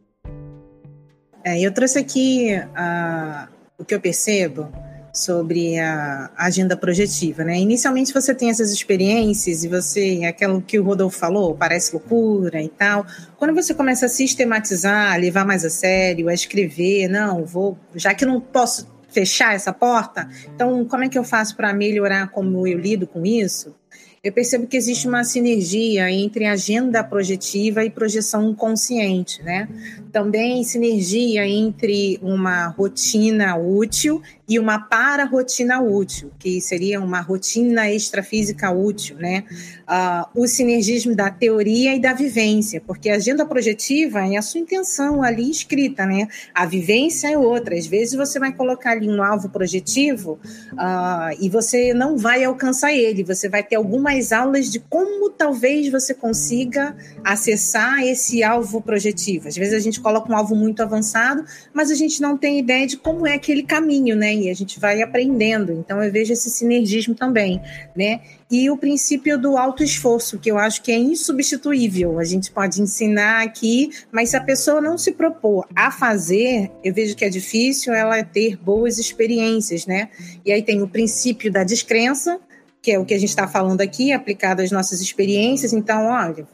É, 1.44 1.62
eu 1.62 1.74
trouxe 1.74 2.00
aqui 2.00 2.50
uh, 2.56 3.52
o 3.78 3.86
que 3.86 3.94
eu 3.94 4.02
percebo 4.02 4.72
sobre 5.14 5.80
a 5.80 6.32
agenda 6.36 6.76
projetiva, 6.76 7.44
né? 7.44 7.60
Inicialmente 7.60 8.12
você 8.12 8.34
tem 8.34 8.50
essas 8.50 8.72
experiências 8.72 9.64
e 9.64 9.68
você, 9.68 10.22
aquilo 10.28 10.60
que 10.60 10.80
o 10.80 10.84
Rodolfo 10.84 11.20
falou, 11.20 11.54
parece 11.54 11.94
loucura 11.94 12.60
e 12.60 12.68
tal. 12.68 13.06
Quando 13.38 13.54
você 13.54 13.76
começa 13.76 14.08
a 14.08 14.10
sistematizar, 14.10 15.14
a 15.14 15.16
levar 15.16 15.46
mais 15.46 15.64
a 15.64 15.70
sério, 15.70 16.28
a 16.28 16.34
escrever, 16.34 17.08
não, 17.08 17.46
vou, 17.46 17.78
já 17.94 18.16
que 18.16 18.26
não 18.26 18.42
posso 18.42 18.92
fechar 19.08 19.54
essa 19.54 19.72
porta, 19.72 20.28
então 20.56 20.84
como 20.86 21.04
é 21.04 21.10
que 21.10 21.20
eu 21.20 21.24
faço 21.24 21.56
para 21.56 21.72
melhorar 21.72 22.30
como 22.32 22.66
eu 22.66 22.80
lido 22.80 23.06
com 23.06 23.24
isso? 23.24 23.76
eu 24.24 24.32
percebo 24.32 24.66
que 24.66 24.78
existe 24.78 25.06
uma 25.06 25.26
sinergia 25.26 26.10
entre 26.10 26.46
agenda 26.46 27.04
projetiva 27.04 27.84
e 27.84 27.90
projeção 27.90 28.56
consciente, 28.56 29.44
né? 29.44 29.68
Também 30.14 30.64
sinergia 30.64 31.46
entre 31.46 32.18
uma 32.22 32.68
rotina 32.68 33.58
útil 33.58 34.22
e 34.48 34.60
uma 34.60 34.78
para-rotina 34.78 35.82
útil, 35.82 36.30
que 36.38 36.60
seria 36.60 37.00
uma 37.00 37.22
rotina 37.22 37.90
extrafísica 37.90 38.70
útil, 38.72 39.16
né? 39.16 39.46
Uh, 39.84 40.42
o 40.42 40.48
sinergismo 40.48 41.16
da 41.16 41.30
teoria 41.30 41.96
e 41.96 42.00
da 42.00 42.14
vivência, 42.14 42.82
porque 42.86 43.10
a 43.10 43.16
agenda 43.16 43.46
projetiva 43.46 44.28
é 44.28 44.36
a 44.36 44.42
sua 44.42 44.60
intenção 44.60 45.24
ali 45.24 45.50
escrita, 45.50 46.06
né? 46.06 46.28
A 46.54 46.66
vivência 46.66 47.30
é 47.30 47.38
outra. 47.38 47.76
Às 47.76 47.88
vezes 47.88 48.16
você 48.16 48.38
vai 48.38 48.54
colocar 48.54 48.92
ali 48.92 49.08
um 49.08 49.24
alvo 49.24 49.48
projetivo 49.50 50.38
uh, 50.74 51.36
e 51.40 51.48
você 51.48 51.94
não 51.94 52.18
vai 52.18 52.44
alcançar 52.44 52.94
ele, 52.94 53.24
você 53.24 53.48
vai 53.48 53.64
ter 53.64 53.78
algumas 53.78 54.34
aulas 54.34 54.70
de 54.70 54.80
como 54.80 55.30
talvez 55.30 55.90
você 55.90 56.14
consiga 56.14 56.96
acessar 57.24 58.04
esse 58.04 58.44
alvo 58.44 58.82
projetivo. 58.82 59.48
Às 59.48 59.56
vezes 59.56 59.74
a 59.74 59.80
gente 59.80 60.02
coloca 60.02 60.32
um 60.32 60.36
alvo 60.36 60.54
muito 60.54 60.84
avançado, 60.84 61.46
mas 61.74 61.90
a 61.90 61.96
gente 61.96 62.22
não 62.22 62.38
tem 62.38 62.60
ideia 62.60 62.86
de 62.86 62.98
como 62.98 63.26
é 63.26 63.36
aquele 63.36 63.64
caminho, 63.64 64.16
né? 64.18 64.33
E 64.42 64.50
a 64.50 64.54
gente 64.54 64.80
vai 64.80 65.02
aprendendo. 65.02 65.72
Então 65.72 66.02
eu 66.04 66.12
vejo 66.12 66.34
esse 66.34 66.50
sinergismo 66.50 67.14
também, 67.14 67.62
né? 67.96 68.22
E 68.50 68.70
o 68.70 68.78
princípio 68.78 69.38
do 69.38 69.58
alto 69.58 69.84
esforço, 69.84 70.40
que 70.40 70.50
eu 70.50 70.58
acho 70.58 70.82
que 70.82 70.92
é 70.92 70.98
insubstituível. 70.98 72.20
A 72.20 72.24
gente 72.24 72.52
pode 72.52 72.82
ensinar 72.82 73.44
aqui, 73.44 73.90
mas 74.12 74.30
se 74.30 74.38
a 74.38 74.42
pessoa 74.42 74.80
não 74.80 74.98
se 74.98 75.12
propor 75.12 75.68
a 75.76 75.92
fazer, 75.92 76.72
eu 76.84 76.94
vejo 76.94 77.16
que 77.16 77.26
é 77.26 77.30
difícil 77.30 77.94
ela 77.94 78.24
ter 78.24 78.58
boas 78.58 79.00
experiências, 79.00 79.86
né? 79.86 80.10
E 80.46 80.52
aí 80.52 80.62
tem 80.62 80.82
o 80.82 80.88
princípio 80.88 81.52
da 81.52 81.64
descrença, 81.64 82.40
que 82.82 82.92
é 82.92 83.00
o 83.00 83.06
que 83.06 83.14
a 83.14 83.20
gente 83.20 83.30
está 83.30 83.48
falando 83.48 83.80
aqui, 83.82 84.12
aplicado 84.12 84.62
às 84.62 84.70
nossas 84.70 85.00
experiências. 85.02 85.72
Então, 85.72 86.08
olha, 86.08 86.46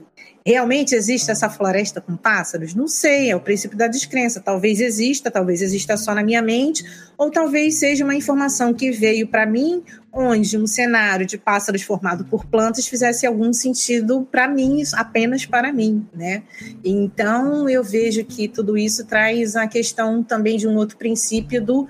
realmente 0.49 0.95
existe 0.95 1.29
essa 1.29 1.47
floresta 1.47 2.01
com 2.01 2.17
pássaros? 2.17 2.73
Não 2.73 2.87
sei, 2.87 3.29
é 3.29 3.35
o 3.35 3.39
princípio 3.39 3.77
da 3.77 3.87
descrença. 3.87 4.39
Talvez 4.39 4.79
exista, 4.79 5.29
talvez 5.29 5.61
exista 5.61 5.95
só 5.95 6.15
na 6.15 6.23
minha 6.23 6.41
mente, 6.41 6.83
ou 7.15 7.29
talvez 7.29 7.75
seja 7.75 8.03
uma 8.03 8.15
informação 8.15 8.73
que 8.73 8.89
veio 8.89 9.27
para 9.27 9.45
mim, 9.45 9.83
onde 10.11 10.57
um 10.57 10.65
cenário 10.65 11.23
de 11.23 11.37
pássaros 11.37 11.83
formado 11.83 12.25
por 12.25 12.47
plantas 12.47 12.87
fizesse 12.87 13.27
algum 13.27 13.53
sentido 13.53 14.27
para 14.31 14.47
mim, 14.47 14.81
apenas 14.93 15.45
para 15.45 15.71
mim, 15.71 16.07
né? 16.15 16.41
Então, 16.83 17.69
eu 17.69 17.83
vejo 17.83 18.25
que 18.25 18.47
tudo 18.47 18.75
isso 18.75 19.05
traz 19.05 19.55
a 19.55 19.67
questão 19.67 20.23
também 20.23 20.57
de 20.57 20.67
um 20.67 20.75
outro 20.77 20.97
princípio 20.97 21.63
do 21.63 21.87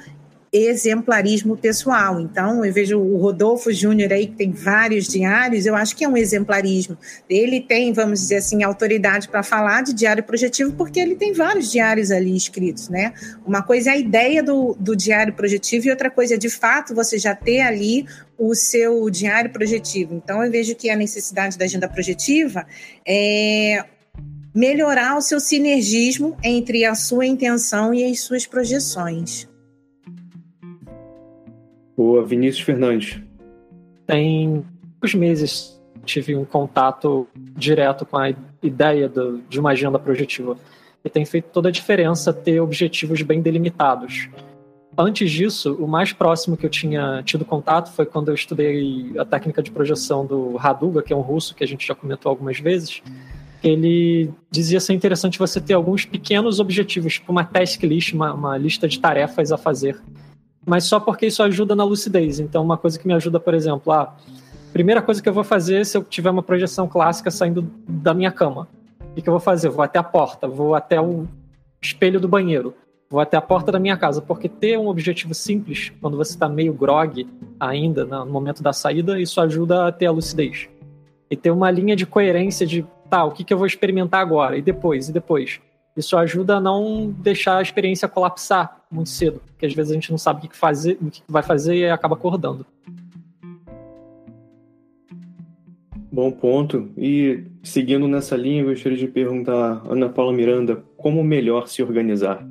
exemplarismo 0.52 1.56
pessoal. 1.56 2.20
Então, 2.20 2.66
eu 2.66 2.74
vejo 2.74 3.00
o 3.00 3.18
Rodolfo 3.18 3.72
Júnior 3.72 4.12
aí, 4.12 4.28
que 4.28 4.36
tem 4.36 4.52
vários 4.52 5.08
diários, 5.08 5.66
eu 5.66 5.76
acho 5.76 5.96
que 5.96 6.04
é 6.04 6.10
um 6.10 6.18
exemplarismo. 6.18 6.98
Ele 7.30 7.62
tem, 7.62 7.94
vamos 7.94 8.22
dizer 8.22 8.38
assim, 8.38 8.64
autoridade 8.64 9.30
para 9.30 9.44
falar 9.44 9.84
de 9.84 9.94
diário 9.94 10.24
projetivo, 10.24 10.74
porque 10.74 11.00
ele 11.00 11.16
tem 11.16 11.34
vários 11.34 11.72
diários 11.72 12.12
ali 12.12 12.36
escritos, 12.36 12.90
né? 12.90 13.14
Uma 13.46 13.62
coisa 13.62 13.92
é 13.92 13.94
a 13.94 13.98
ideia 13.98 14.42
do, 14.42 14.76
do 14.80 14.96
diário 14.96 15.34
projetivo 15.34 15.88
e 15.88 15.92
outra 15.92 16.10
coisa 16.10 16.34
é, 16.34 16.38
de 16.38 16.50
fato, 16.50 16.96
você 16.96 17.18
já 17.18 17.36
ter 17.36 17.62
ali 17.62 18.06
o 18.38 18.56
seu 18.56 19.10
diário 19.10 19.52
projetivo. 19.52 20.16
Então, 20.16 20.44
eu 20.44 20.52
vejo 20.52 20.76
que 20.76 20.90
a 20.90 20.96
necessidade 20.96 21.58
da 21.58 21.66
agenda 21.66 21.88
projetiva 21.88 22.66
é 23.06 23.84
melhorar 24.54 25.16
o 25.16 25.22
seu 25.22 25.40
sinergismo 25.40 26.36
entre 26.44 26.84
a 26.84 26.96
sua 26.96 27.26
intenção 27.26 27.94
e 27.94 28.04
as 28.04 28.22
suas 28.22 28.46
projeções. 28.46 29.48
Boa, 32.00 32.24
Vinícius 32.24 32.64
Fernandes. 32.64 33.22
Tem 34.08 34.64
poucos 34.94 35.14
meses 35.14 35.78
tive 36.06 36.34
um 36.34 36.46
contato 36.46 37.28
direto 37.36 38.06
com 38.06 38.18
a 38.18 38.34
ideia 38.64 39.10
do, 39.10 39.42
de 39.50 39.60
uma 39.60 39.72
agenda 39.72 40.00
projetiva. 40.00 40.56
E 41.04 41.10
tem 41.10 41.26
feito 41.26 41.50
toda 41.52 41.68
a 41.68 41.72
diferença 41.74 42.32
ter 42.32 42.62
objetivos 42.62 43.22
bem 43.22 43.42
delimitados. 43.42 44.30
Antes 44.98 45.30
disso, 45.30 45.74
o 45.76 45.90
mais 45.90 46.14
próximo 46.14 46.56
que 46.56 46.66
eu 46.66 46.70
tinha 46.70 47.22
tido 47.26 47.44
contato 47.44 47.92
foi 47.92 48.06
quando 48.06 48.30
eu 48.30 48.34
estudei 48.34 49.12
a 49.18 49.26
técnica 49.26 49.62
de 49.62 49.70
projeção 49.70 50.26
do 50.26 50.56
Raduga, 50.56 51.04
que 51.04 51.12
é 51.12 51.16
um 51.18 51.20
russo 51.20 51.54
que 51.54 51.66
a 51.66 51.68
gente 51.68 51.86
já 51.86 51.94
comentou 51.94 52.30
algumas 52.30 52.60
vezes 52.60 53.02
ele 53.62 54.32
dizia 54.50 54.80
ser 54.80 54.94
interessante 54.94 55.38
você 55.38 55.60
ter 55.60 55.74
alguns 55.74 56.06
pequenos 56.06 56.62
objetivos, 56.62 57.16
tipo 57.16 57.30
uma 57.30 57.44
task 57.44 57.84
list, 57.84 58.14
uma, 58.14 58.34
uma, 58.34 58.58
lista 58.58 58.88
de 58.88 58.98
tarefas 58.98 59.52
a 59.52 59.58
fazer. 59.58 60.00
Mas 60.70 60.84
só 60.84 61.00
porque 61.00 61.26
isso 61.26 61.42
ajuda 61.42 61.76
na 61.76 61.84
lucidez. 61.84 62.40
Então, 62.40 62.64
uma 62.64 62.78
coisa 62.78 63.00
que 63.00 63.08
me 63.08 63.14
ajuda, 63.16 63.40
por 63.40 63.56
exemplo, 63.56 63.92
a 63.92 64.14
primeira 64.72 65.02
coisa 65.02 65.20
que 65.20 65.28
eu 65.28 65.34
vou 65.34 65.44
fazer 65.44 65.84
se 65.84 65.98
eu 65.98 66.04
tiver 66.04 66.30
uma 66.30 66.44
projeção 66.44 66.88
clássica 66.88 67.32
saindo 67.32 67.68
da 67.88 68.14
minha 68.14 68.32
cama. 68.32 68.68
O 69.10 69.20
que, 69.20 69.28
eu 69.28 69.34
vou 69.34 69.40
fazer? 69.40 69.68
Vou 69.70 69.82
até 69.82 69.98
a 69.98 70.04
porta, 70.04 70.48
vou 70.48 70.76
até 70.76 71.02
o 71.02 71.26
espelho 71.82 72.20
do 72.20 72.28
banheiro, 72.28 72.76
vou 73.10 73.20
até 73.20 73.36
a 73.36 73.42
porta 73.42 73.72
da 73.72 73.80
minha 73.80 73.98
casa, 73.98 74.22
porque 74.22 74.48
ter 74.48 74.78
um 74.78 74.90
objetivo 74.90 75.34
simples, 75.34 75.92
quando 76.00 76.16
você 76.16 76.34
está 76.34 76.48
meio 76.48 76.72
grog 76.72 77.28
ainda 77.60 78.06
no 78.06 78.28
momento 78.28 78.62
da 78.62 78.72
saída, 78.72 79.20
isso 79.20 79.42
ajuda 79.42 79.88
a 79.88 79.92
ter 79.92 80.06
a 80.06 80.12
lucidez. 80.12 80.70
E 81.32 81.36
ter 81.36 81.50
uma 81.50 81.72
linha 81.72 81.96
de 81.96 82.06
coerência 82.06 82.68
de 82.68 82.86
tá, 83.10 83.26
o 83.26 83.32
que, 83.32 83.44
que 83.44 83.52
eu 83.52 83.58
vou 83.58 83.66
experimentar 83.66 84.22
agora? 84.22 84.56
E 84.56 84.62
depois? 84.62 85.10
E 85.10 85.14
depois? 85.14 85.60
Isso 85.98 86.16
ajuda 86.16 86.58
a 86.58 86.62
não 86.62 87.10
deixar 87.10 87.58
a 87.58 87.62
experiência 87.64 88.08
colapsar 88.08 88.79
muito 88.92 89.10
cedo, 89.10 89.42
porque 89.46 89.66
às 89.66 89.74
vezes 89.74 89.92
a 89.92 89.96
gente 89.96 90.12
não 90.12 90.18
sabe 90.18 90.46
o 90.46 90.50
que, 90.50 90.58
fazer, 90.58 90.98
o 91.02 91.12
que 91.12 91.22
vai 91.28 91.44
fazer 91.44 91.76
e 91.76 91.90
acaba 91.90 92.16
acordando. 92.16 92.66
Bom 96.12 96.32
ponto. 96.32 96.90
E 96.98 97.44
seguindo 97.64 98.08
nessa 98.08 98.36
linha, 98.36 98.64
eu 98.64 98.70
gostaria 98.70 98.98
de 98.98 99.08
perguntar, 99.08 99.84
Ana 99.88 100.10
Paula 100.10 100.34
Miranda, 100.34 100.84
como 100.98 101.24
melhor 101.24 101.68
se 101.68 101.84
organizar? 101.84 102.46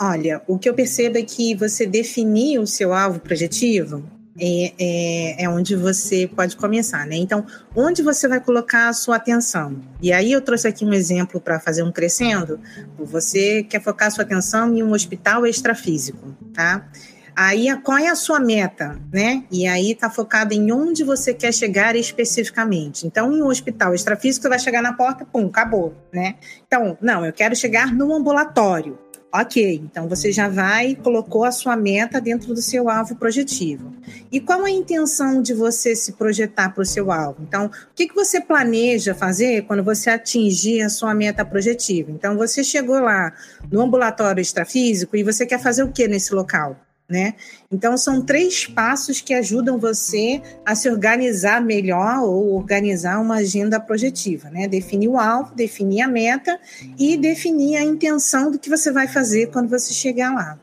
Olha, 0.00 0.42
o 0.48 0.58
que 0.58 0.68
eu 0.68 0.74
percebo 0.74 1.16
é 1.16 1.22
que 1.22 1.54
você 1.54 1.86
definir 1.86 2.58
o 2.58 2.66
seu 2.66 2.92
alvo 2.92 3.20
projetivo 3.20 4.02
é, 4.38 4.72
é, 4.78 5.44
é, 5.44 5.48
onde 5.48 5.76
você 5.76 6.26
pode 6.26 6.56
começar, 6.56 7.06
né? 7.06 7.16
Então, 7.16 7.46
onde 7.74 8.02
você 8.02 8.26
vai 8.26 8.40
colocar 8.40 8.88
a 8.88 8.92
sua 8.92 9.16
atenção? 9.16 9.80
E 10.02 10.12
aí 10.12 10.32
eu 10.32 10.40
trouxe 10.40 10.66
aqui 10.66 10.84
um 10.84 10.92
exemplo 10.92 11.40
para 11.40 11.60
fazer 11.60 11.82
um 11.82 11.92
crescendo. 11.92 12.60
Você 12.98 13.62
quer 13.62 13.80
focar 13.80 14.08
a 14.08 14.10
sua 14.10 14.24
atenção 14.24 14.74
em 14.74 14.82
um 14.82 14.92
hospital 14.92 15.46
extrafísico, 15.46 16.34
tá? 16.52 16.88
Aí, 17.36 17.66
qual 17.82 17.98
é 17.98 18.08
a 18.08 18.14
sua 18.14 18.38
meta, 18.38 18.96
né? 19.12 19.44
E 19.50 19.66
aí 19.66 19.90
está 19.90 20.08
focado 20.08 20.54
em 20.54 20.70
onde 20.70 21.02
você 21.02 21.34
quer 21.34 21.52
chegar 21.52 21.96
especificamente. 21.96 23.06
Então, 23.06 23.32
em 23.32 23.42
um 23.42 23.46
hospital 23.46 23.92
extrafísico, 23.92 24.42
você 24.42 24.48
vai 24.48 24.58
chegar 24.58 24.80
na 24.80 24.92
porta, 24.92 25.24
pum, 25.24 25.46
acabou, 25.46 25.94
né? 26.12 26.36
Então, 26.64 26.96
não, 27.00 27.26
eu 27.26 27.32
quero 27.32 27.56
chegar 27.56 27.92
no 27.92 28.14
ambulatório. 28.14 28.96
Ok, 29.36 29.82
então 29.82 30.08
você 30.08 30.30
já 30.30 30.48
vai 30.48 30.94
colocou 30.94 31.42
a 31.42 31.50
sua 31.50 31.76
meta 31.76 32.20
dentro 32.20 32.54
do 32.54 32.62
seu 32.62 32.88
alvo 32.88 33.16
projetivo. 33.16 33.92
E 34.30 34.38
qual 34.38 34.62
a 34.62 34.70
intenção 34.70 35.42
de 35.42 35.52
você 35.52 35.96
se 35.96 36.12
projetar 36.12 36.68
para 36.68 36.82
o 36.82 36.86
seu 36.86 37.10
alvo? 37.10 37.42
Então, 37.42 37.66
o 37.66 37.70
que, 37.96 38.06
que 38.06 38.14
você 38.14 38.40
planeja 38.40 39.12
fazer 39.12 39.62
quando 39.62 39.82
você 39.82 40.08
atingir 40.08 40.82
a 40.82 40.88
sua 40.88 41.12
meta 41.16 41.44
projetiva? 41.44 42.12
Então, 42.12 42.36
você 42.36 42.62
chegou 42.62 43.00
lá 43.00 43.32
no 43.72 43.80
ambulatório 43.80 44.40
extrafísico 44.40 45.16
e 45.16 45.24
você 45.24 45.44
quer 45.44 45.60
fazer 45.60 45.82
o 45.82 45.90
que 45.90 46.06
nesse 46.06 46.32
local? 46.32 46.83
Né? 47.08 47.34
Então 47.70 47.96
são 47.96 48.24
três 48.24 48.66
passos 48.66 49.20
que 49.20 49.34
ajudam 49.34 49.78
você 49.78 50.40
a 50.64 50.74
se 50.74 50.88
organizar 50.88 51.60
melhor 51.60 52.20
ou 52.20 52.54
organizar 52.54 53.20
uma 53.20 53.36
agenda 53.36 53.78
projetiva, 53.78 54.48
né? 54.48 54.66
Definir 54.66 55.08
o 55.08 55.18
alvo, 55.18 55.54
definir 55.54 56.02
a 56.02 56.08
meta 56.08 56.58
e 56.98 57.16
definir 57.16 57.76
a 57.76 57.82
intenção 57.82 58.50
do 58.50 58.58
que 58.58 58.70
você 58.70 58.90
vai 58.90 59.06
fazer 59.06 59.50
quando 59.50 59.68
você 59.68 59.92
chegar 59.92 60.34
lá. 60.34 60.58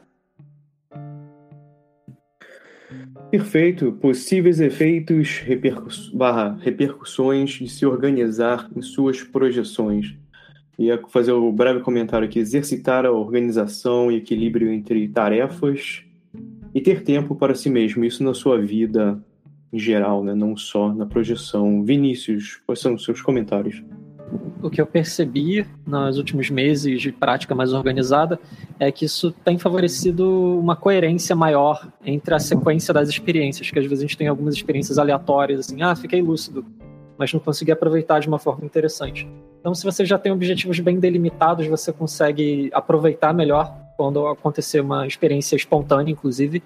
Perfeito. 3.29 3.93
Possíveis 3.93 4.59
efeitos 4.59 5.39
repercuss... 5.39 6.09
barra 6.09 6.57
repercussões 6.61 7.51
de 7.51 7.69
se 7.69 7.85
organizar 7.85 8.69
em 8.75 8.81
suas 8.81 9.23
projeções. 9.23 10.17
Ia 10.77 10.99
fazer 11.07 11.31
o 11.31 11.47
um 11.47 11.51
breve 11.51 11.79
comentário 11.81 12.27
aqui: 12.27 12.39
exercitar 12.39 13.05
a 13.05 13.11
organização 13.11 14.11
e 14.11 14.17
equilíbrio 14.17 14.71
entre 14.71 15.07
tarefas 15.07 16.03
e 16.74 16.82
ter 16.82 17.03
tempo 17.03 17.36
para 17.36 17.55
si 17.55 17.69
mesmo, 17.69 18.03
isso 18.03 18.24
na 18.24 18.34
sua 18.34 18.59
vida 18.59 19.22
em 19.72 19.80
geral, 19.80 20.24
né? 20.24 20.36
não 20.36 20.55
só 20.57 20.93
na 20.93 21.05
projeção. 21.05 21.84
Vinícius, 21.84 22.61
quais 22.65 22.80
são 22.80 22.93
os 22.95 23.03
seus 23.03 23.22
comentários? 23.22 23.82
O 24.61 24.69
que 24.69 24.80
eu 24.80 24.86
percebi 24.86 25.65
nos 25.86 26.17
últimos 26.17 26.49
meses 26.49 27.01
de 27.01 27.11
prática 27.11 27.53
mais 27.53 27.74
organizada 27.74 28.39
é 28.80 28.91
que 28.91 29.05
isso 29.05 29.32
tem 29.43 29.57
favorecido 29.57 30.57
uma 30.59 30.76
coerência 30.76 31.36
maior 31.36 31.91
entre 32.05 32.34
a 32.34 32.39
sequência 32.39 32.93
das 32.93 33.09
experiências, 33.09 33.69
que 33.69 33.78
às 33.78 33.86
vezes 33.86 33.99
a 33.99 34.07
gente 34.07 34.17
tem 34.17 34.28
algumas 34.28 34.55
experiências 34.55 34.97
aleatórias, 34.97 35.59
assim, 35.61 35.82
ah, 35.82 35.95
fiquei 35.95 36.22
lúcido, 36.22 36.65
mas 37.17 37.34
não 37.34 37.41
consegui 37.41 37.72
aproveitar 37.72 38.19
de 38.19 38.28
uma 38.28 38.39
forma 38.39 38.65
interessante. 38.65 39.28
Então, 39.59 39.76
se 39.76 39.84
você 39.84 40.05
já 40.05 40.17
tem 40.17 40.32
objetivos 40.32 40.80
bem 40.80 40.99
delimitados, 40.99 41.67
você 41.67 41.91
consegue 41.91 42.69
aproveitar 42.74 43.34
melhor 43.34 43.80
quando 44.02 44.26
acontecer 44.26 44.80
uma 44.82 45.06
experiência 45.06 45.56
espontânea, 45.56 46.12
inclusive, 46.12 46.64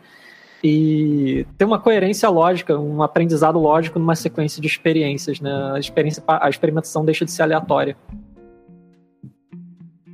e 0.63 1.45
ter 1.57 1.65
uma 1.65 1.77
coerência 1.77 2.29
lógica, 2.29 2.79
um 2.79 3.03
aprendizado 3.03 3.59
lógico 3.59 3.99
numa 3.99 4.15
sequência 4.15 4.61
de 4.61 4.67
experiências, 4.67 5.41
né? 5.41 5.51
A, 5.73 5.77
experiência, 5.77 6.23
a 6.25 6.49
experimentação 6.49 7.03
deixa 7.03 7.25
de 7.25 7.31
ser 7.31 7.41
aleatória. 7.41 7.97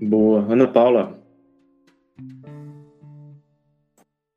Boa. 0.02 0.44
Ana 0.50 0.68
Paula. 0.68 1.16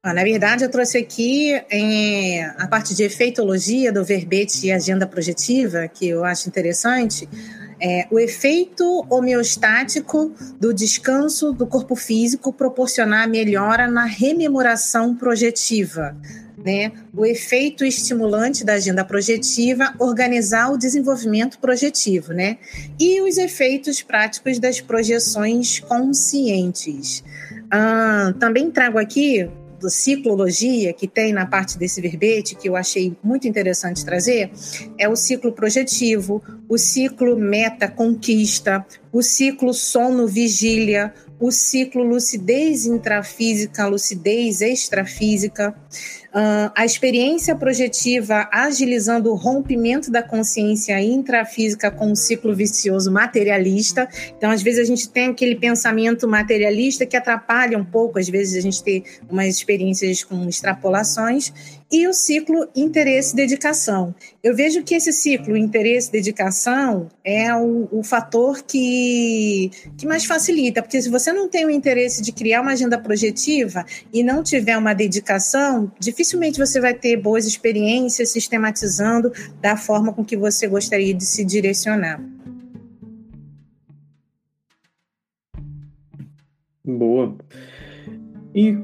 Ah, 0.03 0.12
na 0.12 0.22
verdade, 0.22 0.62
eu 0.62 0.70
trouxe 0.70 0.99
aqui 0.99 1.59
em, 1.70 2.45
a 2.45 2.68
parte 2.68 2.95
de 2.95 3.03
efeitologia 3.03 3.91
do 3.91 4.05
verbete 4.05 4.66
e 4.66 4.72
agenda 4.72 5.07
projetiva, 5.07 5.89
que 5.89 6.07
eu 6.07 6.22
acho 6.22 6.47
interessante, 6.51 7.26
é, 7.87 8.07
o 8.11 8.18
efeito 8.18 9.05
homeostático 9.11 10.32
do 10.59 10.72
descanso 10.72 11.53
do 11.53 11.66
corpo 11.66 11.95
físico 11.95 12.51
proporcionar 12.51 13.28
melhora 13.28 13.87
na 13.87 14.07
rememoração 14.07 15.14
projetiva. 15.14 16.16
Né? 16.57 16.93
O 17.14 17.26
efeito 17.26 17.85
estimulante 17.85 18.64
da 18.64 18.72
agenda 18.72 19.05
projetiva, 19.05 19.93
organizar 19.99 20.72
o 20.72 20.78
desenvolvimento 20.78 21.59
projetivo, 21.59 22.32
né? 22.32 22.57
E 22.99 23.20
os 23.20 23.37
efeitos 23.37 24.03
práticos 24.03 24.59
das 24.59 24.80
projeções 24.80 25.80
conscientes. 25.80 27.22
Ah, 27.70 28.32
também 28.41 28.70
trago 28.70 28.99
aqui 28.99 29.47
do 29.80 29.90
ciclologia 29.90 30.92
que 30.92 31.06
tem 31.06 31.32
na 31.32 31.46
parte 31.46 31.78
desse 31.78 32.00
verbete, 32.00 32.54
que 32.54 32.68
eu 32.68 32.76
achei 32.76 33.16
muito 33.22 33.46
interessante 33.46 34.04
trazer, 34.04 34.50
é 34.98 35.08
o 35.08 35.16
ciclo 35.16 35.52
projetivo, 35.52 36.42
o 36.68 36.78
ciclo 36.78 37.36
meta-conquista, 37.36 38.84
o 39.12 39.22
ciclo 39.22 39.72
sono-vigília, 39.74 41.12
o 41.38 41.50
ciclo 41.50 42.02
lucidez 42.02 42.86
intrafísica, 42.86 43.86
lucidez 43.86 44.60
extrafísica, 44.60 45.74
a 46.74 46.85
experiência 46.85 47.55
projetiva 47.55 48.49
agilizando 48.53 49.30
o 49.30 49.37
rompimento 49.37 50.11
da 50.11 50.20
consciência 50.20 51.01
intrafísica 51.01 51.93
com 51.93 52.11
o 52.11 52.16
ciclo 52.16 52.53
vicioso 52.53 53.12
materialista. 53.12 54.09
Então, 54.37 54.51
às 54.51 54.61
vezes, 54.61 54.80
a 54.80 54.85
gente 54.85 55.09
tem 55.09 55.28
aquele 55.28 55.55
pensamento 55.55 56.26
materialista 56.26 57.07
que 57.07 57.16
atrapalha 57.16 57.78
um 57.78 57.85
pouco, 57.85 58.18
às 58.18 58.28
vezes, 58.28 58.57
a 58.57 58.61
gente 58.61 58.82
tem 58.82 59.05
umas 59.30 59.47
experiências 59.47 60.24
com 60.24 60.49
extrapolações, 60.49 61.53
e 61.91 62.09
o 62.09 62.12
ciclo 62.12 62.68
interesse-dedicação. 62.74 64.14
Eu 64.43 64.55
vejo 64.55 64.82
que 64.82 64.95
esse 64.95 65.12
ciclo 65.12 65.57
interesse-dedicação 65.57 67.09
é 67.22 67.55
o, 67.55 67.89
o 67.93 68.03
fator 68.03 68.62
que, 68.62 69.70
que 69.97 70.07
mais 70.07 70.24
facilita, 70.24 70.82
porque 70.82 71.01
se 71.01 71.09
você 71.09 71.32
não 71.32 71.49
tem 71.49 71.64
o 71.64 71.70
interesse 71.70 72.22
de 72.22 72.32
criar 72.32 72.62
uma 72.62 72.72
agenda 72.72 72.99
projetiva 72.99 73.85
e 74.12 74.22
não 74.22 74.43
tiver 74.43 74.76
uma 74.76 74.95
dedicação, 74.95 75.91
dificilmente 75.99 76.59
você 76.59 76.80
vai 76.80 76.95
ter 76.95 77.16
boas 77.16 77.47
experiências 77.47 78.30
sistematizando 78.30 79.32
da 79.61 79.76
forma 79.76 80.12
com 80.12 80.24
que 80.24 80.37
você 80.37 80.66
gostaria 80.66 81.14
de 81.14 81.24
se 81.24 81.45
direcionar. 81.45 82.20
Boa. 86.85 87.37
E 88.55 88.76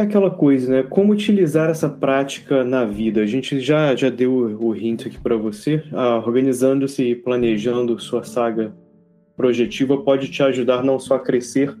é 0.00 0.04
aquela 0.04 0.30
coisa, 0.30 0.70
né? 0.70 0.82
Como 0.82 1.12
utilizar 1.12 1.70
essa 1.70 1.88
prática 1.88 2.64
na 2.64 2.84
vida? 2.84 3.20
A 3.20 3.26
gente 3.26 3.60
já, 3.60 3.94
já 3.94 4.10
deu 4.10 4.32
o 4.32 4.74
hint 4.74 5.06
aqui 5.06 5.18
para 5.18 5.36
você. 5.36 5.84
Ah, 5.92 6.16
Organizando-se 6.16 7.02
e 7.02 7.14
planejando 7.14 7.98
sua 7.98 8.24
saga 8.24 8.74
projetiva 9.36 10.02
pode 10.02 10.30
te 10.30 10.42
ajudar 10.42 10.82
não 10.82 10.98
só 10.98 11.14
a 11.14 11.20
crescer 11.20 11.74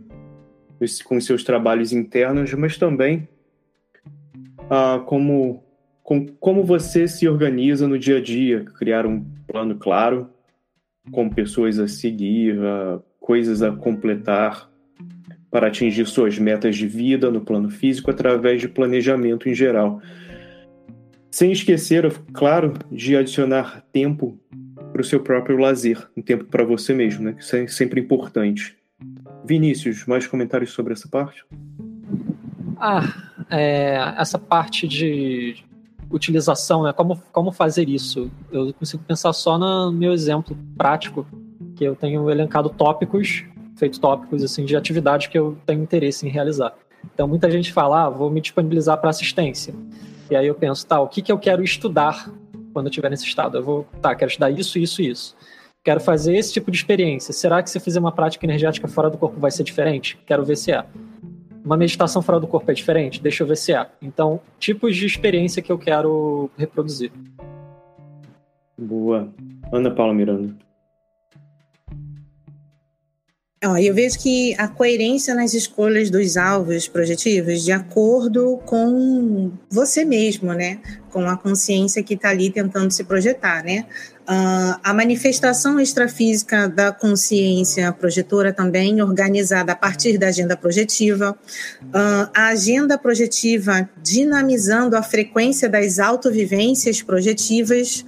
com 1.04 1.20
seus 1.20 1.44
trabalhos 1.44 1.92
internos, 1.92 2.54
mas 2.54 2.78
também 2.78 3.28
ah, 4.70 5.02
como, 5.04 5.62
com, 6.02 6.26
como 6.38 6.64
você 6.64 7.08
se 7.08 7.28
organiza 7.28 7.86
no 7.86 7.98
dia 7.98 8.18
a 8.18 8.22
dia, 8.22 8.64
criar 8.78 9.04
um 9.04 9.24
plano 9.46 9.74
claro, 9.76 10.30
com 11.10 11.28
pessoas 11.28 11.78
a 11.78 11.88
seguir, 11.88 12.58
ah, 12.62 13.00
coisas 13.18 13.62
a 13.62 13.72
completar, 13.72 14.69
para 15.50 15.66
atingir 15.66 16.06
suas 16.06 16.38
metas 16.38 16.76
de 16.76 16.86
vida 16.86 17.30
no 17.30 17.40
plano 17.40 17.68
físico 17.68 18.10
através 18.10 18.60
de 18.60 18.68
planejamento 18.68 19.48
em 19.48 19.54
geral. 19.54 20.00
Sem 21.30 21.52
esquecer, 21.52 22.10
claro, 22.32 22.74
de 22.90 23.16
adicionar 23.16 23.84
tempo 23.92 24.38
para 24.92 25.00
o 25.00 25.04
seu 25.04 25.20
próprio 25.20 25.56
lazer, 25.56 26.08
um 26.16 26.22
tempo 26.22 26.44
para 26.44 26.64
você 26.64 26.92
mesmo, 26.92 27.24
né? 27.24 27.36
Isso 27.38 27.54
é 27.56 27.66
sempre 27.66 28.00
importante. 28.00 28.76
Vinícius, 29.44 30.06
mais 30.06 30.26
comentários 30.26 30.70
sobre 30.72 30.92
essa 30.92 31.08
parte? 31.08 31.44
Ah, 32.78 33.02
é, 33.48 34.14
essa 34.18 34.38
parte 34.38 34.86
de 34.86 35.56
utilização, 36.10 36.82
né? 36.82 36.92
Como, 36.92 37.20
como 37.32 37.52
fazer 37.52 37.88
isso? 37.88 38.30
Eu 38.50 38.72
consigo 38.74 39.02
pensar 39.04 39.32
só 39.32 39.56
no 39.56 39.92
meu 39.92 40.12
exemplo 40.12 40.56
prático, 40.76 41.26
que 41.76 41.84
eu 41.84 41.94
tenho 41.94 42.28
elencado 42.28 42.68
tópicos 42.68 43.44
feito 43.80 43.98
tópicos 43.98 44.44
assim 44.44 44.64
de 44.64 44.76
atividades 44.76 45.26
que 45.26 45.38
eu 45.38 45.56
tenho 45.66 45.82
interesse 45.82 46.26
em 46.26 46.30
realizar. 46.30 46.74
Então 47.12 47.26
muita 47.26 47.50
gente 47.50 47.72
fala, 47.72 48.04
ah, 48.04 48.10
vou 48.10 48.30
me 48.30 48.40
disponibilizar 48.40 48.98
para 48.98 49.10
assistência. 49.10 49.74
E 50.30 50.36
aí 50.36 50.46
eu 50.46 50.54
penso, 50.54 50.86
tá, 50.86 51.00
o 51.00 51.08
que, 51.08 51.22
que 51.22 51.32
eu 51.32 51.38
quero 51.38 51.64
estudar 51.64 52.30
quando 52.72 52.86
eu 52.86 52.90
estiver 52.90 53.10
nesse 53.10 53.24
estado? 53.24 53.56
Eu 53.56 53.64
vou, 53.64 53.86
tá, 54.00 54.14
quero 54.14 54.28
estudar 54.28 54.50
isso, 54.50 54.78
isso, 54.78 55.02
isso. 55.02 55.34
Quero 55.82 55.98
fazer 55.98 56.36
esse 56.36 56.52
tipo 56.52 56.70
de 56.70 56.76
experiência. 56.76 57.32
Será 57.32 57.62
que 57.62 57.70
se 57.70 57.78
eu 57.78 57.82
fizer 57.82 57.98
uma 57.98 58.12
prática 58.12 58.44
energética 58.44 58.86
fora 58.86 59.08
do 59.08 59.16
corpo 59.16 59.40
vai 59.40 59.50
ser 59.50 59.64
diferente? 59.64 60.18
Quero 60.26 60.44
ver 60.44 60.56
se 60.56 60.70
é. 60.70 60.84
Uma 61.64 61.76
meditação 61.76 62.20
fora 62.20 62.38
do 62.38 62.46
corpo 62.46 62.70
é 62.70 62.74
diferente? 62.74 63.20
Deixa 63.20 63.42
eu 63.42 63.46
ver 63.46 63.56
se 63.56 63.72
é. 63.72 63.86
Então, 64.00 64.40
tipos 64.58 64.94
de 64.94 65.06
experiência 65.06 65.62
que 65.62 65.72
eu 65.72 65.78
quero 65.78 66.50
reproduzir. 66.56 67.10
Boa. 68.78 69.32
Ana 69.72 69.90
Paula 69.90 70.12
Miranda. 70.12 70.54
Eu 73.62 73.92
vejo 73.92 74.18
que 74.18 74.54
a 74.56 74.66
coerência 74.66 75.34
nas 75.34 75.52
escolhas 75.52 76.08
dos 76.08 76.38
alvos 76.38 76.88
projetivos 76.88 77.62
de 77.62 77.70
acordo 77.70 78.58
com 78.64 79.52
você 79.68 80.02
mesmo, 80.02 80.54
né? 80.54 80.80
Com 81.10 81.28
a 81.28 81.36
consciência 81.36 82.02
que 82.02 82.14
está 82.14 82.30
ali 82.30 82.50
tentando 82.50 82.90
se 82.90 83.04
projetar, 83.04 83.62
né? 83.62 83.84
Uh, 84.22 84.80
a 84.82 84.94
manifestação 84.94 85.78
extrafísica 85.78 86.70
da 86.70 86.90
consciência 86.90 87.92
projetora 87.92 88.50
também 88.50 89.02
organizada 89.02 89.72
a 89.72 89.76
partir 89.76 90.16
da 90.16 90.28
agenda 90.28 90.56
projetiva, 90.56 91.36
uh, 91.82 92.30
a 92.34 92.46
agenda 92.46 92.96
projetiva 92.96 93.90
dinamizando 94.02 94.96
a 94.96 95.02
frequência 95.02 95.68
das 95.68 95.98
autovivências 95.98 97.02
projetivas, 97.02 98.06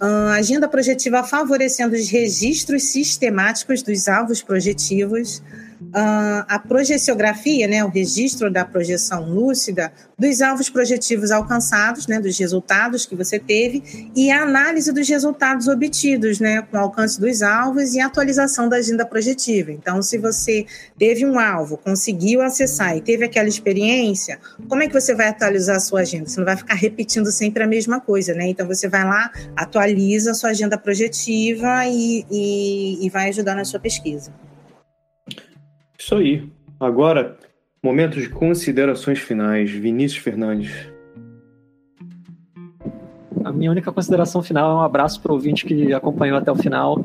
Agenda 0.00 0.66
projetiva 0.66 1.22
favorecendo 1.22 1.94
os 1.94 2.08
registros 2.08 2.84
sistemáticos 2.84 3.82
dos 3.82 4.08
alvos 4.08 4.40
projetivos, 4.40 5.42
uh, 5.80 6.44
a 6.48 6.58
projeciografia, 6.58 7.66
né, 7.66 7.84
o 7.84 7.88
registro 7.88 8.50
da 8.50 8.64
projeção 8.64 9.28
lúcida 9.28 9.92
dos 10.18 10.40
alvos 10.42 10.68
projetivos 10.68 11.30
alcançados, 11.30 12.06
né, 12.06 12.20
dos 12.20 12.38
resultados 12.38 13.06
que 13.06 13.16
você 13.16 13.38
teve, 13.38 14.10
e 14.14 14.30
a 14.30 14.42
análise 14.42 14.92
dos 14.92 15.08
resultados 15.08 15.66
obtidos, 15.66 16.38
né, 16.38 16.62
com 16.62 16.76
o 16.76 16.80
alcance 16.80 17.20
dos 17.20 17.42
alvos 17.42 17.94
e 17.94 18.00
atualização 18.00 18.68
da 18.68 18.76
agenda 18.76 19.06
projetiva. 19.06 19.72
Então, 19.72 20.02
se 20.02 20.18
você 20.18 20.66
teve 20.98 21.24
um 21.24 21.38
alvo, 21.38 21.76
conseguiu 21.76 22.42
acessar 22.42 22.96
e 22.96 23.00
teve 23.00 23.24
aquela 23.24 23.48
experiência, 23.48 24.38
como 24.68 24.82
é 24.82 24.86
que 24.86 24.92
você 24.92 25.14
vai 25.14 25.28
atualizar 25.28 25.76
a 25.76 25.80
sua 25.80 26.00
agenda? 26.00 26.28
Você 26.28 26.38
não 26.38 26.44
vai 26.44 26.56
ficar 26.56 26.74
repetindo 26.74 27.30
sempre 27.30 27.62
a 27.62 27.66
mesma 27.66 28.00
coisa, 28.00 28.34
né? 28.34 28.48
Então, 28.48 28.66
você 28.66 28.88
vai 28.88 29.04
lá, 29.04 29.30
atualiza 29.56 30.32
a 30.32 30.34
sua 30.34 30.50
agenda 30.50 30.76
projetiva 30.76 31.86
e, 31.86 32.24
e, 32.30 33.06
e 33.06 33.10
vai 33.10 33.28
ajudar 33.30 33.54
na 33.54 33.64
sua 33.64 33.80
pesquisa. 33.80 34.30
Isso 36.00 36.14
aí. 36.14 36.48
Agora, 36.80 37.36
momento 37.82 38.18
de 38.18 38.30
considerações 38.30 39.18
finais. 39.18 39.70
Vinícius 39.70 40.22
Fernandes. 40.22 40.72
A 43.44 43.52
minha 43.52 43.70
única 43.70 43.92
consideração 43.92 44.42
final 44.42 44.70
é 44.70 44.74
um 44.76 44.82
abraço 44.82 45.20
para 45.20 45.30
o 45.30 45.34
ouvinte 45.34 45.66
que 45.66 45.92
acompanhou 45.92 46.38
até 46.38 46.50
o 46.50 46.56
final. 46.56 47.04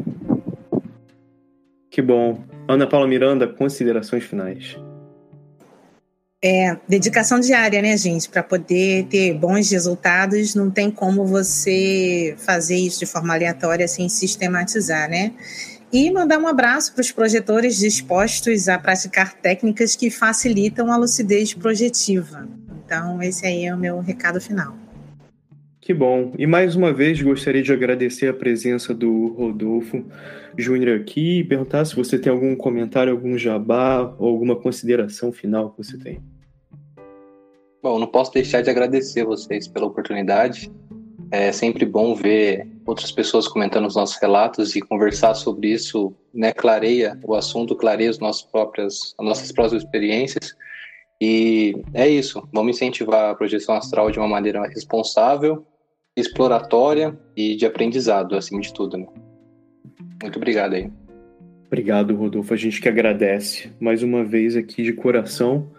Que 1.92 2.02
bom. 2.02 2.42
Ana 2.70 2.88
Paula 2.88 3.06
Miranda, 3.06 3.46
considerações 3.46 4.24
finais. 4.24 4.78
É, 6.42 6.78
dedicação 6.88 7.40
diária, 7.40 7.82
né, 7.82 7.98
gente? 7.98 8.30
Para 8.30 8.44
poder 8.44 9.08
ter 9.08 9.34
bons 9.34 9.72
resultados, 9.72 10.56
não 10.56 10.72
tem 10.72 10.90
como 10.90 11.26
você 11.26 12.34
fazer 12.38 12.78
isso 12.78 13.00
de 13.00 13.06
forma 13.06 13.34
aleatória 13.34 13.88
sem 13.90 14.08
sistematizar, 14.08 15.10
né? 15.10 15.34
E 15.92 16.12
mandar 16.12 16.40
um 16.40 16.48
abraço 16.48 16.94
para 16.94 17.02
os 17.02 17.12
projetores 17.12 17.78
dispostos 17.78 18.68
a 18.68 18.78
praticar 18.78 19.34
técnicas 19.34 19.96
que 19.96 20.10
facilitam 20.10 20.92
a 20.92 20.98
lucidez 20.98 21.54
projetiva. 21.54 22.48
Então, 22.86 23.22
esse 23.22 23.46
aí 23.46 23.66
é 23.66 23.74
o 23.74 23.78
meu 23.78 24.00
recado 24.00 24.42
final. 24.42 24.76
Que 25.86 25.94
bom. 25.94 26.34
E 26.36 26.48
mais 26.48 26.76
uma 26.76 26.92
vez 26.92 27.22
gostaria 27.22 27.62
de 27.62 27.72
agradecer 27.72 28.28
a 28.28 28.34
presença 28.34 28.92
do 28.92 29.28
Rodolfo 29.28 30.04
Júnior 30.58 31.00
aqui 31.00 31.40
e 31.40 31.44
perguntar 31.44 31.86
se 31.86 31.96
você 31.96 32.18
tem 32.18 32.32
algum 32.32 32.56
comentário, 32.56 33.14
algum 33.14 33.38
jabá 33.38 34.16
ou 34.18 34.28
alguma 34.28 34.56
consideração 34.56 35.32
final 35.32 35.70
que 35.70 35.78
você 35.78 35.96
tem. 35.96 36.20
Bom, 37.84 38.00
não 38.00 38.08
posso 38.08 38.34
deixar 38.34 38.64
de 38.64 38.70
agradecer 38.72 39.24
vocês 39.26 39.68
pela 39.68 39.86
oportunidade. 39.86 40.72
É 41.38 41.52
sempre 41.52 41.86
bom 41.86 42.16
ver 42.16 42.66
outras 42.86 43.12
pessoas 43.12 43.46
comentando 43.46 43.86
os 43.86 43.96
nossos 43.96 44.16
relatos 44.22 44.74
e 44.74 44.80
conversar 44.80 45.34
sobre 45.34 45.68
isso, 45.68 46.16
né, 46.34 46.54
clareia 46.54 47.20
o 47.26 47.36
assunto, 47.36 47.76
clareia 47.76 48.10
as 48.10 48.20
nossas 48.20 48.44
próprias, 48.44 49.14
as 49.20 49.26
nossas 49.26 49.52
próprias 49.52 49.84
experiências. 49.84 50.56
E 51.20 51.76
é 51.94 52.08
isso, 52.08 52.48
vamos 52.54 52.78
incentivar 52.78 53.32
a 53.32 53.36
projeção 53.36 53.76
astral 53.76 54.10
de 54.12 54.18
uma 54.18 54.30
maneira 54.30 54.66
responsável, 54.66 55.66
exploratória 56.16 57.18
e 57.36 57.58
de 57.58 57.66
aprendizado, 57.66 58.38
acima 58.38 58.62
de 58.62 58.74
tudo. 58.74 58.98
Né? 58.98 59.08
Muito 60.22 60.38
obrigado 60.38 60.74
aí. 60.74 60.90
Obrigado, 61.68 62.16
Rodolfo. 62.16 62.54
A 62.54 62.58
gente 62.58 62.80
que 62.80 62.88
agradece 62.88 63.74
mais 63.78 64.02
uma 64.02 64.24
vez 64.24 64.56
aqui 64.56 64.84
de 64.84 64.94
coração. 64.94 65.70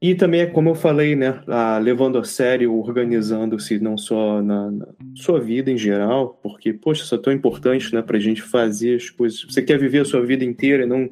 E 0.00 0.14
também, 0.14 0.42
é 0.42 0.46
como 0.46 0.68
eu 0.70 0.74
falei, 0.76 1.16
né, 1.16 1.40
levando 1.82 2.18
a 2.18 2.24
sério, 2.24 2.72
organizando-se 2.72 3.80
não 3.80 3.98
só 3.98 4.40
na, 4.40 4.70
na, 4.70 4.86
sua 5.16 5.40
vida 5.40 5.72
em 5.72 5.76
geral, 5.76 6.38
porque, 6.40 6.72
poxa, 6.72 7.02
isso 7.02 7.14
é 7.16 7.18
tão 7.18 7.32
importante 7.32 7.92
né, 7.92 8.04
a 8.06 8.18
gente 8.18 8.40
fazer 8.40 8.94
as 8.94 9.10
coisas. 9.10 9.42
Você 9.42 9.60
quer 9.60 9.76
viver 9.76 10.00
a 10.00 10.04
sua 10.04 10.24
vida 10.24 10.44
inteira 10.44 10.84
e 10.84 10.86
não, 10.86 11.10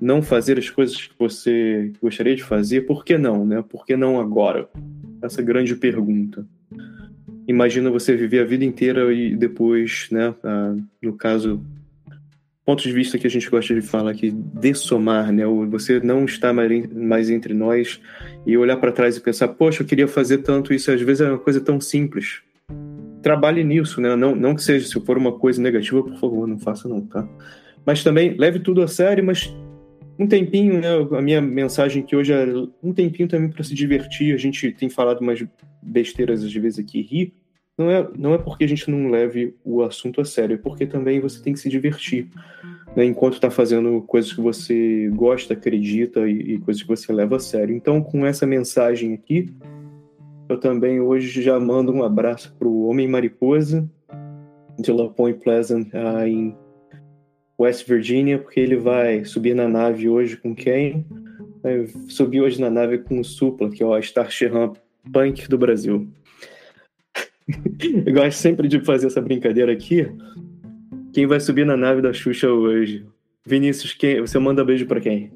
não 0.00 0.22
fazer 0.22 0.58
as 0.58 0.68
coisas 0.68 1.06
que 1.06 1.14
você 1.16 1.92
gostaria 2.02 2.34
de 2.34 2.42
fazer, 2.42 2.80
por 2.80 3.04
que 3.04 3.16
não, 3.16 3.46
né? 3.46 3.62
Por 3.66 3.86
que 3.86 3.96
não 3.96 4.18
agora? 4.18 4.68
Essa 5.22 5.40
grande 5.40 5.76
pergunta. 5.76 6.44
Imagina 7.46 7.90
você 7.90 8.16
viver 8.16 8.40
a 8.40 8.44
vida 8.44 8.64
inteira 8.64 9.12
e 9.14 9.36
depois, 9.36 10.08
né, 10.10 10.34
no 11.00 11.12
caso, 11.12 11.64
ponto 12.66 12.82
de 12.82 12.92
vista 12.92 13.16
que 13.16 13.28
a 13.28 13.30
gente 13.30 13.48
gosta 13.48 13.72
de 13.72 13.80
falar 13.80 14.10
aqui, 14.10 14.32
dessomar, 14.32 15.30
né? 15.30 15.44
Você 15.70 16.00
não 16.00 16.24
está 16.24 16.52
mais 16.52 17.30
entre 17.30 17.54
nós 17.54 18.00
e 18.44 18.58
olhar 18.58 18.76
para 18.76 18.90
trás 18.90 19.16
e 19.16 19.20
pensar, 19.20 19.46
poxa, 19.48 19.84
eu 19.84 19.86
queria 19.86 20.08
fazer 20.08 20.38
tanto 20.38 20.74
isso, 20.74 20.90
às 20.90 21.00
vezes 21.00 21.20
é 21.20 21.30
uma 21.30 21.38
coisa 21.38 21.60
tão 21.60 21.80
simples. 21.80 22.42
Trabalhe 23.22 23.62
nisso, 23.62 24.00
né? 24.00 24.16
Não, 24.16 24.34
não 24.34 24.52
que 24.52 24.64
seja, 24.64 24.84
se 24.84 25.00
for 25.00 25.16
uma 25.16 25.38
coisa 25.38 25.62
negativa, 25.62 26.02
por 26.02 26.16
favor, 26.18 26.48
não 26.48 26.58
faça 26.58 26.88
não, 26.88 27.00
tá? 27.02 27.26
Mas 27.84 28.02
também 28.02 28.36
leve 28.36 28.58
tudo 28.58 28.82
a 28.82 28.88
sério, 28.88 29.24
mas 29.24 29.54
um 30.18 30.26
tempinho, 30.26 30.80
né? 30.80 30.88
A 31.16 31.22
minha 31.22 31.40
mensagem 31.40 32.02
aqui 32.02 32.16
hoje 32.16 32.32
é 32.32 32.46
um 32.82 32.92
tempinho 32.92 33.28
também 33.28 33.48
para 33.48 33.62
se 33.62 33.74
divertir. 33.74 34.34
A 34.34 34.38
gente 34.38 34.72
tem 34.72 34.88
falado 34.88 35.20
umas 35.20 35.44
besteiras 35.80 36.42
às 36.42 36.52
vezes 36.52 36.80
aqui, 36.80 37.00
rir 37.00 37.32
não 37.78 37.90
é, 37.90 38.08
não 38.16 38.34
é 38.34 38.38
porque 38.38 38.64
a 38.64 38.68
gente 38.68 38.90
não 38.90 39.10
leve 39.10 39.54
o 39.64 39.82
assunto 39.82 40.20
a 40.20 40.24
sério, 40.24 40.54
é 40.54 40.58
porque 40.58 40.86
também 40.86 41.20
você 41.20 41.42
tem 41.42 41.52
que 41.52 41.60
se 41.60 41.68
divertir. 41.68 42.28
né, 42.96 43.04
enquanto 43.04 43.34
está 43.34 43.50
fazendo 43.50 44.00
coisas 44.02 44.32
que 44.32 44.40
você 44.40 45.10
gosta, 45.14 45.52
acredita 45.52 46.26
e, 46.28 46.54
e 46.54 46.58
coisas 46.58 46.82
que 46.82 46.88
você 46.88 47.12
leva 47.12 47.36
a 47.36 47.40
sério. 47.40 47.74
Então, 47.74 48.02
com 48.02 48.24
essa 48.24 48.46
mensagem 48.46 49.12
aqui, 49.12 49.52
eu 50.48 50.58
também 50.58 51.00
hoje 51.00 51.42
já 51.42 51.60
mando 51.60 51.92
um 51.92 52.02
abraço 52.02 52.54
para 52.58 52.66
o 52.66 52.86
Homem 52.86 53.06
Mariposa 53.06 53.88
de 54.78 54.92
La 54.92 55.08
Point 55.08 55.40
Pleasant 55.40 55.88
uh, 55.92 56.26
em 56.26 56.56
West 57.58 57.86
Virginia, 57.86 58.38
porque 58.38 58.60
ele 58.60 58.76
vai 58.76 59.24
subir 59.24 59.54
na 59.54 59.68
nave 59.68 60.08
hoje 60.08 60.36
com 60.36 60.54
quem? 60.54 61.04
Vai 61.62 61.86
subir 62.08 62.40
hoje 62.40 62.60
na 62.60 62.70
nave 62.70 62.98
com 62.98 63.18
o 63.18 63.24
Supla, 63.24 63.70
que 63.70 63.82
é 63.82 63.86
o 63.86 63.98
Starship 63.98 64.50
Punk 65.12 65.48
do 65.48 65.58
Brasil. 65.58 66.08
Eu 68.06 68.12
gosto 68.12 68.38
sempre 68.38 68.68
de 68.68 68.80
fazer 68.80 69.06
essa 69.06 69.20
brincadeira 69.20 69.72
aqui. 69.72 70.06
Quem 71.12 71.26
vai 71.26 71.40
subir 71.40 71.64
na 71.64 71.76
nave 71.76 72.02
da 72.02 72.12
Xuxa 72.12 72.50
hoje? 72.50 73.06
Vinícius, 73.44 73.94
quem, 73.94 74.20
você 74.20 74.38
manda 74.38 74.64
beijo 74.64 74.86
para 74.86 75.00
quem? 75.00 75.32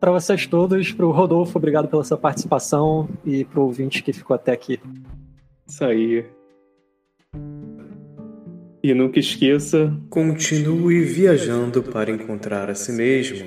para 0.00 0.10
vocês 0.12 0.46
todos, 0.46 0.92
para 0.92 1.06
o 1.06 1.10
Rodolfo, 1.10 1.58
obrigado 1.58 1.86
pela 1.86 2.02
sua 2.02 2.16
participação 2.16 3.06
e 3.24 3.44
para 3.44 3.60
o 3.60 3.64
ouvinte 3.64 4.02
que 4.02 4.14
ficou 4.14 4.34
até 4.34 4.50
aqui. 4.50 4.80
Isso 5.68 5.84
aí. 5.84 6.24
E 8.82 8.94
nunca 8.94 9.20
esqueça, 9.20 9.94
continue 10.08 11.02
viajando 11.02 11.82
para 11.82 12.10
encontrar 12.10 12.70
a 12.70 12.74
si 12.74 12.92
mesmo. 12.92 13.46